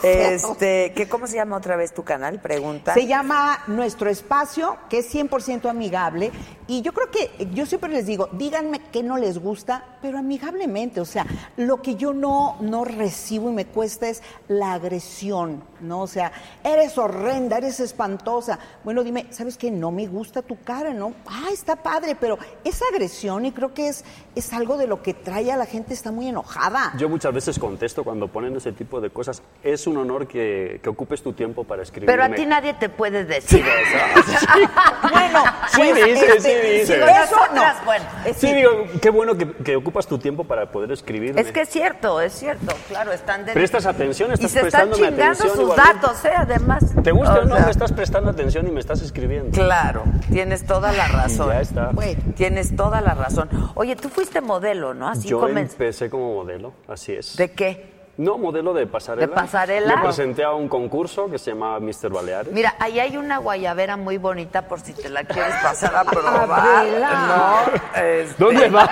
[0.03, 2.39] Este, que ¿cómo se llama otra vez tu canal?
[2.39, 2.93] Pregunta.
[2.93, 6.31] Se llama Nuestro Espacio, que es 100% amigable.
[6.67, 11.01] Y yo creo que, yo siempre les digo, díganme qué no les gusta, pero amigablemente.
[11.01, 11.25] O sea,
[11.57, 16.01] lo que yo no, no recibo y me cuesta es la agresión, ¿no?
[16.01, 16.31] O sea,
[16.63, 18.57] eres horrenda, eres espantosa.
[18.83, 19.71] Bueno, dime, ¿sabes qué?
[19.71, 21.13] No me gusta tu cara, ¿no?
[21.27, 24.03] Ah, está padre, pero esa agresión y creo que es,
[24.35, 26.93] es algo de lo que trae a la gente, está muy enojada.
[26.97, 29.41] Yo muchas veces contesto cuando ponen ese tipo de cosas.
[29.63, 32.07] Es un honor que, que ocupes tu tiempo para escribir.
[32.07, 34.59] Pero a ti nadie te puede decir eso.
[35.11, 36.93] Bueno, Sí pues, dice, este, sí dice.
[36.95, 37.85] Digo, Eso nosotras, no.
[37.85, 38.05] bueno.
[38.35, 38.71] Sí, digo,
[39.01, 41.37] qué bueno que, que ocupas tu tiempo para poder escribir.
[41.37, 43.53] Es que es cierto, es cierto, claro, están de...
[43.53, 45.93] Prestas atención, y estás se están prestándome chingando atención sus igualmente.
[46.01, 46.31] datos, ¿eh?
[46.35, 46.83] Además.
[47.03, 47.55] ¿Te gusta o no?
[47.55, 49.51] sea, Me estás prestando atención y me estás escribiendo.
[49.51, 51.49] Claro, tienes toda la razón.
[51.49, 51.89] Ya está.
[51.93, 52.19] Bueno.
[52.35, 53.47] Tienes toda la razón.
[53.75, 55.07] Oye, tú fuiste modelo, ¿no?
[55.07, 57.37] Así Yo comen- empecé como modelo, así es.
[57.37, 57.91] ¿De qué?
[58.17, 59.25] No, modelo de pasarela.
[59.27, 59.95] ¿De pasarela?
[59.95, 62.09] Me presenté a un concurso que se llamaba Mr.
[62.09, 62.51] Baleares.
[62.53, 66.59] Mira, ahí hay una guayabera muy bonita por si te la quieres pasar a probar.
[66.59, 67.63] Adela.
[67.95, 68.01] ¿no?
[68.03, 68.89] Este- ¿Dónde vas?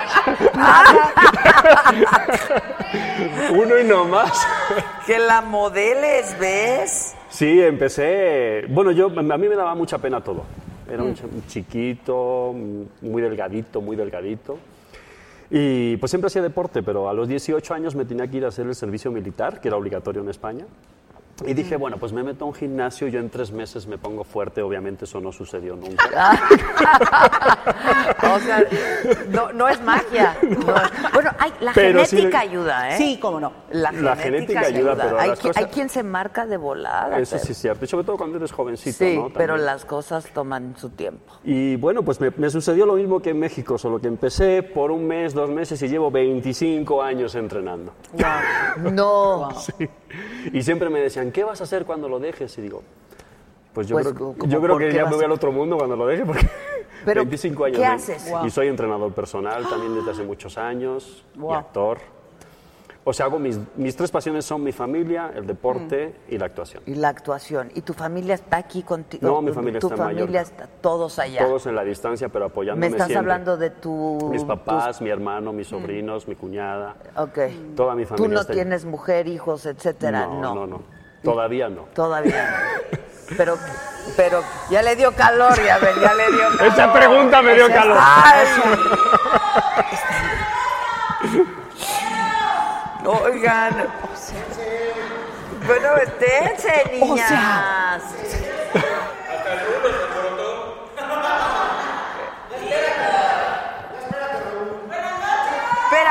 [3.50, 4.32] Uno y no más.
[5.06, 7.14] Que la modeles, ¿ves?
[7.40, 8.66] Sí, empecé.
[8.68, 10.42] Bueno, yo a mí me daba mucha pena todo.
[10.92, 12.54] Era un ch- un chiquito,
[13.00, 14.58] muy delgadito, muy delgadito.
[15.50, 18.48] Y pues siempre hacía deporte, pero a los 18 años me tenía que ir a
[18.48, 20.66] hacer el servicio militar, que era obligatorio en España.
[21.46, 24.24] Y dije, bueno, pues me meto a un gimnasio, yo en tres meses me pongo
[24.24, 26.04] fuerte, obviamente eso no sucedió nunca.
[28.34, 28.62] O sea,
[29.28, 30.36] no, no es magia.
[30.50, 30.74] No.
[31.14, 32.98] Bueno, hay, la Pero genética ayuda, ¿eh?
[32.98, 33.52] Sí, cómo no.
[33.72, 36.56] La genética, La genética ayuda, pero hay, las qui- cosas- hay quien se marca de
[36.56, 37.18] volada.
[37.18, 39.30] Eso pero- sí es cierto, y sobre todo cuando eres jovencito, Sí, ¿no?
[39.32, 41.34] pero las cosas toman su tiempo.
[41.44, 44.90] Y bueno, pues me, me sucedió lo mismo que en México, solo que empecé por
[44.90, 47.92] un mes, dos meses y llevo 25 años entrenando.
[48.92, 49.48] No.
[49.60, 49.88] Sí.
[50.52, 52.56] Y siempre me decían, ¿qué vas a hacer cuando lo dejes?
[52.58, 52.82] Y digo,
[53.72, 55.76] pues yo Pues, creo, ¿cómo yo creo por que ya me voy al otro mundo
[55.76, 56.46] cuando lo deje, porque
[57.04, 57.78] Pero, 25 años.
[57.78, 58.30] ¿qué haces?
[58.44, 61.98] Y soy entrenador personal también desde hace muchos años, y actor.
[63.02, 66.34] O sea, hago mis, mis tres pasiones son mi familia, el deporte Mm.
[66.34, 66.82] y la actuación.
[66.84, 67.70] Y la actuación.
[67.74, 69.26] ¿Y tu familia está aquí contigo?
[69.26, 70.40] No, mi familia tu está en familia Mallorca.
[70.42, 71.42] está todos allá.
[71.46, 73.32] Todos en la distancia, pero apoyándome Me estás siempre.
[73.32, 74.28] hablando de tu...
[74.30, 77.38] Mis papás, tus- mi hermano, mis sobrinos, mi cuñada, Ok.
[77.74, 80.26] toda mi familia Tú no está tienes mujer, hijos, etcétera.
[80.26, 80.82] No, No, no, no.
[81.24, 81.82] Todavía no.
[81.94, 82.98] Todavía no.
[83.36, 83.56] Pero,
[84.16, 86.66] pero ya le dio calor, ya ven, ya le dio calor.
[86.66, 87.96] Esa pregunta me dio Esa- calor.
[87.98, 88.46] Ay.
[93.04, 93.86] Oigan.
[95.66, 95.88] Bueno,
[97.00, 97.28] O niñas.
[97.28, 98.00] sea.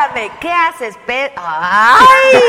[0.09, 0.97] Espérame, ¿qué haces?
[1.05, 1.99] Pe- ¡Ay!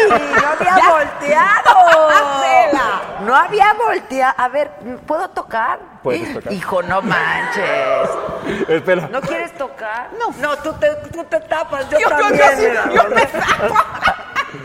[0.09, 2.09] ¡No había volteado!
[2.11, 3.01] Adela.
[3.21, 4.35] No había volteado.
[4.37, 4.71] A ver,
[5.07, 5.79] ¿puedo tocar?
[6.03, 6.53] Puedes tocar.
[6.53, 8.09] Hijo, no manches.
[8.69, 9.09] Espera.
[9.11, 10.09] ¿No quieres tocar?
[10.19, 10.33] No.
[10.39, 11.89] No, tú te, tú te tapas.
[11.91, 12.39] Yo, Yo- también.
[12.39, 13.29] yo sí, mira, yo no, me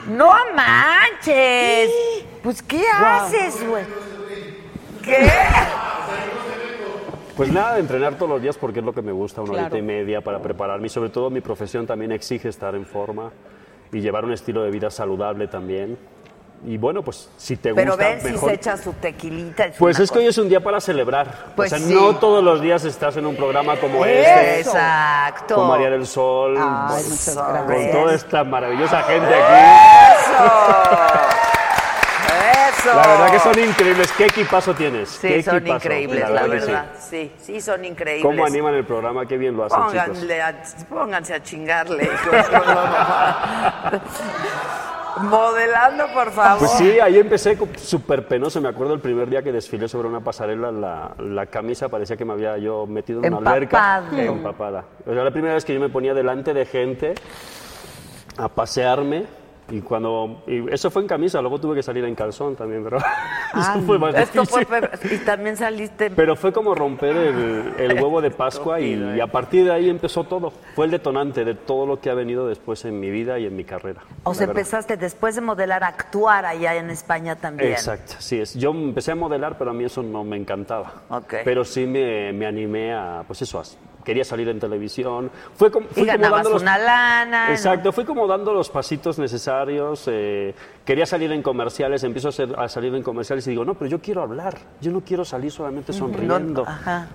[0.18, 1.90] No manches.
[2.44, 3.86] Pues, ¿qué haces, güey?
[5.04, 5.32] ¿Qué?
[7.36, 9.66] Pues nada, entrenar todos los días porque es lo que me gusta, una Claro.
[9.66, 10.88] horita y media para prepararme.
[10.88, 13.32] Y sobre todo mi profesión también exige estar en forma
[13.92, 15.98] y llevar un estilo de vida saludable también.
[16.66, 19.68] Y bueno, pues si te Pero gusta, ven si se echa su tequilita.
[19.78, 21.52] Pues es que hoy es un día para celebrar.
[21.56, 21.94] Pues o sea, sí.
[21.94, 25.56] no todos los días estás en un programa como este, Exacto.
[25.56, 27.04] con María del Sol, Ay,
[27.36, 29.54] con- toda esta maravillosa gente aquí.
[30.22, 30.44] ¡Eso!
[32.86, 34.12] La verdad que son increíbles.
[34.14, 35.10] ¿Qué equipazo tienes?
[35.10, 35.86] Sí, ¿Qué son equipazo?
[35.86, 36.86] increíbles, la, que verdad.
[37.00, 37.32] Sí.
[37.40, 38.26] sí, son increíbles.
[38.26, 39.26] ¿Cómo animan el programa?
[39.26, 40.06] Qué bien lo hacen, chicos.
[40.08, 42.10] Pónganle a- pónganse a chingarle.
[45.22, 46.60] Modelando, por favor.
[46.60, 48.60] Pues sí, ahí empecé súper penoso.
[48.60, 52.26] Me acuerdo el primer día que desfilé sobre una pasarela, la, la camisa parecía que
[52.26, 54.04] me había yo metido en una alberca.
[54.12, 54.84] Empapada.
[55.06, 57.16] O sea, la primera vez que yo me ponía delante de gente
[58.38, 59.26] a pasearme.
[59.70, 60.44] Y cuando.
[60.46, 62.98] y eso fue en camisa, luego tuve que salir en calzón también, pero.
[63.54, 64.68] eso fue más Esto fue, difícil.
[65.02, 66.12] pero- y también saliste.
[66.12, 69.90] Pero fue como romper el, el huevo de Pascua y, y a partir de ahí
[69.90, 70.54] empezó todo.
[70.76, 73.56] Fue el detonante de todo lo que ha venido después en mi vida y en
[73.56, 74.02] mi carrera.
[74.24, 77.72] O sea, empezaste después de modelar a actuar allá en España también.
[77.72, 78.54] Exacto, sí es.
[78.54, 81.02] Yo empecé a modelar, pero a mí eso no me encantaba.
[81.10, 81.34] Ok.
[81.44, 83.64] Pero sí me, me animé a, pues eso,
[84.06, 85.30] quería salir en televisión.
[85.56, 87.52] Fue como, fui Y como dando los- una lana.
[87.52, 90.08] Exacto, fui como dando los pasitos necesarios.
[90.08, 90.56] eh,
[90.86, 94.22] quería salir en comerciales, empiezo a, salir en comerciales y digo, no, pero yo quiero
[94.22, 96.64] hablar, yo no quiero salir solamente sonriendo.
[96.64, 97.08] No, ajá.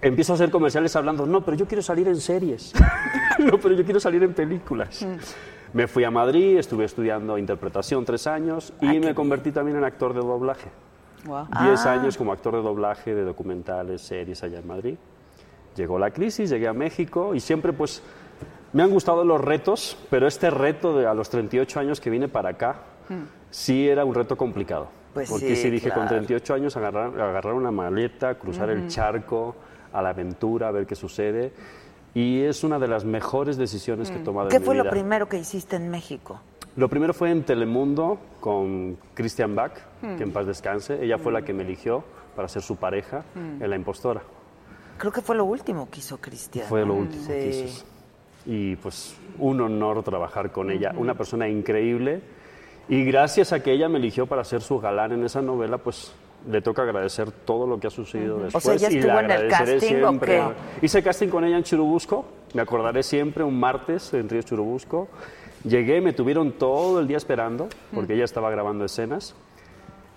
[0.00, 2.72] Empiezo a hacer comerciales hablando, no, pero yo quiero salir en series.
[3.38, 5.04] no, pero yo quiero salir en películas.
[5.72, 10.14] Me fui a Madrid, estuve estudiando interpretación tres años y me convertí también en actor
[10.14, 10.70] de doblaje.
[11.24, 11.48] Wow.
[11.62, 11.92] Diez Ah.
[11.94, 14.94] años como actor de doblaje de documentales, series allá en Madrid.
[15.76, 18.02] Llegó la crisis, llegué a México y siempre pues
[18.72, 22.28] me han gustado los retos, pero este reto de a los 38 años que vine
[22.28, 22.76] para acá,
[23.50, 24.88] sí era un reto complicado.
[25.14, 26.08] Pues porque sí, sí, dije, con claro.
[26.16, 28.88] 38 años agarrar, agarrar una maleta, cruzar el Ujú.
[28.88, 29.56] charco,
[29.92, 31.52] a la aventura, a ver qué sucede.
[32.14, 34.50] Y es una de las mejores decisiones que he tomado Mm.
[34.50, 34.90] ¿Qué en mi fue lo vida.
[34.90, 36.40] primero que hiciste en México?
[36.76, 39.72] Lo primero fue en Telemundo con Christian Bach,
[40.02, 40.16] Mm.
[40.16, 40.98] que en paz descanse.
[41.04, 42.02] Ella fue la que me eligió
[42.34, 43.62] para ser su pareja Mm.
[43.62, 44.22] en La Impostora.
[44.98, 46.66] Creo que fue lo último que hizo Cristian.
[46.68, 46.94] Fue lo ¿no?
[46.94, 47.64] último que Sí.
[47.66, 47.84] hizo.
[48.46, 52.20] Y pues un honor trabajar con ella, una persona increíble.
[52.88, 56.12] Y gracias a que ella me eligió para ser su galán en esa novela, pues
[56.50, 58.42] le toca agradecer todo lo que ha sucedido Ujú.
[58.42, 58.64] O después.
[58.64, 60.42] sea, ¿ya y estuvo en el casting o qué?
[60.82, 65.08] Hice casting con ella en Churubusco, me acordaré siempre, un martes en Río Churubusco.
[65.64, 69.34] Llegué, me tuvieron todo el día esperando, porque ella estaba grabando escenas.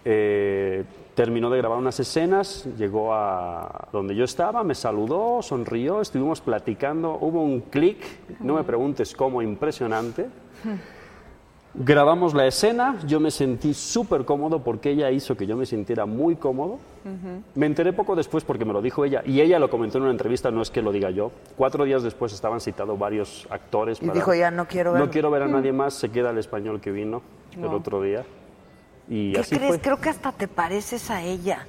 [0.05, 0.83] Eh,
[1.15, 7.17] terminó de grabar unas escenas, llegó a donde yo estaba, me saludó, sonrió, estuvimos platicando,
[7.19, 7.97] hubo un clic,
[8.39, 10.27] no me preguntes cómo, impresionante.
[11.79, 16.05] Grabamos la escena, yo me sentí súper cómodo porque ella hizo que yo me sintiera
[16.07, 16.79] muy cómodo.
[17.53, 20.11] Me enteré poco después porque me lo dijo ella y ella lo comentó en una
[20.11, 21.31] entrevista, no es que lo diga yo.
[21.55, 24.01] Cuatro días después estaban citados varios actores.
[24.01, 25.01] Y dijo, "Ya no quiero ver".
[25.01, 27.21] No quiero ver a nadie más, se queda el español que vino
[27.55, 28.23] el otro día.
[29.09, 29.69] Y ¿Qué así crees?
[29.69, 29.79] fue.
[29.79, 31.65] Creo que hasta te pareces a ella.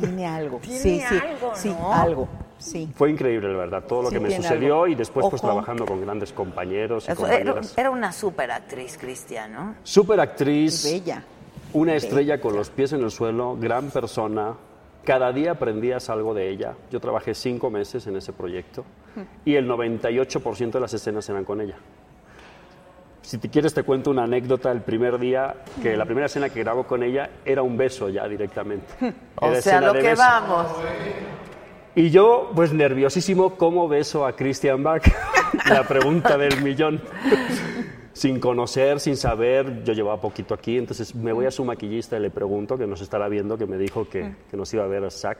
[0.00, 0.58] Tiene algo.
[0.58, 1.14] Tiene sí, sí.
[1.22, 1.92] algo, sí, ¿no?
[1.92, 2.28] algo.
[2.58, 2.90] Sí.
[2.94, 4.86] Fue increíble, la verdad, todo lo Sí, que me sucedió algo.
[4.88, 5.48] y después pues Ojo.
[5.52, 7.74] trabajando con grandes compañeros y Eso, era, compañeras.
[7.76, 9.74] era una súper actriz, Cristian, ¿no?
[9.82, 10.84] Super actriz.
[10.84, 11.22] Bella.
[11.74, 12.06] Una Bella.
[12.06, 14.54] estrella con los pies en el suelo, gran persona.
[15.04, 16.74] Cada día aprendías algo de ella.
[16.90, 18.84] Yo trabajé cinco meses en ese proyecto
[19.44, 21.76] y el 98% de las escenas eran con ella.
[23.24, 24.70] Si te quieres te cuento una anécdota.
[24.70, 28.28] El primer día, que la primera escena que grabo con ella era un beso ya
[28.28, 28.86] directamente.
[29.40, 30.22] O Era sea, lo que beso.
[30.22, 30.66] vamos.
[31.94, 35.02] Y yo, pues nerviosísimo, ¿cómo beso a Christian Bach?
[35.68, 37.00] La pregunta del millón.
[38.12, 42.20] sin conocer, sin saber, yo llevaba poquito aquí, entonces me voy a su maquillista y
[42.20, 45.04] le pregunto, que nos estará viendo, que me dijo que, que nos iba a ver
[45.04, 45.38] a Zach.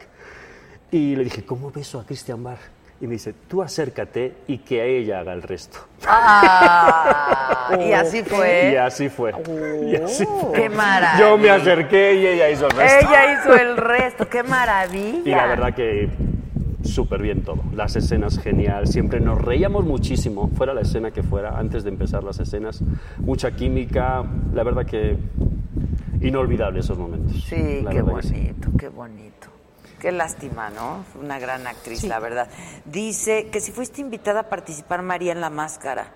[0.90, 2.58] Y le dije, ¿cómo beso a Christian Bach?
[3.04, 5.76] Y me dice, tú acércate y que a ella haga el resto.
[6.06, 8.70] Ah, y así fue.
[8.72, 9.34] Y así fue.
[9.86, 10.52] Y así fue.
[10.54, 11.18] Qué maravilla.
[11.18, 13.06] Yo me acerqué y ella hizo el resto.
[13.06, 15.20] Ella hizo el resto, qué maravilla.
[15.22, 16.08] Y la verdad que
[16.82, 17.62] súper bien todo.
[17.74, 22.24] Las escenas genial, siempre nos reíamos muchísimo, fuera la escena que fuera, antes de empezar
[22.24, 22.82] las escenas.
[23.18, 24.24] Mucha química,
[24.54, 25.18] la verdad que
[26.22, 27.36] inolvidable esos momentos.
[27.44, 28.00] Sí, qué que sí.
[28.00, 29.33] bonito, qué bonito.
[30.04, 31.02] Qué lástima, ¿no?
[31.18, 32.46] Una gran actriz, la verdad.
[32.84, 36.12] Dice que si fuiste invitada a participar María en La Máscara.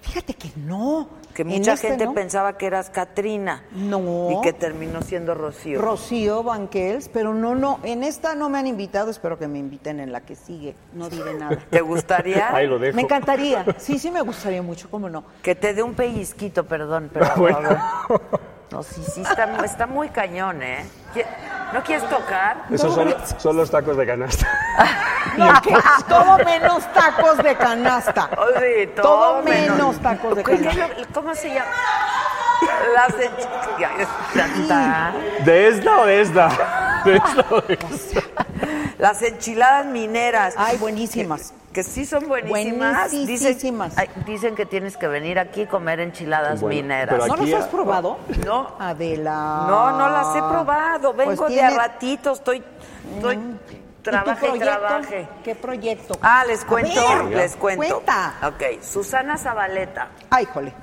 [0.00, 1.08] Fíjate que no.
[1.34, 2.14] Que mucha este gente no.
[2.14, 3.64] pensaba que eras Katrina.
[3.72, 4.30] No.
[4.30, 5.80] Y que terminó siendo Rocío.
[5.80, 9.98] Rocío Banquels, pero no, no, en esta no me han invitado, espero que me inviten
[9.98, 11.58] en la que sigue, no diré nada.
[11.68, 12.54] ¿Te gustaría?
[12.54, 12.94] Ahí lo dejo.
[12.94, 15.24] Me encantaría, sí, sí me gustaría mucho, cómo no.
[15.42, 17.56] Que te dé un pellizquito, perdón, pero Bueno.
[17.56, 18.20] a ver.
[18.72, 20.84] No, sí, sí, está, está muy cañón, ¿eh?
[21.14, 21.26] ¿Qui-
[21.74, 22.64] ¿No quieres tocar?
[22.70, 24.46] Esos son, son los tacos de canasta.
[25.36, 25.46] No,
[26.08, 28.28] todo menos tacos de canasta.
[28.36, 30.96] Oh, sí, todo, Todo menos tacos de ¿Qué- qué canasta.
[31.14, 31.70] ¿Cómo se llama?
[32.94, 33.90] Las enchi- ya,
[34.34, 35.12] ya está.
[35.44, 36.48] ¿De esta o de esta?
[37.04, 38.20] ¿De esta o de esta?
[38.98, 40.54] Las enchiladas mineras.
[40.56, 41.54] Ay, buenísimas.
[41.72, 43.10] Que sí son buenísimas.
[43.12, 43.96] Dicen, Buenísimas.
[43.96, 47.26] ay, dicen que tienes que venir aquí a comer enchiladas Bueno, mineras.
[47.26, 48.18] ¿No las has probado?
[48.44, 48.76] No.
[48.78, 49.64] Adela.
[49.68, 51.14] No, no las he probado.
[51.14, 52.62] Vengo Pues de tiene- a ratito, estoy,
[53.14, 54.70] estoy ¿Y tu trabaje y proyecto?
[54.78, 55.28] trabaje.
[55.42, 56.14] ¿Qué proyecto?
[56.20, 57.86] Ah, les cuento, ver, les cuento.
[58.02, 58.34] Cuenta.
[58.48, 60.08] Ok, Susana Zabaleta.
[60.28, 60.74] Ay, jole.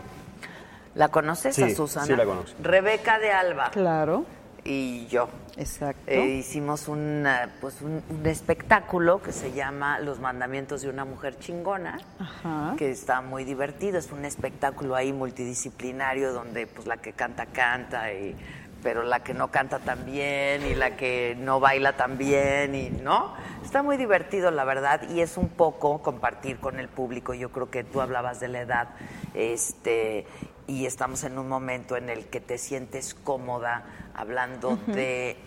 [0.95, 2.07] ¿La conoces Sí, a Susana?
[2.07, 2.57] sí la conozco.
[2.63, 3.69] Rebeca de Alba.
[3.69, 4.25] Claro.
[4.63, 5.29] Y yo.
[5.59, 6.03] Exacto.
[6.07, 11.03] Eh, hicimos un, eh, pues un, un espectáculo que se llama Los mandamientos de una
[11.03, 12.75] mujer chingona, Ajá.
[12.77, 13.97] que está muy divertido.
[13.99, 18.35] Es un espectáculo ahí multidisciplinario donde pues la que canta canta y
[18.81, 22.89] pero la que no canta tan bien y la que no baila tan bien y
[22.89, 27.51] no está muy divertido la verdad y es un poco compartir con el público yo
[27.51, 28.87] creo que tú hablabas de la edad
[29.33, 30.25] este
[30.67, 33.83] y estamos en un momento en el que te sientes cómoda
[34.19, 35.37] hablando de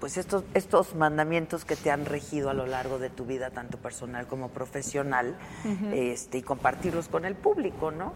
[0.00, 3.78] pues estos estos mandamientos que te han regido a lo largo de tu vida tanto
[3.78, 5.36] personal como profesional
[5.92, 8.14] este y compartirlos con el público no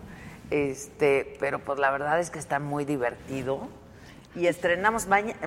[0.51, 3.69] este pero pues la verdad es que está muy divertido.
[4.37, 5.39] Y estrenamos mañana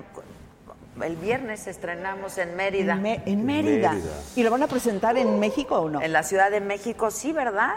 [1.02, 2.94] el viernes estrenamos en Mérida.
[2.94, 3.96] En, en Mérida.
[4.36, 6.02] ¿Y lo van a presentar en México o no?
[6.02, 7.74] en la Ciudad de México sí verdad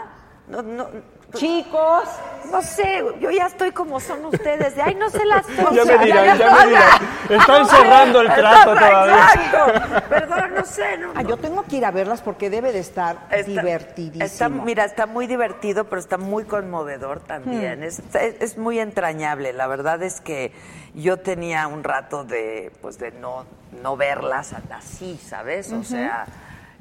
[0.47, 0.87] no, no,
[1.33, 2.07] Chicos,
[2.51, 5.97] no sé, yo ya estoy como son ustedes, de ay, no se las Ya me
[6.05, 6.99] dirán, ya me dirán.
[7.41, 9.17] Están cerrando el trato todavía.
[9.33, 10.05] Exacto.
[10.07, 10.97] Perdón, no sé.
[10.97, 14.23] No, Ah, yo tengo que ir a verlas porque debe de estar divertidísimo.
[14.23, 17.81] Está, mira, está muy divertido, pero está muy conmovedor también.
[17.81, 17.83] Hmm.
[17.83, 19.51] Es, es- es muy entrañable.
[19.51, 20.53] La verdad es que
[20.95, 23.45] yo tenía un rato de, pues, de no,
[23.83, 25.73] no verlas así, ¿sabes?
[25.73, 26.25] O sea,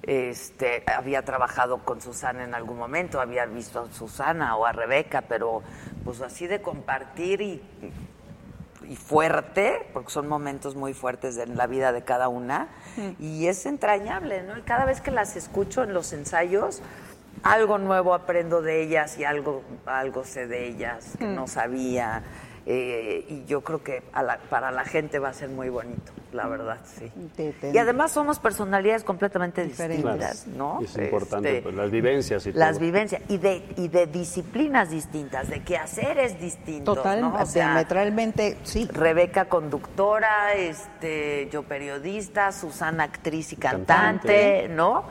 [0.06, 5.22] este, había trabajado con Susana en algún momento, había visto a Susana o a Rebeca,
[5.22, 5.62] pero
[6.04, 7.60] pues así de compartir y,
[8.88, 12.68] y fuerte, porque son momentos muy fuertes en la vida de cada una,
[13.18, 14.56] y es entrañable, ¿no?
[14.56, 16.80] Y cada vez que las escucho en los ensayos,
[17.42, 21.34] algo nuevo aprendo de ellas y algo, algo sé de ellas que Mm.
[21.34, 22.22] no sabía.
[22.68, 26.12] Eh, y yo creo que a la- para la gente va a ser muy bonito,
[26.32, 27.10] la verdad, sí.
[27.72, 30.58] Y además somos personalidades completamente distintas, Claro.
[30.58, 30.80] ¿no?
[30.82, 32.80] Es importante, Este, pues, las vivencias y las todo.
[32.80, 36.96] vivencias y de, y de disciplinas distintas, de quehaceres distintos.
[36.96, 37.34] Total, ¿no?
[37.40, 38.88] O sea, diametralmente, sí.
[38.92, 43.86] Rebeca conductora, este, yo periodista, Susana actriz y cantante,
[44.26, 44.68] Cantante.
[44.70, 45.04] ¿no?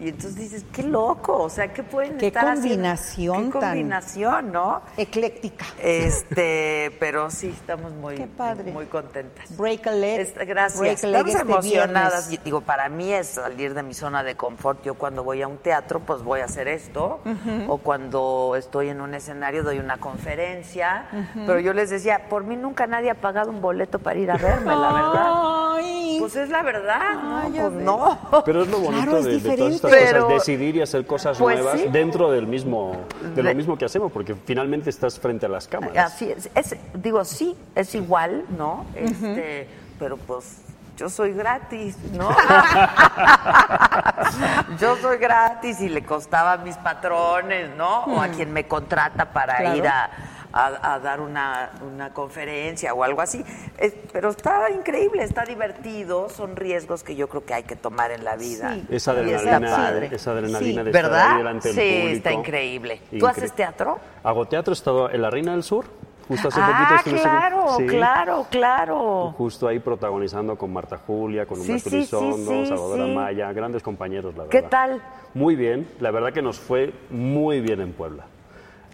[0.00, 2.68] Y entonces dices, qué loco, o sea, ¿qué pueden Qué estar haciendo?
[2.70, 4.82] combinación Qué tan- combinación, ¿no?
[4.96, 5.64] Ecléctica.
[5.78, 8.72] Este, pero sí, estamos muy, Qué padre.
[8.72, 9.56] muy contentas.
[9.56, 10.34] Break a leg.
[10.46, 10.80] Gracias.
[10.80, 12.28] Break a leg Estamos este emocionadas.
[12.28, 12.32] viernes.
[12.32, 14.82] Y digo, para mí es salir de mi zona de confort.
[14.82, 17.20] Yo cuando voy a un teatro, pues voy a hacer esto.
[17.68, 21.06] O cuando estoy en un escenario, doy una conferencia.
[21.46, 24.36] Pero yo les decía, por mí nunca nadie ha pagado un boleto para ir a
[24.36, 26.18] verme, la verdad.
[26.18, 27.50] Pues es la verdad, ¿no?
[27.50, 28.42] Pues no.
[28.44, 29.74] Pero es lo bonito Claro, es de, de todas diferente.
[29.76, 31.88] estas Pero- decidir y hacer cosas Pues nuevas sí.
[31.90, 32.92] dentro del mismo,
[33.34, 36.12] de lo mismo que hacemos, porque finalmente estás frente a las cámaras.
[36.12, 38.84] Así es, es- digo, sí, es igual, ¿no?
[38.94, 40.58] Este, pero pues
[40.96, 42.28] yo soy gratis, ¿no?
[44.80, 48.04] yo soy gratis y le costaba a mis patrones, ¿no?
[48.04, 49.76] O a quien me contrata para Claro.
[49.76, 50.10] ir a,
[50.52, 53.44] a- a dar una, una conferencia o algo así.
[53.78, 58.10] Es- pero está increíble, está divertido, son riesgos que yo creo que hay que tomar
[58.10, 58.74] en la vida.
[58.74, 58.86] Sí.
[58.90, 60.08] Esa adrenalina, padre.
[60.12, 61.30] esa adrenalina Sí, de estar ¿verdad?
[61.32, 62.16] ahí delante del sí, público.
[62.16, 63.00] está increíble.
[63.18, 63.98] ¿Tú haces teatro?
[64.22, 65.84] Hago teatro, he estado en La Reina del Sur,
[66.28, 69.34] justo hace ah, poquito estuve claro, sí, claro, claro.
[69.36, 73.10] Justo ahí protagonizando con Marta Julia, con Humberto sí, sí, Elizondo, sí, Salvador sí.
[73.10, 74.50] Amaya, grandes compañeros, la verdad.
[74.50, 75.02] ¿Qué tal?
[75.34, 78.24] Muy bien, la verdad que nos fue muy bien en Puebla.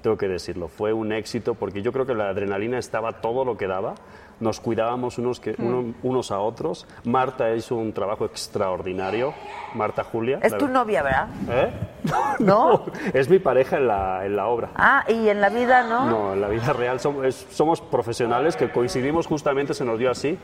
[0.03, 3.57] Tengo que decirlo, fue un éxito porque yo creo que la adrenalina estaba todo lo
[3.57, 3.95] que daba.
[4.41, 5.67] Nos cuidábamos unos, que, Mm.
[5.67, 6.87] uno- unos a otros.
[7.05, 9.35] Marta hizo un trabajo extraordinario.
[9.75, 10.39] Marta Julia.
[10.43, 11.29] Es tu novia, ¿verdad?
[11.51, 11.73] ¿Eh?
[12.39, 12.87] ¿No?
[13.13, 14.71] Es mi pareja en la, en la obra.
[14.77, 16.07] Ah, y en la vida, ¿no?
[16.09, 20.11] No, en la vida real somos, es- somos profesionales que coincidimos justamente, se nos dio
[20.13, 20.39] así.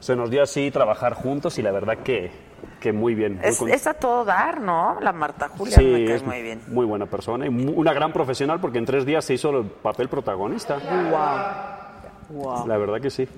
[0.00, 2.30] Se nos dio así trabajar juntos y la verdad que,
[2.80, 3.40] que muy bien.
[3.42, 4.98] Es, a todo dar, ¿no?
[5.00, 6.60] La Marta Julia Sí, me cae es muy bien.
[6.68, 10.08] muy buena persona y una gran profesional porque en tres días se hizo el papel
[10.08, 10.78] protagonista.
[12.30, 12.42] Wow.
[12.42, 12.66] Wow.
[12.66, 13.28] La verdad que sí.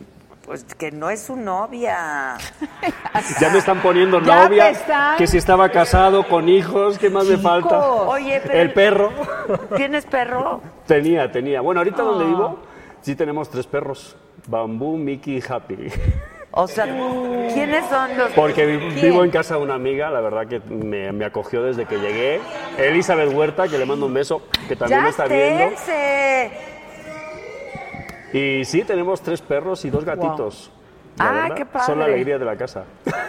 [0.45, 2.37] Pues que no es su novia.
[3.41, 7.25] Ya me están poniendo Ya novia, están- que si estaba casado con hijos, ¿qué más
[7.27, 7.79] me falta?
[7.93, 9.11] Oye, pero El perro.
[9.77, 10.61] ¿Tienes perro?
[10.87, 11.61] Tenía, tenía.
[11.61, 12.29] Bueno, ahorita donde Ah.
[12.29, 12.59] vivo,
[13.01, 14.17] sí tenemos tres perros.
[14.49, 15.77] Bambú, Mickey y Happy.
[16.53, 16.85] O sea,
[17.55, 21.25] ¿quiénes son los Porque vivo en casa de una amiga, la verdad que me, me
[21.25, 22.41] acogió desde que llegué.
[22.77, 25.77] Elizabeth Huerta, que le mando un beso, que también ¡Ya me está viendo.
[28.33, 30.73] Y sí, tenemos tres perros y dos gatitos.
[31.21, 31.87] La Ah, verdad, qué padre.
[31.87, 32.85] Son la alegría de la casa.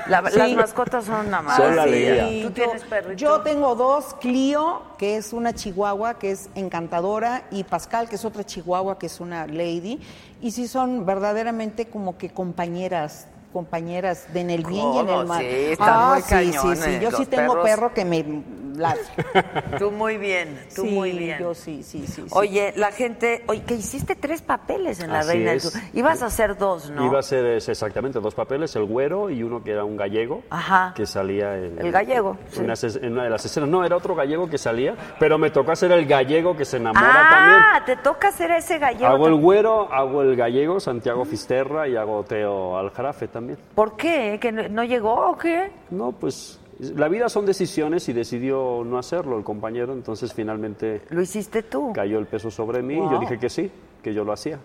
[0.07, 0.37] La- Sí.
[0.37, 2.43] Las mascotas son una Son la alegría.
[2.47, 3.13] ¿Tú tienes perrito?
[3.13, 8.23] Yo tengo dos, Clio, que es una chihuahua, que es encantadora, y Pascal, que es
[8.25, 9.99] otra chihuahua, que es una lady.
[10.41, 15.25] Y sí son verdaderamente como que compañeras compañeras de en el bien y en el
[15.25, 15.39] mal.
[15.41, 16.99] Sí, están ah, muy sí, cañones, sí, sí.
[17.01, 17.63] Yo sí tengo perros.
[17.69, 18.25] perro que me
[18.75, 19.01] ladra.
[19.79, 21.37] Tú muy bien, tú Sí, muy bien.
[21.39, 22.23] yo sí, sí, sí.
[22.23, 22.25] sí.
[22.31, 25.63] Oye, la gente, oye, que hiciste tres papeles en La Así Reina del es.
[25.63, 25.81] Sur.
[25.93, 27.05] Ibas a hacer dos, ¿no?
[27.05, 30.93] Iba a ser exactamente dos papeles, el güero y uno que era un gallego, Ajá.
[30.95, 32.59] que salía en, El gallego, en, sí.
[32.61, 33.69] una, ses- en una de las escenas.
[33.69, 37.27] No, era otro gallego que salía, pero me tocó hacer el gallego que se enamora
[37.29, 37.59] también.
[37.73, 39.07] Ah, te toca hacer ese gallego.
[39.07, 43.40] Hago el güero, hago el gallego, Santiago Fisterra y hago Teo Aljarafe también.
[43.75, 44.37] ¿Por qué?
[44.41, 45.71] ¿Que no, llegó o qué?
[45.89, 51.21] No, pues la vida son decisiones y decidió no hacerlo el compañero, entonces finalmente Lo
[51.21, 51.91] hiciste tú.
[51.93, 54.59] cayó el peso sobre mí y yo dije que sí, que yo lo hacía.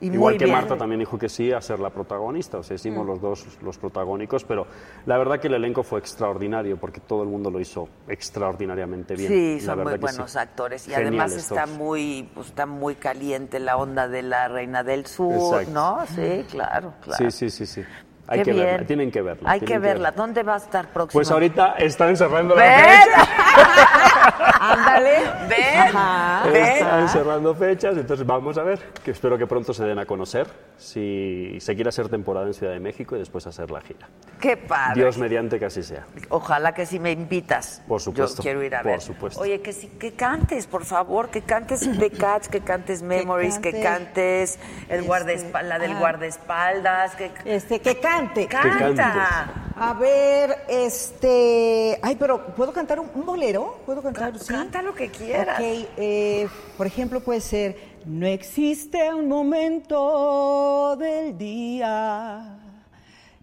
[0.00, 0.56] Y Igual que bien.
[0.56, 3.08] Marta también dijo que sí a ser la protagonista, o sea, hicimos Mm.
[3.08, 4.66] los dos los protagónicos, pero
[5.06, 9.28] la verdad que el elenco fue extraordinario porque todo el mundo lo hizo extraordinariamente bien.
[9.28, 10.38] Sí, son muy buenos sí.
[10.38, 11.76] actores y además está todos.
[11.76, 15.70] muy, pues, está muy caliente la onda de la Reina del Sur, Exacto.
[15.72, 16.06] ¿no?
[16.14, 17.30] Sí, claro, claro.
[17.30, 17.82] Sí, sí, sí, sí.
[18.30, 18.66] Hay Qué que bien.
[18.66, 19.50] verla, tienen que verla.
[19.50, 20.12] Hay que verla.
[20.12, 21.18] ¿Dónde va a estar próximo?
[21.18, 22.76] Pues ahorita están cerrando la ¡Ven!
[22.76, 23.28] fecha.
[24.60, 25.18] Ándale,
[25.48, 26.54] ven.
[26.54, 30.46] Están cerrando fechas, entonces vamos a ver, que espero que pronto se den a conocer,
[30.76, 34.08] si se quiere hacer temporada en Ciudad de México y después hacer la gira.
[34.40, 35.00] Qué padre.
[35.02, 36.06] Dios mediante que así sea.
[36.28, 37.82] Ojalá que si me invitas.
[37.88, 39.00] Por supuesto, Yo quiero ir a por ver.
[39.00, 39.40] supuesto.
[39.40, 43.72] Oye, que sí, que cantes, por favor, que cantes The Cats, que cantes Memories, que,
[43.72, 45.98] cante, cantes el este, guardaespaldas, la del ah.
[46.00, 48.46] guardaespaldas, que Este, que cante.
[48.46, 49.50] canta.
[49.76, 51.98] A ver, este.
[52.02, 53.78] Ay, pero ¿puedo cantar un, un bolero?
[53.86, 54.36] ¿Puedo cantar?
[54.38, 54.52] sí?
[54.52, 55.60] Canta lo que quieras.
[55.60, 55.64] Ok,
[55.96, 57.96] eh, por ejemplo, puede ser.
[58.04, 62.58] No existe un momento del día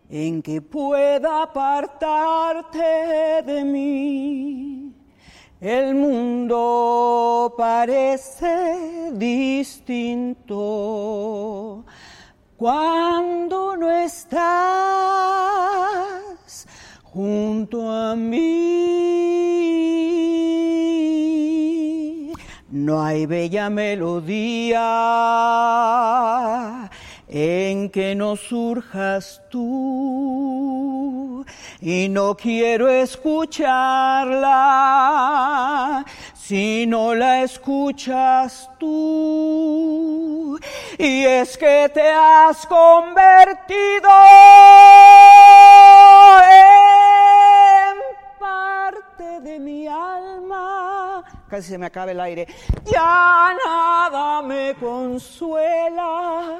[0.09, 4.91] en que pueda apartarte de mí.
[5.61, 10.65] El mundo parece distinto
[12.57, 14.45] cuando no estás
[17.03, 18.75] junto a mí.
[22.69, 24.81] No hay bella melodía
[27.27, 31.45] en que no surjas tú
[31.81, 33.65] y no quiero escucharla
[36.47, 40.59] si no la escuchas tú.
[40.99, 44.09] Y es que te has convertido
[46.43, 47.97] en
[48.39, 51.23] parte de mi alma.
[51.49, 52.47] Casi se me acaba el aire.
[52.85, 56.59] Ya nada me consuela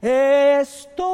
[0.00, 1.08] estoy.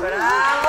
[0.00, 0.68] ¡Bravo!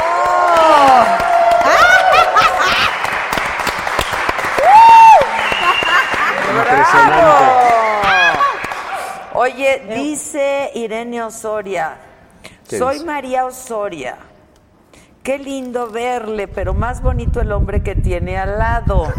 [9.34, 11.98] Oye, dice Irene Osoria,
[12.68, 13.06] ¿Qué soy dice?
[13.06, 14.18] María Osoria.
[15.24, 19.12] Qué lindo verle, pero más bonito el hombre que tiene al lado.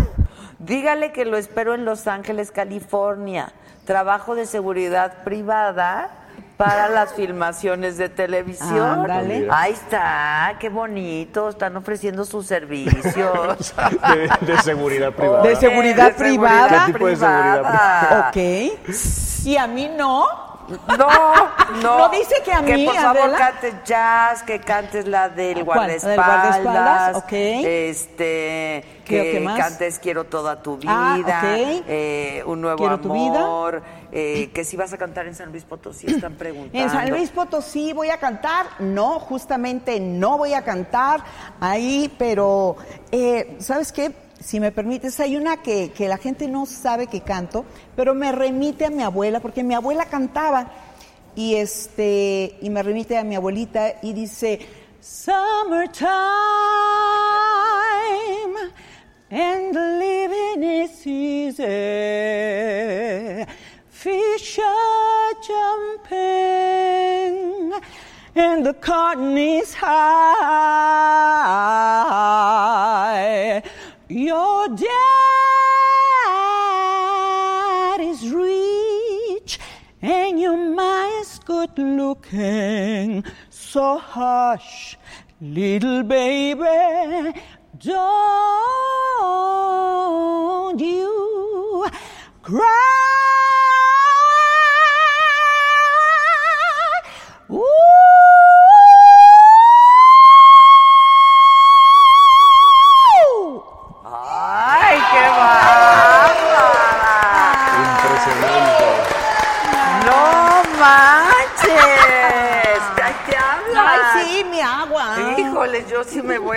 [0.61, 3.51] Dígale que lo espero en Los Ángeles, California.
[3.87, 6.11] Trabajo de seguridad privada
[6.59, 9.01] para las filmaciones de televisión.
[9.01, 9.49] Ándale.
[9.51, 11.49] Ahí está, qué bonito.
[11.49, 13.75] Están ofreciendo sus servicios.
[14.15, 15.43] De, de seguridad privada.
[15.43, 16.87] ¿De seguridad de privada?
[16.87, 18.29] ¿Qué tipo de seguridad privada.
[18.29, 19.47] Ok.
[19.47, 20.50] ¿Y a mí no?
[20.99, 21.09] No,
[21.83, 21.99] no.
[21.99, 23.39] No dice que a mí, Que por favor Adela.
[23.39, 25.81] cantes jazz, que cantes la del ¿Cuál?
[25.81, 26.63] ¿La del guardaespaldas.
[26.63, 27.25] guardaespaldas?
[27.91, 29.59] Este, ¿Qué- que más?
[29.59, 30.93] cantes Quiero toda tu vida.
[30.95, 31.83] Ah, ok.
[31.89, 33.41] eh, un nuevo Quiero vida.
[33.43, 33.83] amor.
[34.13, 36.77] eh, que si vas a cantar en San Luis Potosí, están preguntando.
[36.83, 41.23] En San Luis Potosí voy a cantar, no, justamente no voy a cantar
[41.61, 42.77] ahí, pero
[43.13, 44.13] eh, ¿sabes qué?
[44.41, 47.65] Si me permites, hay una que, que la gente no sabe que canto,
[47.95, 50.73] pero me remite a mi abuela, porque mi abuela cantaba
[51.37, 54.61] y este y me remite a mi abuelita y dice
[55.01, 56.11] Summertime
[59.31, 61.65] and living is easy.
[63.89, 66.21] Fish are jumping
[68.35, 69.91] and the cotton is high.
[74.11, 74.87] Your dad
[78.01, 79.61] is rich
[80.03, 81.01] and your mom
[81.51, 83.25] good looking.
[83.49, 84.97] So hush,
[85.41, 87.33] little baby,
[87.79, 87.99] don't
[90.79, 91.87] you
[92.43, 92.97] cry.
[97.51, 98.60] Ooh.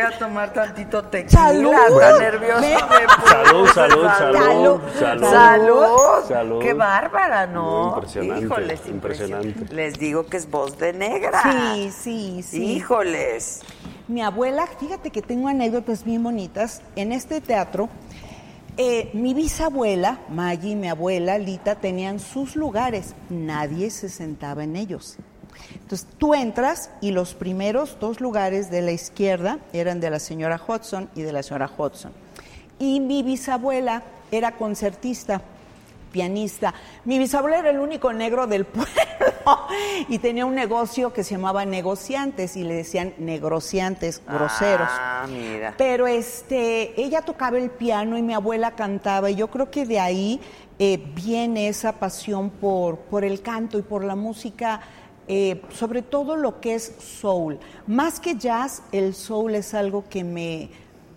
[0.08, 1.42] A tomar tantito tequila.
[1.42, 2.00] Salud.
[2.00, 4.82] Tan nerviosa me salud, salud, Salud.
[5.22, 6.28] salud.
[6.28, 6.62] Salud.
[6.62, 7.96] ¡Qué bárbara, no!
[7.96, 9.74] Impresionante, Híjoles, impresionante.
[9.74, 11.42] Les digo que es voz de negra.
[11.44, 12.64] Sí, sí, sí.
[12.76, 13.62] Híjoles.
[14.08, 16.82] Mi abuela, fíjate que tengo anécdotas bien bonitas.
[16.96, 17.90] En este teatro,
[18.78, 23.16] eh, mi bisabuela, Maggie, mi abuela, Lita, tenían sus lugares.
[23.30, 25.18] Nadie se sentaba en ellos.
[25.74, 30.62] Entonces tú entras y los primeros dos lugares de la izquierda eran de la señora
[30.66, 32.12] Hudson y de la señora Hudson.
[32.80, 35.42] Y mi bisabuela era concertista,
[36.12, 36.74] pianista.
[37.06, 38.94] Mi bisabuela era el único negro del pueblo
[40.08, 44.88] y tenía un negocio que se llamaba Negociantes y le decían negrociantes, groseros.
[44.90, 45.76] Ah, mira.
[45.78, 50.00] Pero este, ella tocaba el piano y mi abuela cantaba y yo creo que de
[50.00, 50.40] ahí
[50.80, 54.82] eh, viene esa pasión por, por el canto y por la música,
[55.28, 57.60] eh, sobre todo lo que es soul.
[57.88, 60.70] Más que jazz, el soul es algo que me,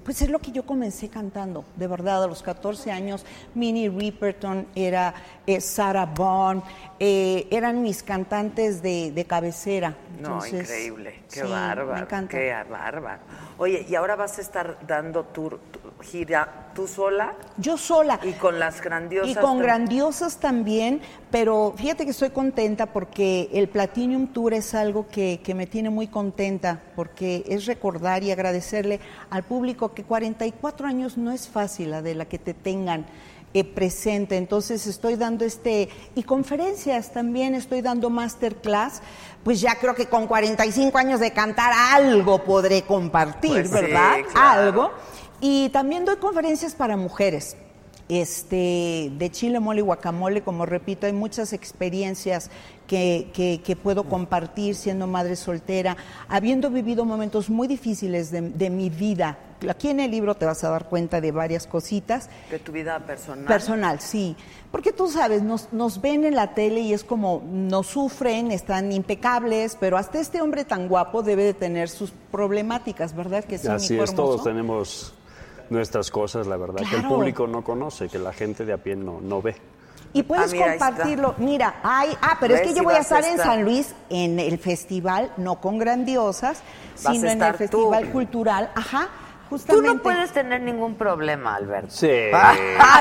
[0.07, 3.27] pues es lo que yo comencé cantando, de verdad, a los 14 años.
[3.57, 5.13] Minnie Riperton era
[5.49, 6.63] eh, Sarah Vaughan,
[7.01, 9.97] eh, eran mis cantantes de, de cabecera.
[10.21, 11.23] No, Entonces, increíble.
[11.29, 12.07] Qué sí, bárbaro.
[12.23, 12.29] Me.
[12.29, 13.23] Qué bárbaro.
[13.59, 15.59] Oye, ¿y ahora vas a estar dando tu
[16.03, 17.35] gira tú sola?
[17.57, 18.21] Yo sola.
[18.23, 19.31] Y con las grandiosas.
[19.31, 21.01] Y con grandiosas también,
[21.31, 25.91] pero fíjate que estoy contenta porque el Platinum Tour es algo que, que me tiene
[25.91, 29.01] muy contenta, porque es recordar y agradecerle
[29.31, 33.07] al público que 44 años no es fácil, Adela, que te tengan
[33.55, 34.37] eh, presente.
[34.37, 39.01] Entonces estoy dando este, y conferencias también, estoy dando masterclass.
[39.43, 44.17] Pues ya creo que con 45 años de cantar algo podré compartir, Pues sí, ¿verdad?
[44.31, 44.61] claro.
[44.63, 44.91] Algo.
[45.41, 47.57] Y también doy conferencias para mujeres.
[48.09, 52.51] Este, de chile, mole y guacamole, como repito, hay muchas experiencias
[52.87, 55.97] que, que- que puedo compartir siendo madre soltera,
[56.29, 59.39] habiendo vivido momentos muy difíciles de, de mi vida.
[59.69, 62.31] Aquí en el libro te vas a dar cuenta de varias cositas.
[62.49, 63.45] De tu vida personal.
[63.47, 64.37] Personal, sí.
[64.71, 68.93] Porque tú sabes, nos, nos ven en la tele y es como, nos sufren, están
[68.93, 73.43] impecables, pero hasta este hombre tan guapo debe de tener sus problemáticas, ¿verdad?
[73.45, 75.13] Que sí, Así es, todos tenemos
[75.71, 78.97] nuestras cosas, la verdad, que el público no conoce, que la gente de a pie
[78.97, 79.57] no, no ve.
[80.13, 81.35] Y puedes Ah, mira, compartirlo.
[81.39, 83.37] Mira, ay, ah, pero es que yo voy a estar en.
[83.37, 86.63] San Luis en el festival, no con grandiosas,
[86.95, 87.59] sino en el tú.
[87.59, 88.71] festival cultural.
[88.75, 89.09] Ajá,
[89.49, 89.95] Tú justamente.
[89.95, 91.89] no puedes tener ningún problema, Alberto.
[91.91, 92.57] Sí, claro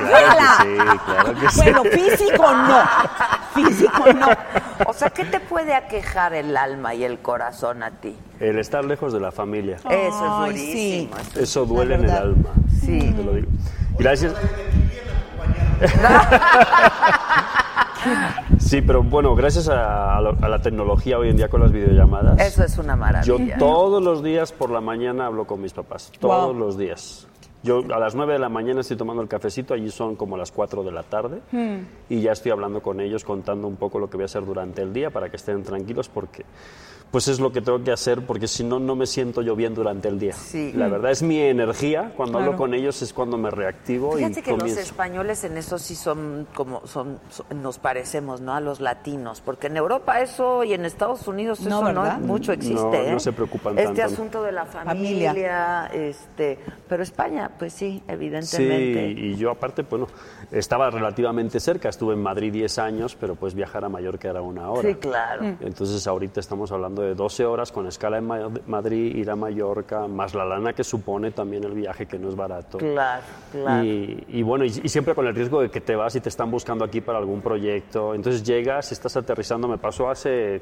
[0.07, 1.61] que sí, claro que sí.
[1.61, 2.83] Bueno, físico no.
[3.55, 4.27] Físico no.
[4.87, 8.15] O sea, ¿qué te puede aquejar el alma y el corazón a ti?
[8.39, 9.77] El estar lejos de la familia.
[9.89, 11.15] Eso es durísimo.
[11.33, 11.39] sí.
[11.39, 12.49] eso- duele en el alma.
[12.81, 12.99] Sí.
[12.99, 13.47] Te lo digo.
[13.97, 14.33] Gracias.
[18.59, 22.39] Sí, pero bueno, gracias a, la tecnología hoy en día con las videollamadas.
[22.39, 23.57] Eso es una Yo maravilla.
[23.57, 26.11] todos los días por la mañana hablo con mis papás.
[26.19, 26.59] Todos Wow.
[26.59, 27.27] los días.
[27.63, 30.51] Yo a las 9 de la mañana estoy tomando el cafecito, allí son como las
[30.51, 31.41] 4 de la tarde.
[31.51, 31.77] Hmm.
[32.09, 34.83] Y ya estoy hablando con ellos, contando un poco lo que voy a hacer durante
[34.83, 36.45] el día para que estén tranquilos, porque
[37.11, 39.73] pues es lo que tengo que hacer, porque si no, no me siento yo bien
[39.73, 40.33] durante el día.
[40.33, 40.73] Sí.
[40.75, 42.11] La verdad es mi energía.
[42.17, 45.77] Cuando hablo con ellos es cuando me reactivo Fíjate y que los españoles en eso
[45.79, 48.53] sí son como son, son- nos parecemos, ¿no?
[48.53, 52.19] A los latinos, porque en Europa eso y en Estados Unidos No, eso no, ¿verdad?
[52.19, 53.11] mucho existe, No, ¿eh?
[53.13, 54.13] no se preocupan Este tanto.
[54.13, 55.89] asunto de la familia, Familia.
[55.93, 56.59] este,
[56.89, 59.11] pero España, pues sí, Sí, evidentemente.
[59.11, 60.07] y yo aparte, bueno,
[60.51, 64.69] estaba relativamente cerca, estuve en Madrid 10 años, pero pues viajar a Mallorca era una
[64.69, 64.89] hora.
[64.89, 65.43] Sí, claro.
[65.61, 70.07] Entonces ahorita estamos hablando de 12 horas con escala en Ma- Madrid, ir a Mallorca,
[70.07, 72.77] más la lana que supone también el viaje, que no es barato.
[72.77, 73.83] Claro, claro.
[73.83, 76.29] Y, y bueno, y, y siempre con el riesgo de que te vas y te
[76.29, 78.13] están buscando aquí para algún proyecto.
[78.13, 80.61] Entonces llegas, estás aterrizando, me pasó hace...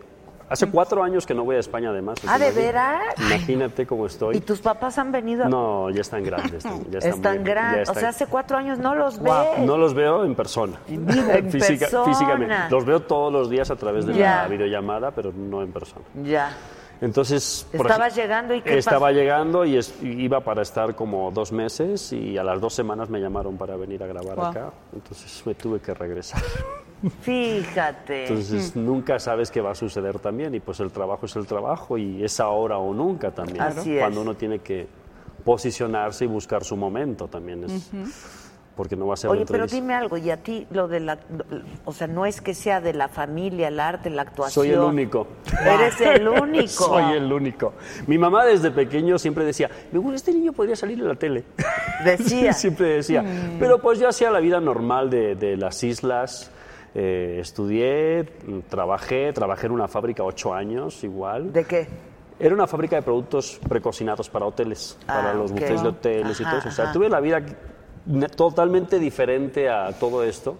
[0.49, 2.20] Hace cuatro años que no voy a España además.
[2.28, 3.02] Ah, ¿de veras?
[3.18, 4.38] Imagínate cómo estoy.
[4.38, 5.48] ¿Y tus papás han venido?
[5.49, 6.64] No, ya están grandes.
[6.91, 9.34] Ya están Están grandes, o sea, hace cuatro años no los ves.
[9.60, 10.80] no los veo en persona.
[10.88, 11.06] En
[11.49, 12.06] persona.
[12.06, 12.56] Físicamente.
[12.70, 14.44] Los veo todos los días a través de Ya.
[14.44, 16.06] la videollamada, pero no en persona.
[16.24, 16.52] Ya.
[17.02, 17.68] Entonces.
[17.74, 19.11] ej- llegando y qué Estaba pasó?
[19.14, 23.20] llegando y, es- iba para estar como dos meses y a las dos semanas me
[23.20, 24.45] llamaron para venir a grabar Wow.
[24.45, 24.72] acá.
[24.94, 26.41] Entonces me tuve que regresar.
[27.21, 28.27] Fíjate.
[28.27, 31.97] Entonces nunca sabes qué va a suceder también y pues el trabajo es el trabajo
[31.97, 33.61] y es ahora o nunca también.
[33.61, 34.01] Así es.
[34.01, 34.88] Cuando uno tiene que
[35.43, 37.91] posicionarse y buscar su momento también es
[38.75, 41.19] porque no va a ser Oye, pero dime algo, y a ti lo de la,
[41.85, 44.65] o sea, no es que sea de la familia, el arte, la actuación.
[44.65, 45.27] Soy el único.
[45.63, 46.67] Eres el único.
[46.67, 47.73] Soy el único.
[48.07, 51.43] Mi mamá desde pequeño siempre decía, me gusta, este niño podría salir en la tele.
[52.03, 52.53] Decía.
[52.53, 53.21] siempre decía.
[53.21, 53.59] Mm.
[53.59, 56.51] Pero pues yo hacía la vida normal de, de las islas.
[56.95, 58.26] Eh, estudié,
[58.70, 61.52] trabajé, trabajé en una fábrica ocho años igual.
[61.52, 61.88] ¿De qué?
[62.40, 65.60] Era una fábrica de productos precocinados para hoteles, Ah, para los ok.
[65.60, 66.70] buffets de hoteles y todo eso.
[66.70, 66.94] O sea, ajá.
[66.94, 67.41] tuve la vida
[68.36, 70.57] totalmente diferente a todo esto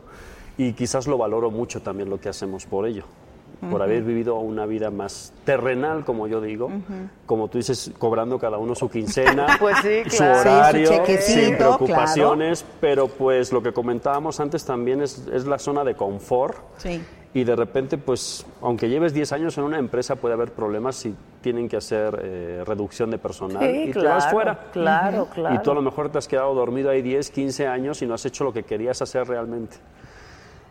[0.58, 3.04] y quizás lo valoro mucho también lo que hacemos por ello.
[3.70, 6.70] Por haber vivido una vida más terrenal, como yo digo,
[7.26, 11.58] como tú dices, cobrando cada uno su quincena, Pues sí, su horario, Sí, su sin
[11.58, 16.58] preocupaciones, pero pues lo que comentábamos antes también es, es la zona de confort.
[16.78, 17.02] Sí.
[17.36, 21.16] Y de repente, pues, aunque lleves 10 años en una empresa, puede haber problemas si
[21.42, 24.68] tienen que hacer eh, reducción de personal Sí, y te vas fuera.
[24.72, 25.56] claro, claro.
[25.56, 28.14] Y tú a lo mejor te has quedado dormido ahí 10, 15 años y no
[28.14, 29.78] has hecho lo que querías hacer realmente.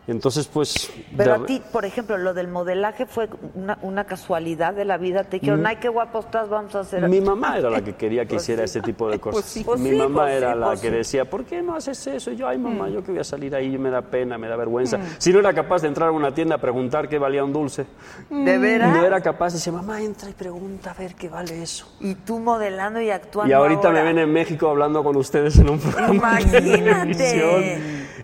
[0.05, 0.91] Entonces, pues...
[1.15, 4.97] Pero de- a ti, por ejemplo, lo del modelaje fue una, una casualidad de la
[4.97, 5.23] vida.
[5.23, 5.65] Te dijeron, Mm.
[5.65, 7.07] ay, qué guapo estás, vamos a hacer...
[7.07, 8.79] Mi mamá era la que quería que Pues hiciera sí.
[8.79, 9.41] ese tipo de cosas.
[9.41, 9.63] Pues sí.
[9.63, 10.93] Pues Mi sí, mamá pues era sí, la pues que sí.
[10.95, 12.31] decía, ¿por qué no haces eso?
[12.31, 12.93] Y yo, ay mamá, Mm.
[12.93, 14.97] yo que voy a salir ahí, me da pena, me da vergüenza.
[14.97, 15.01] Mm.
[15.19, 17.85] Si no era capaz de entrar a una tienda a preguntar qué valía un dulce.
[18.29, 18.93] ¿De veras?
[18.93, 21.87] No era capaz, decía, mamá, entra y pregunta a ver qué vale eso.
[22.01, 23.99] Y tú modelando y actuando Y ahorita ahora.
[24.01, 27.13] me ven en México hablando con ustedes en un programa de Imagínate.
[27.13, 27.63] televisión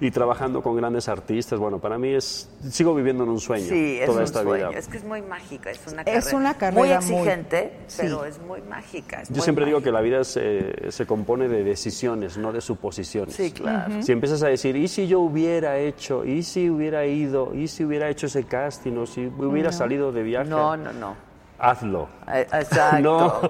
[0.01, 1.57] y trabajando con grandes artistas.
[1.59, 4.69] Bueno, para mí es sigo viviendo en un sueño Sí, es toda un esta sueño.
[4.69, 4.79] vida.
[4.79, 6.37] Es que es muy mágica, es una Es carrera.
[6.37, 9.21] una muy carrera muy- exigente, pero es muy mágica.
[9.21, 12.61] es Yo muy siempre digo que la vida se, se compone de decisiones, no de
[12.61, 13.35] suposiciones.
[13.35, 14.01] Sí, claro.
[14.01, 16.25] Si empiezas a decir, ¿y si yo hubiera hecho?
[16.25, 17.53] ¿Y si hubiera ido?
[17.53, 18.97] ¿Y si hubiera hecho ese casting?
[18.97, 19.77] ¿O si hubiera No.
[19.77, 20.49] salido de viaje?
[20.49, 21.29] No, no, no.
[21.61, 22.07] Hazlo.
[22.33, 23.01] Eh, Exacto.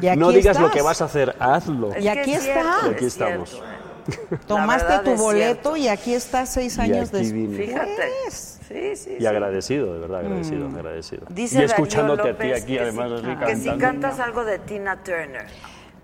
[0.00, 1.90] Y aquí no digas lo que vas a hacer, hazlo.
[2.00, 2.86] Y aquí estás.
[2.86, 3.62] Y aquí estamos.
[4.46, 7.32] Tomaste tu boleto y aquí estás seis Y años después.
[7.56, 8.10] Fíjate.
[8.30, 9.26] Sí, sí, Y sí.
[9.26, 10.74] agradecido, de verdad, agradecido, Mm.
[10.76, 11.22] agradecido.
[11.30, 14.58] Dice y escuchándote a ti aquí, que además, si- así que si cantas algo de
[14.60, 15.46] Tina Turner.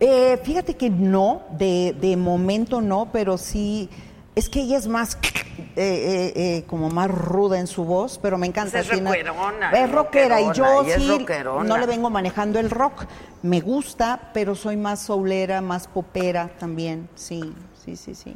[0.01, 3.89] Eh, fíjate que no, de, de momento no, pero sí,
[4.35, 8.37] es que ella es más, eh, eh, eh, como más ruda en su voz, pero
[8.37, 8.73] me encanta.
[8.73, 11.65] Pues es Tina- rockerona, Es rockera y yo y sí rockerona.
[11.69, 13.05] no le vengo manejando el rock.
[13.43, 17.55] Me gusta, pero soy más soulera, más popera también, sí,
[17.87, 18.35] sí, sí, sí.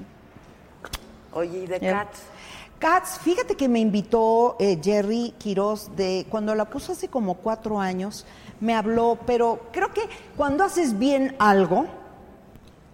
[1.32, 1.80] Oye, ¿y de.
[1.80, 2.20] Cats?
[2.78, 7.78] Cats, fíjate que me invitó eh, Jerry Quiroz de cuando la puso hace como cuatro
[7.78, 8.24] años,
[8.60, 11.84] me habló, pero creo que cuando haces bien algo,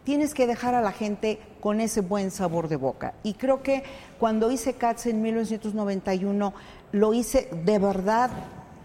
[0.03, 3.15] tienes que dejar a la gente con ese buen sabor de boca.
[3.23, 3.85] Y creo que
[4.19, 6.53] cuando hice Cats en 1991,
[6.93, 8.31] lo hice de verdad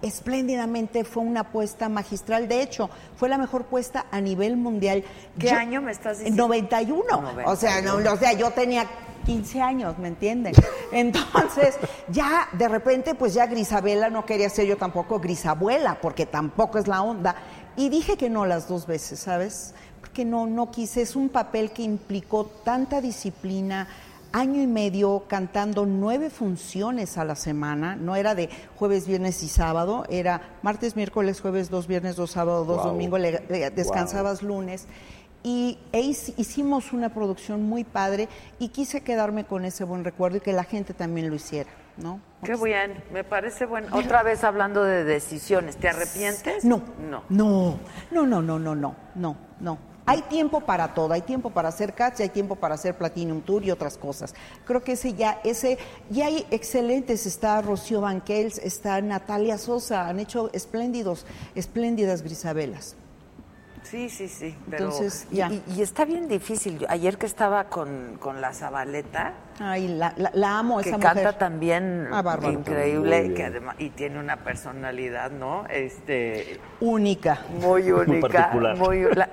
[0.01, 2.47] espléndidamente, fue una apuesta magistral.
[2.47, 5.03] De hecho, fue la mejor puesta a nivel mundial.
[5.37, 6.43] ¿Qué Yo- año me estás diciendo?
[6.43, 7.23] 91.
[7.45, 8.85] O sea, no, o sea, yo tenía
[9.25, 10.53] 15 años, ¿me entienden?
[10.91, 11.75] Entonces,
[12.09, 16.87] ya de repente, pues ya Grisabela no quería ser yo tampoco Grisabuela, porque tampoco es
[16.87, 17.35] la onda.
[17.75, 19.73] Y dije que no las dos veces, ¿sabes?
[20.01, 21.01] Porque no, no quise.
[21.01, 23.87] Es un papel que implicó tanta disciplina,
[24.33, 29.49] año y medio cantando nueve funciones a la semana, no era de jueves, viernes y
[29.49, 32.85] sábado, era martes, miércoles, jueves, dos viernes, dos sábados, dos Wow.
[32.93, 34.87] domingos, le- le- descansabas lunes.
[35.43, 38.29] Y e hic- hicimos una producción muy padre
[38.59, 42.19] y quise quedarme con ese buen recuerdo y que la gente también lo hiciera, ¿no?
[42.43, 43.87] Qué bien, me parece bueno.
[43.91, 46.63] Otra vez hablando de decisiones, ¿te arrepientes?
[46.63, 47.23] No, No.
[47.29, 47.79] no,
[48.11, 49.90] no, no, no, no, no, no, no.
[50.05, 53.41] Hay tiempo para todo, hay tiempo para hacer Cats y hay tiempo para hacer Platinum
[53.41, 54.33] Tour y otras cosas.
[54.65, 55.77] Creo que ese ya, ese,
[56.09, 61.25] ya hay excelentes, está Rocío Banquels, está Natalia Sosa, han hecho espléndidos,
[61.55, 62.95] espléndidas Grisabelas.
[63.83, 64.55] Sí, sí, sí.
[64.69, 65.49] Pero, Entonces, y- ya.
[65.51, 66.85] Y, y está bien difícil.
[66.89, 69.33] Ayer que estaba con, con la Zabaleta,
[69.63, 71.33] Ay, la, la, la amo que esa canta mujer.
[71.37, 72.51] también Ah, bárbaro.
[72.51, 73.33] increíble, Muy bien.
[73.35, 75.65] que además, y tiene una personalidad, ¿no?
[75.69, 77.41] Este, Única.
[77.61, 78.27] muy única.
[78.29, 78.75] particular.
[78.77, 79.29] muy- la-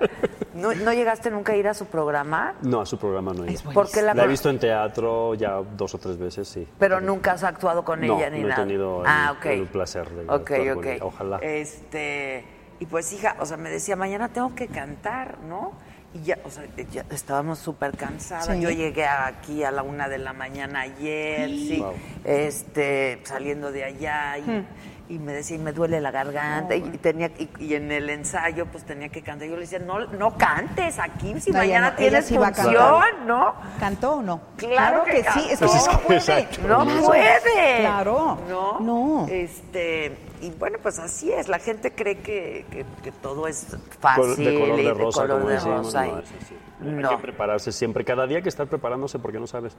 [0.53, 2.53] ¿no, no llegaste nunca a ir a su programa?
[2.61, 3.71] No, a su programa no he ido.
[3.73, 6.67] Porque la la he visto en teatro ya dos o tres veces, sí.
[6.77, 8.63] Pero nunca has actuado con no, ella ni no he nada.
[8.63, 9.45] tenido el, ah, ok.
[9.47, 10.73] el placer de Ok, actuar ok.
[10.75, 11.05] con ella.
[11.05, 11.37] Ojalá.
[11.37, 12.43] Este,
[12.79, 15.71] y pues hija, o sea, me decía, mañana tengo que cantar, ¿no?
[16.13, 18.47] Y ya, o sea, ya estábamos súper cansadas.
[18.47, 18.59] Sí.
[18.61, 21.93] Yo llegué aquí a la una de la mañana ayer, sí, Wow.
[22.23, 24.37] este, saliendo de allá.
[24.39, 24.65] Y, Hmm.
[25.09, 28.65] y me decía, y me duele la garganta, y, tenía y, y en el ensayo
[28.67, 29.47] pues tenía que cantar.
[29.47, 33.19] Yo le decía, no, no cantes aquí, si No, mañana no, tienes función, cantar.
[33.27, 33.53] ¿no?
[33.79, 34.41] ¿Cantó o no?
[34.57, 35.91] Claro, que, sí, es que cantó.
[35.93, 36.17] no puede.
[36.17, 36.67] Exacto.
[36.67, 37.77] No puede.
[37.81, 38.37] Claro.
[38.49, 38.79] No.
[38.79, 39.27] No.
[39.29, 41.47] Este, y bueno, pues así es.
[41.47, 43.67] La gente cree que, que, que todo es
[43.99, 46.55] fácil de color de rosa, color como de decimos, rosa no, y- es así.
[46.81, 47.09] no.
[47.09, 49.75] Hay que prepararse siempre, cada día hay que estar preparándose porque no sabes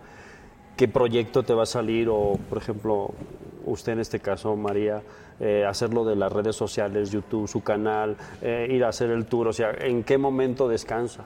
[0.76, 3.10] qué proyecto te va a salir o, por ejemplo,
[3.64, 5.02] usted en este caso, María,
[5.42, 9.48] eh, hacerlo de las redes sociales, YouTube, su canal, eh, ir a hacer el tour,
[9.48, 11.24] o sea, ¿en qué momento descansa?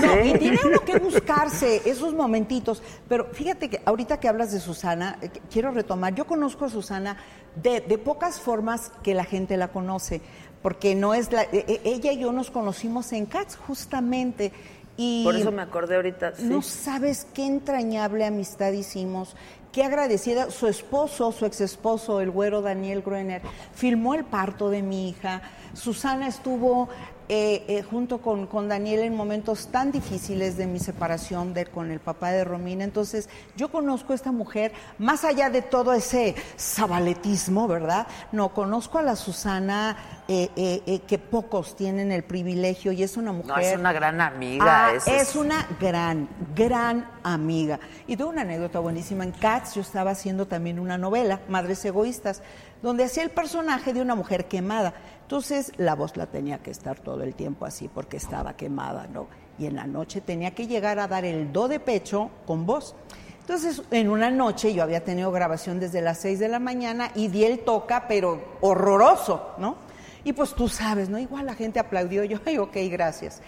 [0.00, 2.80] No, y tiene uno que buscarse esos momentitos.
[3.08, 6.14] Pero fíjate que ahorita que hablas de Susana, eh, quiero retomar.
[6.14, 7.16] Yo conozco a Susana
[7.56, 10.20] de, de pocas formas que la gente la conoce,
[10.62, 11.46] porque no es la.
[11.50, 14.52] ella y yo nos conocimos en Cats, justamente.
[15.00, 16.34] Y Por eso me acordé ahorita.
[16.34, 16.42] sí.
[16.42, 19.36] no sabes qué entrañable amistad hicimos,
[19.70, 20.50] qué agradecida.
[20.50, 23.40] Su esposo, su ex esposo, el güero Daniel Gruener,
[23.72, 25.40] filmó el parto de mi hija.
[25.72, 26.88] Susana estuvo
[27.28, 31.90] eh, eh, junto con, con Daniel en momentos tan difíciles de mi separación de, con
[31.90, 32.84] el papá de Romina.
[32.84, 38.06] Entonces, yo conozco a esta mujer, más allá de todo ese sabaletismo, ¿verdad?
[38.32, 39.96] No, conozco a la Susana
[40.26, 43.56] eh, que pocos tienen el privilegio y es una mujer.
[43.56, 44.86] No, es una gran amiga.
[44.88, 47.78] Ah, esa es una gran, gran amiga.
[48.06, 49.24] Y tengo una anécdota buenísima.
[49.24, 52.42] En Cats yo estaba haciendo también una novela, Madres Egoístas,
[52.82, 54.94] donde hacía el personaje de una mujer quemada.
[55.28, 59.26] Entonces la voz la tenía que estar todo el tiempo así porque estaba quemada, ¿no?
[59.58, 62.94] Y en la noche tenía que llegar a dar el do de pecho con voz.
[63.40, 67.28] Entonces, en una noche yo había tenido grabación desde las 6 de la mañana y
[67.28, 69.76] di el toca, pero horroroso, ¿no?
[70.24, 71.18] Y pues tú sabes, ¿no?
[71.18, 73.42] Igual la gente aplaudió, yo, ay, ok, gracias.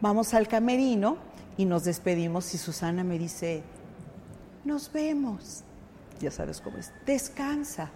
[0.00, 1.18] Vamos al camerino
[1.58, 3.62] y nos despedimos y Susana me dice,
[4.64, 5.64] nos vemos.
[6.18, 7.90] Ya sabes cómo es, descansa,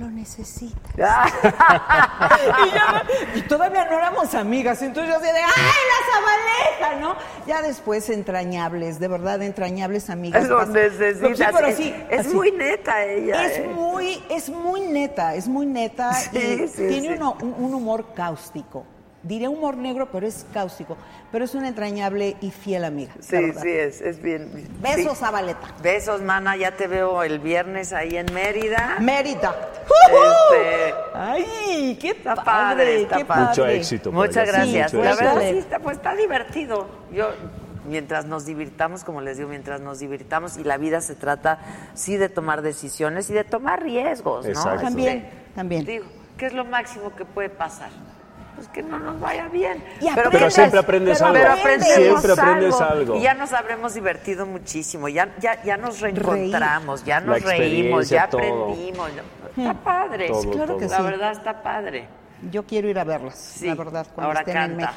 [0.00, 0.94] lo necesitas.
[0.96, 7.00] y, yo- y todavía no éramos amigas, entonces yo así de, ¡ay, la sabaleja!
[7.00, 7.16] ¿no?
[7.46, 10.48] Ya después entrañables, de verdad, entrañables amigas.
[10.48, 11.38] Lo Pas- necesitas.
[11.38, 12.34] Sí, pero Es- sí, es así.
[12.34, 13.68] muy neta ella, Es ¿eh?
[13.74, 17.14] muy, es muy neta, es muy neta Sí, y sí, tiene sí.
[17.16, 18.84] uno- un, un humor cáustico.
[19.22, 20.96] Diré humor negro, pero es cáustico.
[21.30, 23.12] Pero es una entrañable y fiel amiga.
[23.16, 23.62] la Sí, verdad.
[23.62, 24.68] sí, es, es bien.
[24.80, 25.24] Besos, sí.
[25.24, 25.74] Zabaleta.
[25.82, 26.56] Besos, mana.
[26.56, 28.96] Ya te veo el viernes ahí en Mérida.
[29.00, 29.54] Mérida.
[30.10, 32.44] Este, ¡Ay, qué está padre!
[32.44, 33.48] padre, está qué padre.
[33.48, 34.12] Mucho éxito.
[34.12, 34.52] Muchas allá.
[34.52, 34.90] gracias.
[34.90, 35.52] Sí, la mucho verdad éxito.
[35.52, 36.88] sí está, pues está divertido.
[37.12, 37.28] Yo
[37.86, 41.58] mientras nos divirtamos, como les digo, mientras nos divirtamos y la vida se trata
[41.94, 44.50] sí de tomar decisiones y de tomar riesgos, ¿no?
[44.50, 44.82] Exacto.
[44.82, 45.84] También, también.
[45.84, 46.04] Digo,
[46.38, 47.90] ¿qué es lo máximo que puede pasar?
[48.56, 49.82] Pues que no nos vaya bien.
[50.00, 51.40] Y pero, aprendes, siempre aprendes pero algo.
[51.42, 51.94] pero aprendes.
[51.94, 53.16] Siempre aprendes algo.
[53.16, 55.08] Y ya nos habremos divertido muchísimo.
[55.08, 58.40] Ya, ya, ya nos reencontramos, ya nos La reímos, ya todo.
[58.64, 59.10] aprendimos.
[59.56, 60.28] Está padre.
[60.28, 60.90] Todo, Claro que todo.
[60.90, 61.02] La sí.
[61.04, 62.08] verdad está padre.
[62.50, 64.94] Yo quiero ir a verlas, Sí, la verdad, cuando ahora estén en canta.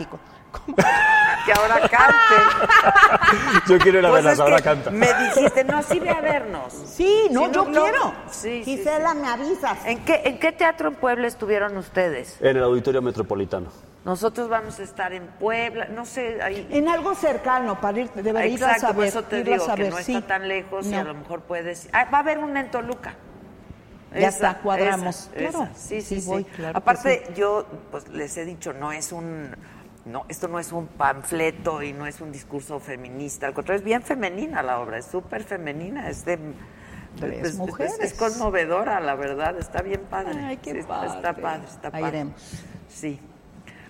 [1.45, 3.67] Que ahora cante.
[3.67, 4.89] Yo quiero ir a Pues verlas, ahora canta.
[4.91, 6.71] Me dijiste, no, sí ve a vernos.
[6.73, 7.81] Sí, no, Sí, yo no, no.
[7.83, 8.13] quiero.
[8.31, 9.17] Sí, sí, Gisela, sí.
[9.19, 9.77] me avisas.
[9.85, 12.37] ¿En qué, ¿En qué teatro en Puebla estuvieron ustedes?
[12.39, 13.67] En el Auditorio Metropolitano.
[14.05, 16.67] Nosotros vamos a estar en Puebla, no sé, ahí.
[16.71, 19.07] En algo cercano, para ir, de verdad, irlas Exacto, a por ver.
[19.09, 20.15] eso te digo a que no sí.
[20.15, 21.89] está tan lejos y a lo mejor puedes.
[21.93, 23.15] Ah, va a haber una en Toluca.
[24.13, 25.29] Ya está, cuadramos.
[25.35, 25.67] Claro.
[25.75, 26.27] Sí, sí, Sí, sí.
[26.27, 29.55] voy, claro que Aparte, yo pues les he dicho, no es un.
[30.05, 33.47] No, esto no es un panfleto y no es un discurso feminista.
[33.47, 36.37] Al contrario, es bien femenina la obra, es súper femenina, es de.
[37.17, 37.99] Tres es- es- mujeres.
[38.01, 40.39] Es, conmovedora, la verdad, está bien padre.
[40.43, 41.07] Ay, qué Sí, está- padre.
[41.15, 42.17] Está padre, está Ahí padre.
[42.17, 42.41] iremos.
[42.89, 43.19] Sí.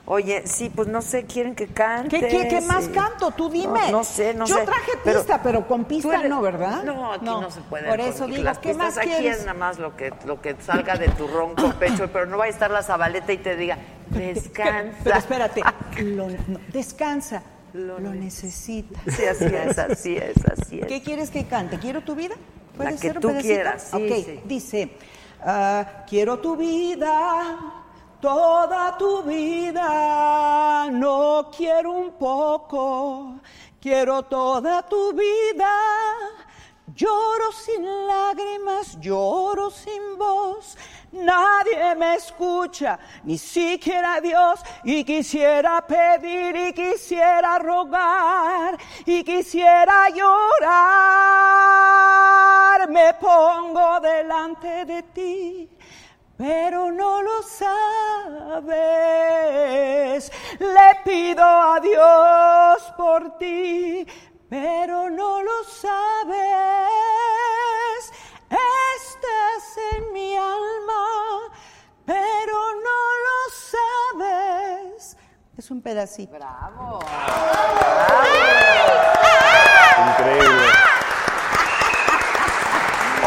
[0.06, 2.20] Oye, sí, pues no sé, quieren que cante.
[2.20, 3.32] ¿Qué, qué, qué más canto?
[3.32, 3.80] Tú dime.
[3.90, 4.64] No, no sé, no Yo sé.
[4.66, 6.84] traje Pero pista, pero, con pista eres- no, ¿verdad?
[6.84, 7.88] No, aquí no, se puede.
[7.88, 9.38] Por eso digo, las ¿qué pistas más aquí quieres?
[9.40, 12.46] es nada más lo que, lo que salga de tu ronco pecho, pero no va
[12.46, 13.78] a estar la zabaleta y te diga,
[14.10, 14.98] descansa.
[15.06, 15.62] Pero espérate,
[16.02, 19.02] lo- no, descansa, lo, necesitas.
[19.16, 20.86] Sí, así es, así es, así es.
[20.88, 21.80] ¿Qué quieres que cante?
[21.80, 22.36] ¿Quiero tu vida?
[22.76, 23.54] ¿Puede La que ser tú pedacito?
[23.54, 24.40] quieras, sí, ok, sí.
[24.44, 24.90] dice,
[25.46, 27.58] ah, quiero tu vida,
[28.24, 33.41] toda tu vida, no quiero un poco,
[33.82, 35.70] quiero toda tu vida.
[36.95, 40.78] Lloro sin lágrimas, lloro sin voz,
[41.12, 50.64] nadie me escucha, ni siquiera Dios, y quisiera pedir y quisiera rogar y quisiera llorar.
[52.90, 55.70] Me pongo delante de ti,
[56.38, 58.74] pero no lo sabes.
[60.60, 64.06] Le pido a Dios por ti,
[64.50, 66.90] pero no lo sabes.
[68.50, 71.52] Estás en mi alma,
[72.06, 73.50] pero no lo
[74.20, 75.18] sabes.
[75.58, 76.34] Es un pedacito.
[76.34, 77.00] ¡Bravo!
[77.00, 77.80] ¡Bravo!
[78.10, 78.32] ¡Ay!
[79.22, 80.10] ¡Ay!
[80.10, 80.93] Increíble.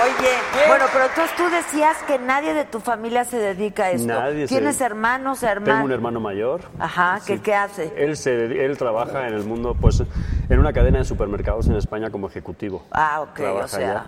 [0.06, 4.06] Oye, bueno, pero entonces tú decías que nadie de tu familia se dedica a esto.
[4.06, 5.90] Nadie se- ¿Tienes hermanos, Tengo un hermanos?
[5.90, 6.60] hermano mayor.
[6.78, 7.42] Ajá, ¿qué, Sí.
[7.42, 7.92] qué hace?
[7.96, 10.02] Él, se, él trabaja en el mundo, pues,
[10.48, 12.84] en una cadena de supermercados en España como ejecutivo.
[12.92, 14.06] Ah, ok, Trabaja o sea, allá.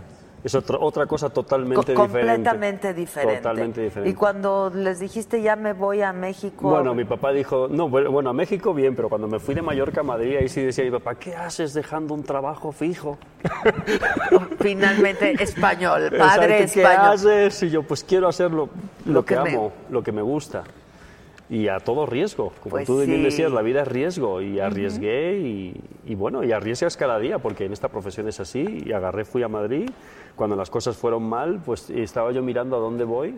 [0.49, 1.95] Es otra, otra cosa co- totalmente diferente.
[1.95, 3.37] completamente diferente.
[3.37, 4.11] Totalmente diferente.
[4.11, 6.69] Y cuando les dijiste ya me voy a México.
[6.71, 10.01] Bueno, mi papá dijo, no, bueno, a México bien, pero cuando me fui de Mallorca
[10.01, 13.19] a Madrid, ahí sí decía mi papá, ¿qué haces dejando un trabajo fijo?
[14.61, 17.13] finalmente español, padre Exacto, ¿Qué español.
[17.15, 17.63] haces?
[17.63, 18.69] Y yo, pues quiero hacerlo
[19.05, 20.65] lo, Lo que, que me- amo, lo que me gusta.
[21.51, 22.53] Y a todo riesgo.
[22.63, 23.23] Como Pues tú bien sí.
[23.23, 24.43] decías, la vida es riesgo.
[24.43, 28.83] Y arriesgué y, y bueno, y arriesgas cada día, porque en esta profesión es así.
[28.85, 29.89] Y agarré, fui a Madrid.
[30.39, 33.37] Cuando las cosas fueron mal, pues estaba yo mirando a dónde voy.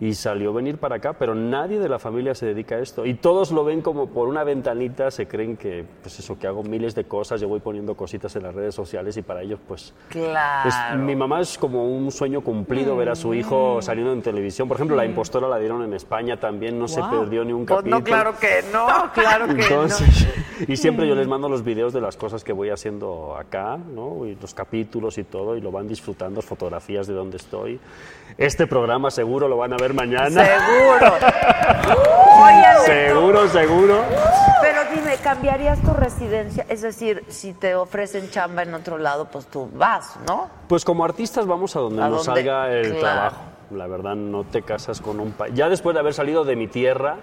[0.00, 3.04] Y salió venir para acá, pero nadie de la familia se dedica a esto.
[3.06, 6.62] Y todos lo ven como por una ventanita, se creen que, pues eso, que hago
[6.62, 9.92] miles de cosas, yo voy poniendo cositas en las redes sociales y para ellos, pues,
[10.08, 10.68] Claro.
[10.68, 14.68] es- mi mamá es como un sueño cumplido ver a su hijo saliendo en televisión.
[14.68, 17.10] Por ejemplo, La Impostora la dieron en España también, no se Wow.
[17.10, 17.98] perdió ni un Pues capítulo.
[17.98, 20.28] no, claro que no, claro que Entonces,
[20.68, 24.26] y siempre yo les mando los videos de las cosas que voy haciendo acá, ¿no?
[24.26, 27.80] Y los capítulos y todo, y lo van disfrutando, fotografías de dónde estoy.
[28.38, 30.28] Este programa seguro lo van a ver mañana.
[30.44, 31.14] Seguro.
[32.44, 34.02] Oye, seguro, seguro.
[34.60, 36.64] Pero dime, ¿cambiarías tu residencia?
[36.68, 40.48] Es decir, si te ofrecen chamba en otro lado, pues tú vas, ¿no?
[40.68, 42.42] Pues como artistas vamos a donde ¿A nos dónde?
[42.42, 43.00] salga el Claro.
[43.00, 43.42] trabajo.
[43.72, 45.54] La verdad, no te casas con un país.
[45.54, 47.16] Ya después de haber salido de mi tierra,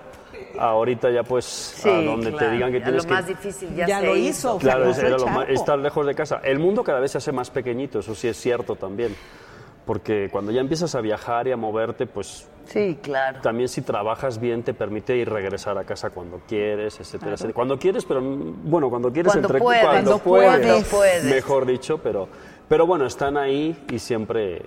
[0.58, 2.54] ahorita ya pues a donde te claro.
[2.54, 3.14] digan que Ya tienes lo que...
[3.14, 4.30] más difícil ya, Ya se lo hizo.
[4.30, 4.58] hizo.
[4.58, 6.40] Claro, cruzó era el lo más- estar lejos de casa.
[6.44, 9.16] El mundo cada vez se hace más pequeñito, eso sí es cierto también.
[9.90, 13.40] Porque cuando ya empiezas a viajar y a moverte, pues Sí, claro.
[13.42, 17.56] también si trabajas bien te permite ir regresar a casa cuando quieres, etcétera, etcétera.
[17.56, 21.24] Cuando quieres, pero bueno, cuando quieres Cuando entre puedes, cuando, cuando puedes.
[21.24, 22.28] mejor dicho, pero
[22.68, 24.62] pero bueno, están ahí y siempre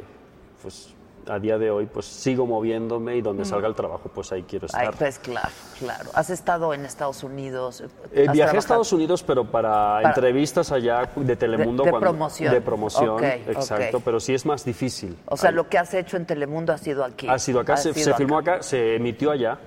[0.60, 0.92] pues
[1.28, 3.46] a día de hoy pues sigo moviéndome y donde Mm.
[3.46, 4.80] salga el trabajo pues ahí quiero estar.
[4.82, 6.10] Ay, pues claro, claro.
[6.14, 7.82] ¿Has estado en Estados Unidos?
[8.12, 8.58] Eh, ¿Has viajé a?
[8.58, 11.82] Estados Unidos, pero para, Para- entrevistas allá de Telemundo.
[11.82, 12.52] De- de cuando- promoción.
[12.54, 15.16] De promoción, exacto, pero sí es más difícil.
[15.26, 17.28] O sea, Ahí- lo que has hecho en Telemundo ha sido aquí.
[17.28, 19.58] ha sido acá, Ha se, sido se filmó acá, se emitió allá.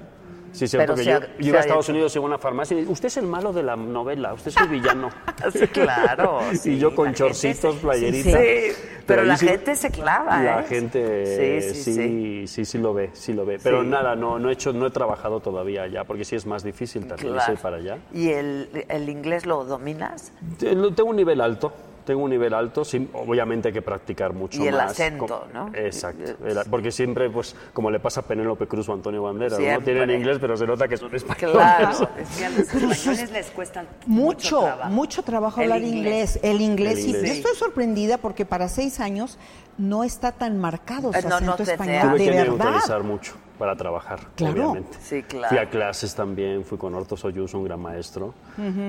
[0.55, 1.91] Sí, cierto Pero que se yo, yo iba a Estados hecho.
[1.91, 4.67] Unidos en una farmacia y usted es el malo de la novela, usted es el
[4.69, 5.09] villano.
[5.51, 6.39] Sí, claro.
[6.53, 8.39] sí, y yo con chorcitos, se- playerita.
[8.39, 8.71] Sí,
[9.05, 10.63] pero, ahí la sí- gente se clava, La ¿eh?
[10.63, 12.47] gente Sí, sí, sí, sí.
[12.47, 13.59] sí, sí, lo ve, sí lo ve.
[13.61, 13.87] Pero Sí.
[13.89, 17.05] nada, no, no he hecho, no he trabajado todavía allá, porque sí es más difícil
[17.07, 17.55] también Claro.
[17.61, 17.97] para allá.
[18.13, 20.31] ¿Y el, el inglés lo dominas?
[20.57, 21.73] Tengo tengo un nivel alto,
[22.05, 24.91] tengo un nivel alto, sí, obviamente hay que practicar mucho Y el más.
[24.91, 25.71] acento, ¿no?
[25.73, 29.81] Exacto, el- porque siempre, pues, como le pasa a Penélope Cruz o Antonio Banderas, ¿no?
[29.81, 31.55] Tienen inglés, pero se nota que son españoles.
[31.57, 34.89] Claro, es que a los españoles les cuesta mucho, Mucho, trabajo.
[34.91, 36.35] mucho trabajo El hablar inglés.
[36.35, 36.39] inglés.
[36.43, 37.23] El inglés, El y inglés.
[37.27, 39.37] yo estoy sorprendida porque para seis años
[39.77, 42.01] no está tan marcado su Eh, no, no acento te español.
[42.11, 44.53] Tuve de que neutralizar mucho para trabajar, Claro.
[44.69, 44.97] obviamente.
[45.01, 45.47] Sí, claro.
[45.49, 48.33] Fui a clases también, fui con Orto Soyuz, un gran maestro,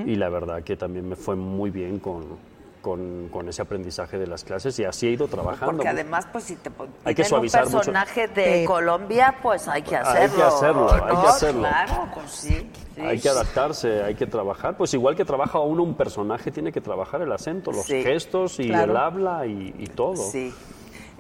[0.05, 2.24] y la verdad que también me fue muy bien con,
[2.87, 5.73] con, con ese aprendizaje de las clases y así he ido trabajando.
[5.73, 6.71] Porque además, pues si te
[7.05, 7.79] Hay que suavizar un mucho.
[7.79, 8.65] personaje de Sí.
[8.65, 10.37] Colombia, pues hay que Hay hacerlo.
[10.37, 11.61] que hacerlo, hay que hacerlo.
[11.63, 12.71] Claro, pues sí.
[12.95, 13.01] sí.
[13.01, 14.77] Hay que adaptarse, hay que trabajar.
[14.77, 18.05] Pues igual que trabaja uno un personaje, tiene que trabajar el acento, los Sí.
[18.05, 18.93] gestos y Claro.
[18.93, 20.15] el habla y, y todo.
[20.15, 20.55] Sí.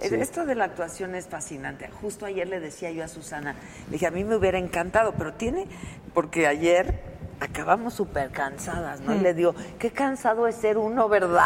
[0.00, 0.14] Sí.
[0.14, 1.90] Esto de la actuación es fascinante.
[2.00, 3.56] Justo ayer le decía yo a Susana,
[3.86, 5.66] le dije, a mí me hubiera encantado, pero tiene,
[6.14, 9.14] porque ayer acabamos súper cansadas, ¿no?
[9.14, 11.44] Y le digo, qué cansado es ser uno, ¿verdad?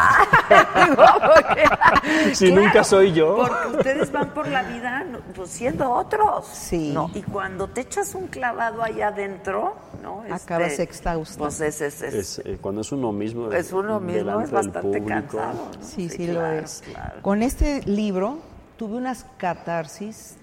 [0.87, 3.37] Digo, porque- Si nunca soy yo.
[3.37, 5.05] Porque ustedes van por la vida
[5.35, 6.47] pues, siendo otros.
[6.47, 6.91] Sí.
[6.93, 7.09] ¿no?
[7.13, 10.23] Y cuando te echas un clavado allá adentro, ¿no?
[10.31, 11.37] Acabas Este, exhausto.
[11.39, 13.51] Pues es, es, es, Es, eh, cuando es uno mismo.
[13.51, 15.69] es uno mismo, es bastante cansado.
[15.77, 15.85] ¿no?
[15.85, 16.83] Sí, sí, lo claro, es.
[16.91, 17.21] claro.
[17.21, 18.39] Con este libro
[18.77, 20.37] tuve unas catarsis,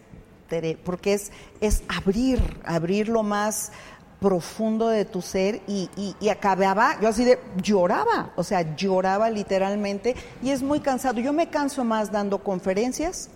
[0.84, 1.30] porque es,
[1.60, 3.72] es abrir, abrir lo más
[4.20, 9.30] profundo de tu ser y, y, y acababa, yo así de, lloraba, o sea, lloraba
[9.30, 11.20] literalmente y es muy cansado.
[11.20, 13.28] Yo me canso más dando conferencias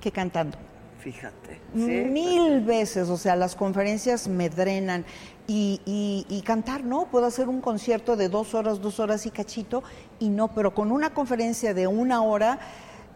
[0.00, 0.58] que cantando.
[0.98, 1.60] Fíjate.
[1.74, 5.04] Mil veces, o sea, las conferencias me drenan.
[5.46, 5.80] Y-
[6.28, 9.82] y cantar, no, puedo hacer un concierto de dos horas, dos horas y cachito,
[10.18, 12.58] y no, pero con una conferencia de una hora,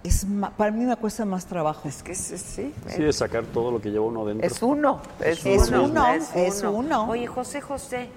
[0.04, 1.88] es ma- para mí me cuesta más trabajo.
[1.88, 2.72] Es que sí, sí.
[2.86, 4.46] Sí, de sacar todo lo que lleva uno dentro.
[4.46, 7.08] Es uno, es, Es uno, uno, es uno.
[7.08, 8.08] Oye, José José,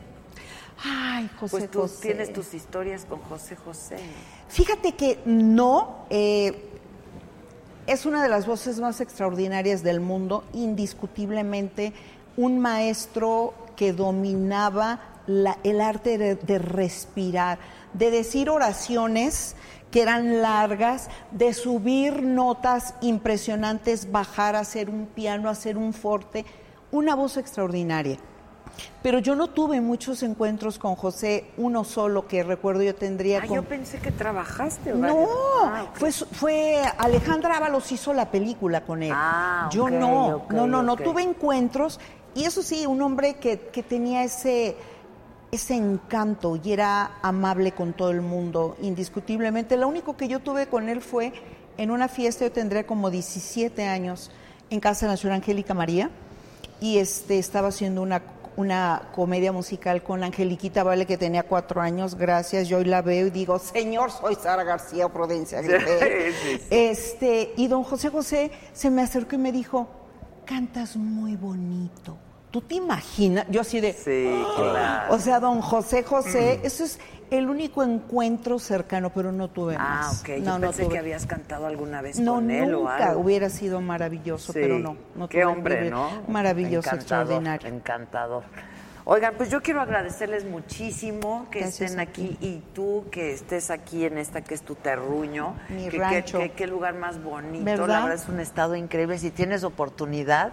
[0.84, 2.02] Ay, José pues tú José.
[2.02, 3.98] tienes tus historias con José José.
[4.48, 6.70] Fíjate que no, eh,
[7.88, 11.94] es una de las voces más extraordinarias del mundo, indiscutiblemente
[12.38, 17.60] un maestro que dominaba la- el arte de, de respirar,
[17.94, 19.56] de decir oraciones
[19.92, 26.46] que eran largas, de subir notas impresionantes, bajar, hacer un piano, hacer un forte,
[26.92, 28.18] una voz extraordinaria.
[29.04, 33.48] Pero yo no tuve muchos encuentros con José, uno solo que recuerdo yo tendría Ah,
[33.48, 33.56] con...
[33.58, 34.94] yo pensé que trabajaste.
[34.94, 35.30] No, varios.
[35.66, 39.12] Ah, fue, fue Alejandra Ábalos hizo la película con él.
[39.14, 42.00] Ah, Yo no, no, no, no tuve encuentros
[42.34, 44.78] y eso sí, un hombre que, que tenía ese
[45.52, 49.76] ese encanto y era amable con todo el mundo, indiscutiblemente.
[49.76, 51.34] Lo único que yo tuve con él fue
[51.78, 54.32] en una fiesta, yo tendría como 17 años,
[54.70, 56.10] en casa de la señora Angélica María,
[56.80, 58.22] y este, estaba haciendo una,
[58.56, 63.28] una comedia musical con Angeliquita Vale, que tenía cuatro años, gracias, yo hoy la veo
[63.28, 65.62] y digo, señor, soy Sara García Prudencia.
[65.62, 66.32] grité.
[66.32, 66.68] Sí, sí.
[66.70, 69.90] Este, y don José José se me acercó y me dijo,
[70.46, 72.18] cantas muy bonito.
[72.52, 73.46] ¿Tú te imaginas?
[73.50, 73.94] Yo así de...
[73.94, 75.14] Sí, claro.
[75.16, 77.00] O sea, don José José, eso es
[77.30, 80.20] el único encuentro cercano, pero no tuve Ah, más.
[80.20, 80.28] ok.
[80.32, 80.94] Yo No, no pensé tuve.
[80.94, 83.22] que habías cantado alguna vez No, con él o nunca algo.
[83.22, 84.60] hubiera sido maravilloso, Sí.
[84.62, 84.98] pero no.
[85.16, 85.90] no Qué tuve hombre.
[85.90, 86.10] ¿no?
[86.28, 87.70] Maravilloso, Encantador, extraordinario.
[87.70, 88.44] Encantador.
[89.04, 94.06] Oigan, pues yo quiero agradecerles muchísimo que Gracias estén aquí y tú que estés aquí
[94.06, 95.56] en esta que es tu terruño.
[95.70, 96.38] Mi que, rancho.
[96.38, 97.66] que- que- qué lugar más bonito.
[97.66, 97.88] ¿Verdad?
[97.88, 99.18] La verdad es un estado increíble.
[99.18, 100.52] Si tienes oportunidad,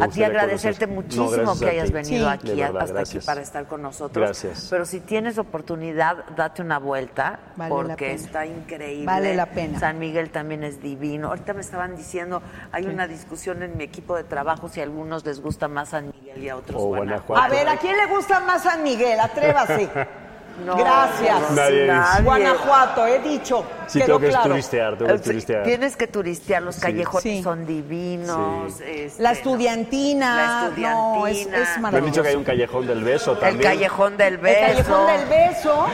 [0.00, 1.04] a ti agradecerte conocer.
[1.18, 2.32] muchísimo No, que hayas venido Sí.
[2.34, 3.16] aquí verdad, hasta gracias.
[3.24, 4.24] aquí para estar con nosotros.
[4.24, 4.68] Gracias.
[4.70, 9.06] Pero si tienes oportunidad, date una vuelta Vale la porque está increíble.
[9.06, 9.78] Vale la pena.
[9.80, 11.28] San Miguel también es divino.
[11.28, 15.24] Ahorita me estaban diciendo, hay una discusión en mi equipo de trabajo si a algunos
[15.24, 17.42] les gusta más San Miguel y a otros O Guanajuato.
[17.42, 19.18] A ver, ¿a quién le gusta más San Miguel?
[19.20, 19.88] Atrévase.
[20.58, 21.52] No, Gracias.
[21.52, 21.88] Nadie.
[22.24, 23.64] Guanajuato, he dicho.
[23.86, 24.48] Sí, Quedó tengo que claro.
[24.50, 25.62] turistear, tengo que turistear.
[25.62, 26.80] Tienes que turistear, los Sí.
[26.80, 27.42] callejones Sí.
[27.44, 28.74] son divinos.
[28.76, 28.82] Sí.
[28.88, 30.34] este, La estudiantina.
[30.34, 31.62] La No, es, estudiantina.
[31.62, 32.10] es Me han maravilloso.
[32.10, 33.70] dicho que hay un callejón del beso El también.
[33.70, 34.66] callejón del El beso.
[34.66, 35.86] callejón del beso.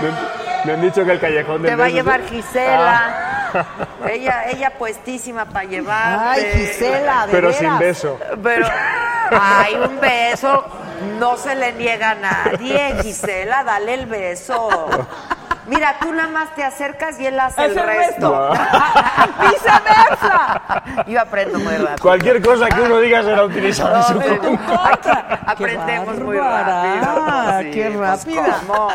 [0.00, 0.28] Me, han-
[0.64, 1.96] me han dicho que el callejón del Te va a beso.
[1.96, 2.28] llevar Ah.
[2.30, 3.12] Gisela.
[4.12, 6.40] Ella, ella puestísima para llevarte.
[6.40, 7.60] Ay, Gisela, de Pero veras.
[7.60, 8.18] sin beso.
[8.44, 8.66] Pero
[9.30, 10.64] hay un beso,
[11.18, 14.68] no se le niega a nadie, Gisela, dale el beso.
[15.66, 18.52] Mira, tú nada más te acercas y él hace el Es el resto.
[19.40, 20.82] ¡Viceversa!
[21.06, 21.98] Yo aprendo muy rápido.
[22.02, 25.40] Cualquier cosa que uno diga será utilizada en su No, contra.
[25.46, 27.72] Aquí aprendemos muy rápido.
[27.72, 28.60] qué pues, rápida.
[28.66, 28.88] ¿cómo?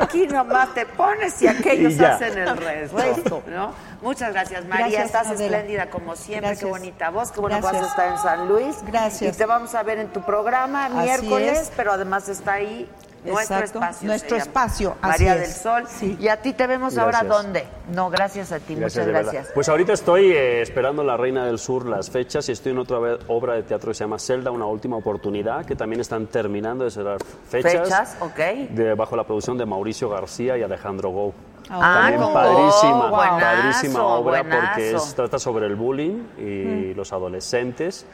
[0.00, 2.96] Aquí nomás te pones y aquellos Y hacen el resto.
[2.98, 3.42] Resto.
[3.48, 3.72] ¿no?
[4.02, 4.86] Muchas gracias, María.
[4.86, 5.42] Gracias, Estás Adela.
[5.58, 6.48] espléndida como siempre.
[6.50, 6.64] Gracias.
[6.64, 7.32] Qué bonita voz.
[7.32, 8.76] Qué bueno que vas a estar en San Luis.
[8.86, 9.34] Gracias.
[9.34, 11.72] Y te vamos a ver en tu programa Así miércoles, es.
[11.76, 12.88] pero además está ahí
[13.24, 14.06] nuestro Exacto, espacio.
[14.08, 15.40] nuestro espacio, así María es.
[15.40, 15.84] del Sol.
[15.88, 16.16] Sí.
[16.20, 17.42] Y a ti te vemos ahora Gracias.
[17.44, 17.64] dónde.
[17.92, 18.74] No, gracias a ti.
[18.74, 19.48] Gracias, Muchas gracias.
[19.54, 22.98] Pues ahorita estoy eh, esperando La Reina del Sur las fechas y estoy en otra
[22.98, 26.84] ve- obra de teatro que se llama Zelda, una última oportunidad, que también están terminando
[26.84, 27.18] de cerrar
[27.48, 27.72] fechas.
[27.72, 28.36] Fechas, ok.
[28.70, 31.32] de- bajo la producción de Mauricio García y Alejandro Gou.
[31.70, 34.56] Ah, También padrísima, buenazo, padrísima obra porque
[34.90, 34.96] buenazo.
[35.08, 38.04] es- trata sobre el bullying y los adolescentes.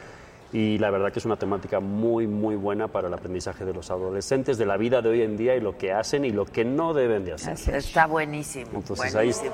[0.51, 3.91] Y la verdad que es una temática muy, muy buena para el aprendizaje de los
[3.91, 6.65] adolescentes, de la vida de hoy en día y lo que hacen y lo que
[6.65, 7.75] no deben de hacer.
[7.75, 8.71] Está buenísimo.
[8.73, 9.53] Entonces, ahí buenísimo.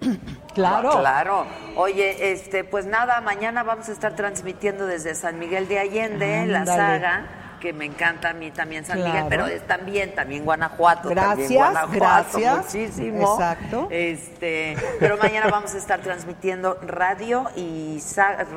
[0.54, 0.90] Claro.
[1.00, 1.46] Claro.
[1.76, 6.66] Oye, este, pues nada, mañana vamos a estar transmitiendo desde San Miguel de Allende, la
[6.66, 7.26] saga,
[7.62, 9.12] que me encanta a mí también San Claro.
[9.12, 11.10] Miguel, pero es también, también Guanajuato.
[11.10, 12.56] también Gracias, Guanajuato, gracias.
[12.74, 13.34] Muchísimo.
[13.34, 13.86] Exacto.
[13.88, 18.00] Este, pero mañana vamos a estar transmitiendo radio y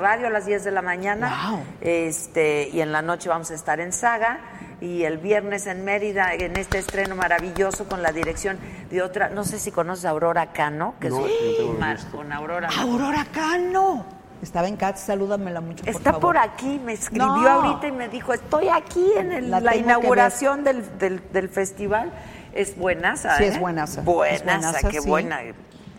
[0.02, 1.49] radio a las 10 de la mañana.
[1.52, 1.60] Wow.
[1.82, 4.40] Este, y en la noche vamos a estar en Saga
[4.82, 8.57] y el viernes en Mérida en este estreno maravilloso con la dirección
[8.90, 11.98] de otra, no sé si conoces a Aurora Cano, que No, es no tengo mar-
[12.11, 12.69] con Aurora.
[12.82, 14.06] Aurora Cano.
[14.45, 16.22] Estaba en CATS, salúdamela mucho, por Está favor.
[16.22, 17.49] por aquí, me escribió No.
[17.49, 22.11] ahorita y me dijo, estoy aquí en el- La inauguración del, del, del festival.
[22.53, 23.47] Es buenaza, Sí, ¿eh?
[23.47, 24.01] es buenaza.
[24.01, 25.09] Buenaza, Es buenaza, qué sí.
[25.09, 25.39] buena,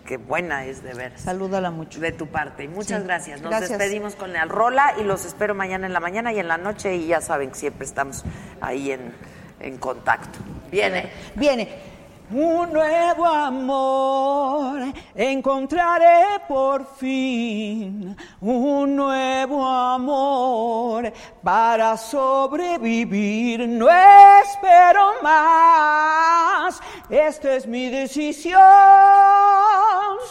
[0.06, 1.20] qué buena es de veras.
[1.20, 1.98] Salúdala mucho.
[2.00, 2.68] De tu parte.
[2.68, 3.06] Muchas Sí.
[3.06, 3.40] gracias.
[3.42, 3.70] Nos Gracias.
[3.78, 6.94] despedimos con la rola y los espero mañana en la mañana y en la noche
[6.96, 8.24] y ya saben que siempre estamos
[8.60, 9.12] ahí en,
[9.60, 10.38] en contacto.
[10.70, 11.10] Viene.
[11.34, 11.95] Viene.
[12.28, 14.80] Un nuevo amor
[15.14, 21.12] encontraré por fin, un nuevo amor
[21.44, 23.68] para sobrevivir.
[23.68, 28.58] No espero más, esta es mi decisión.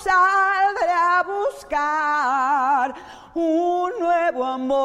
[0.03, 2.93] Saldré a buscar
[3.33, 4.75] un nuevo amor.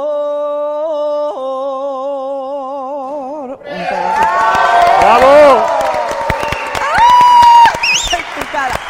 [5.00, 5.99] ¡Bravo!
[8.60, 8.89] Tu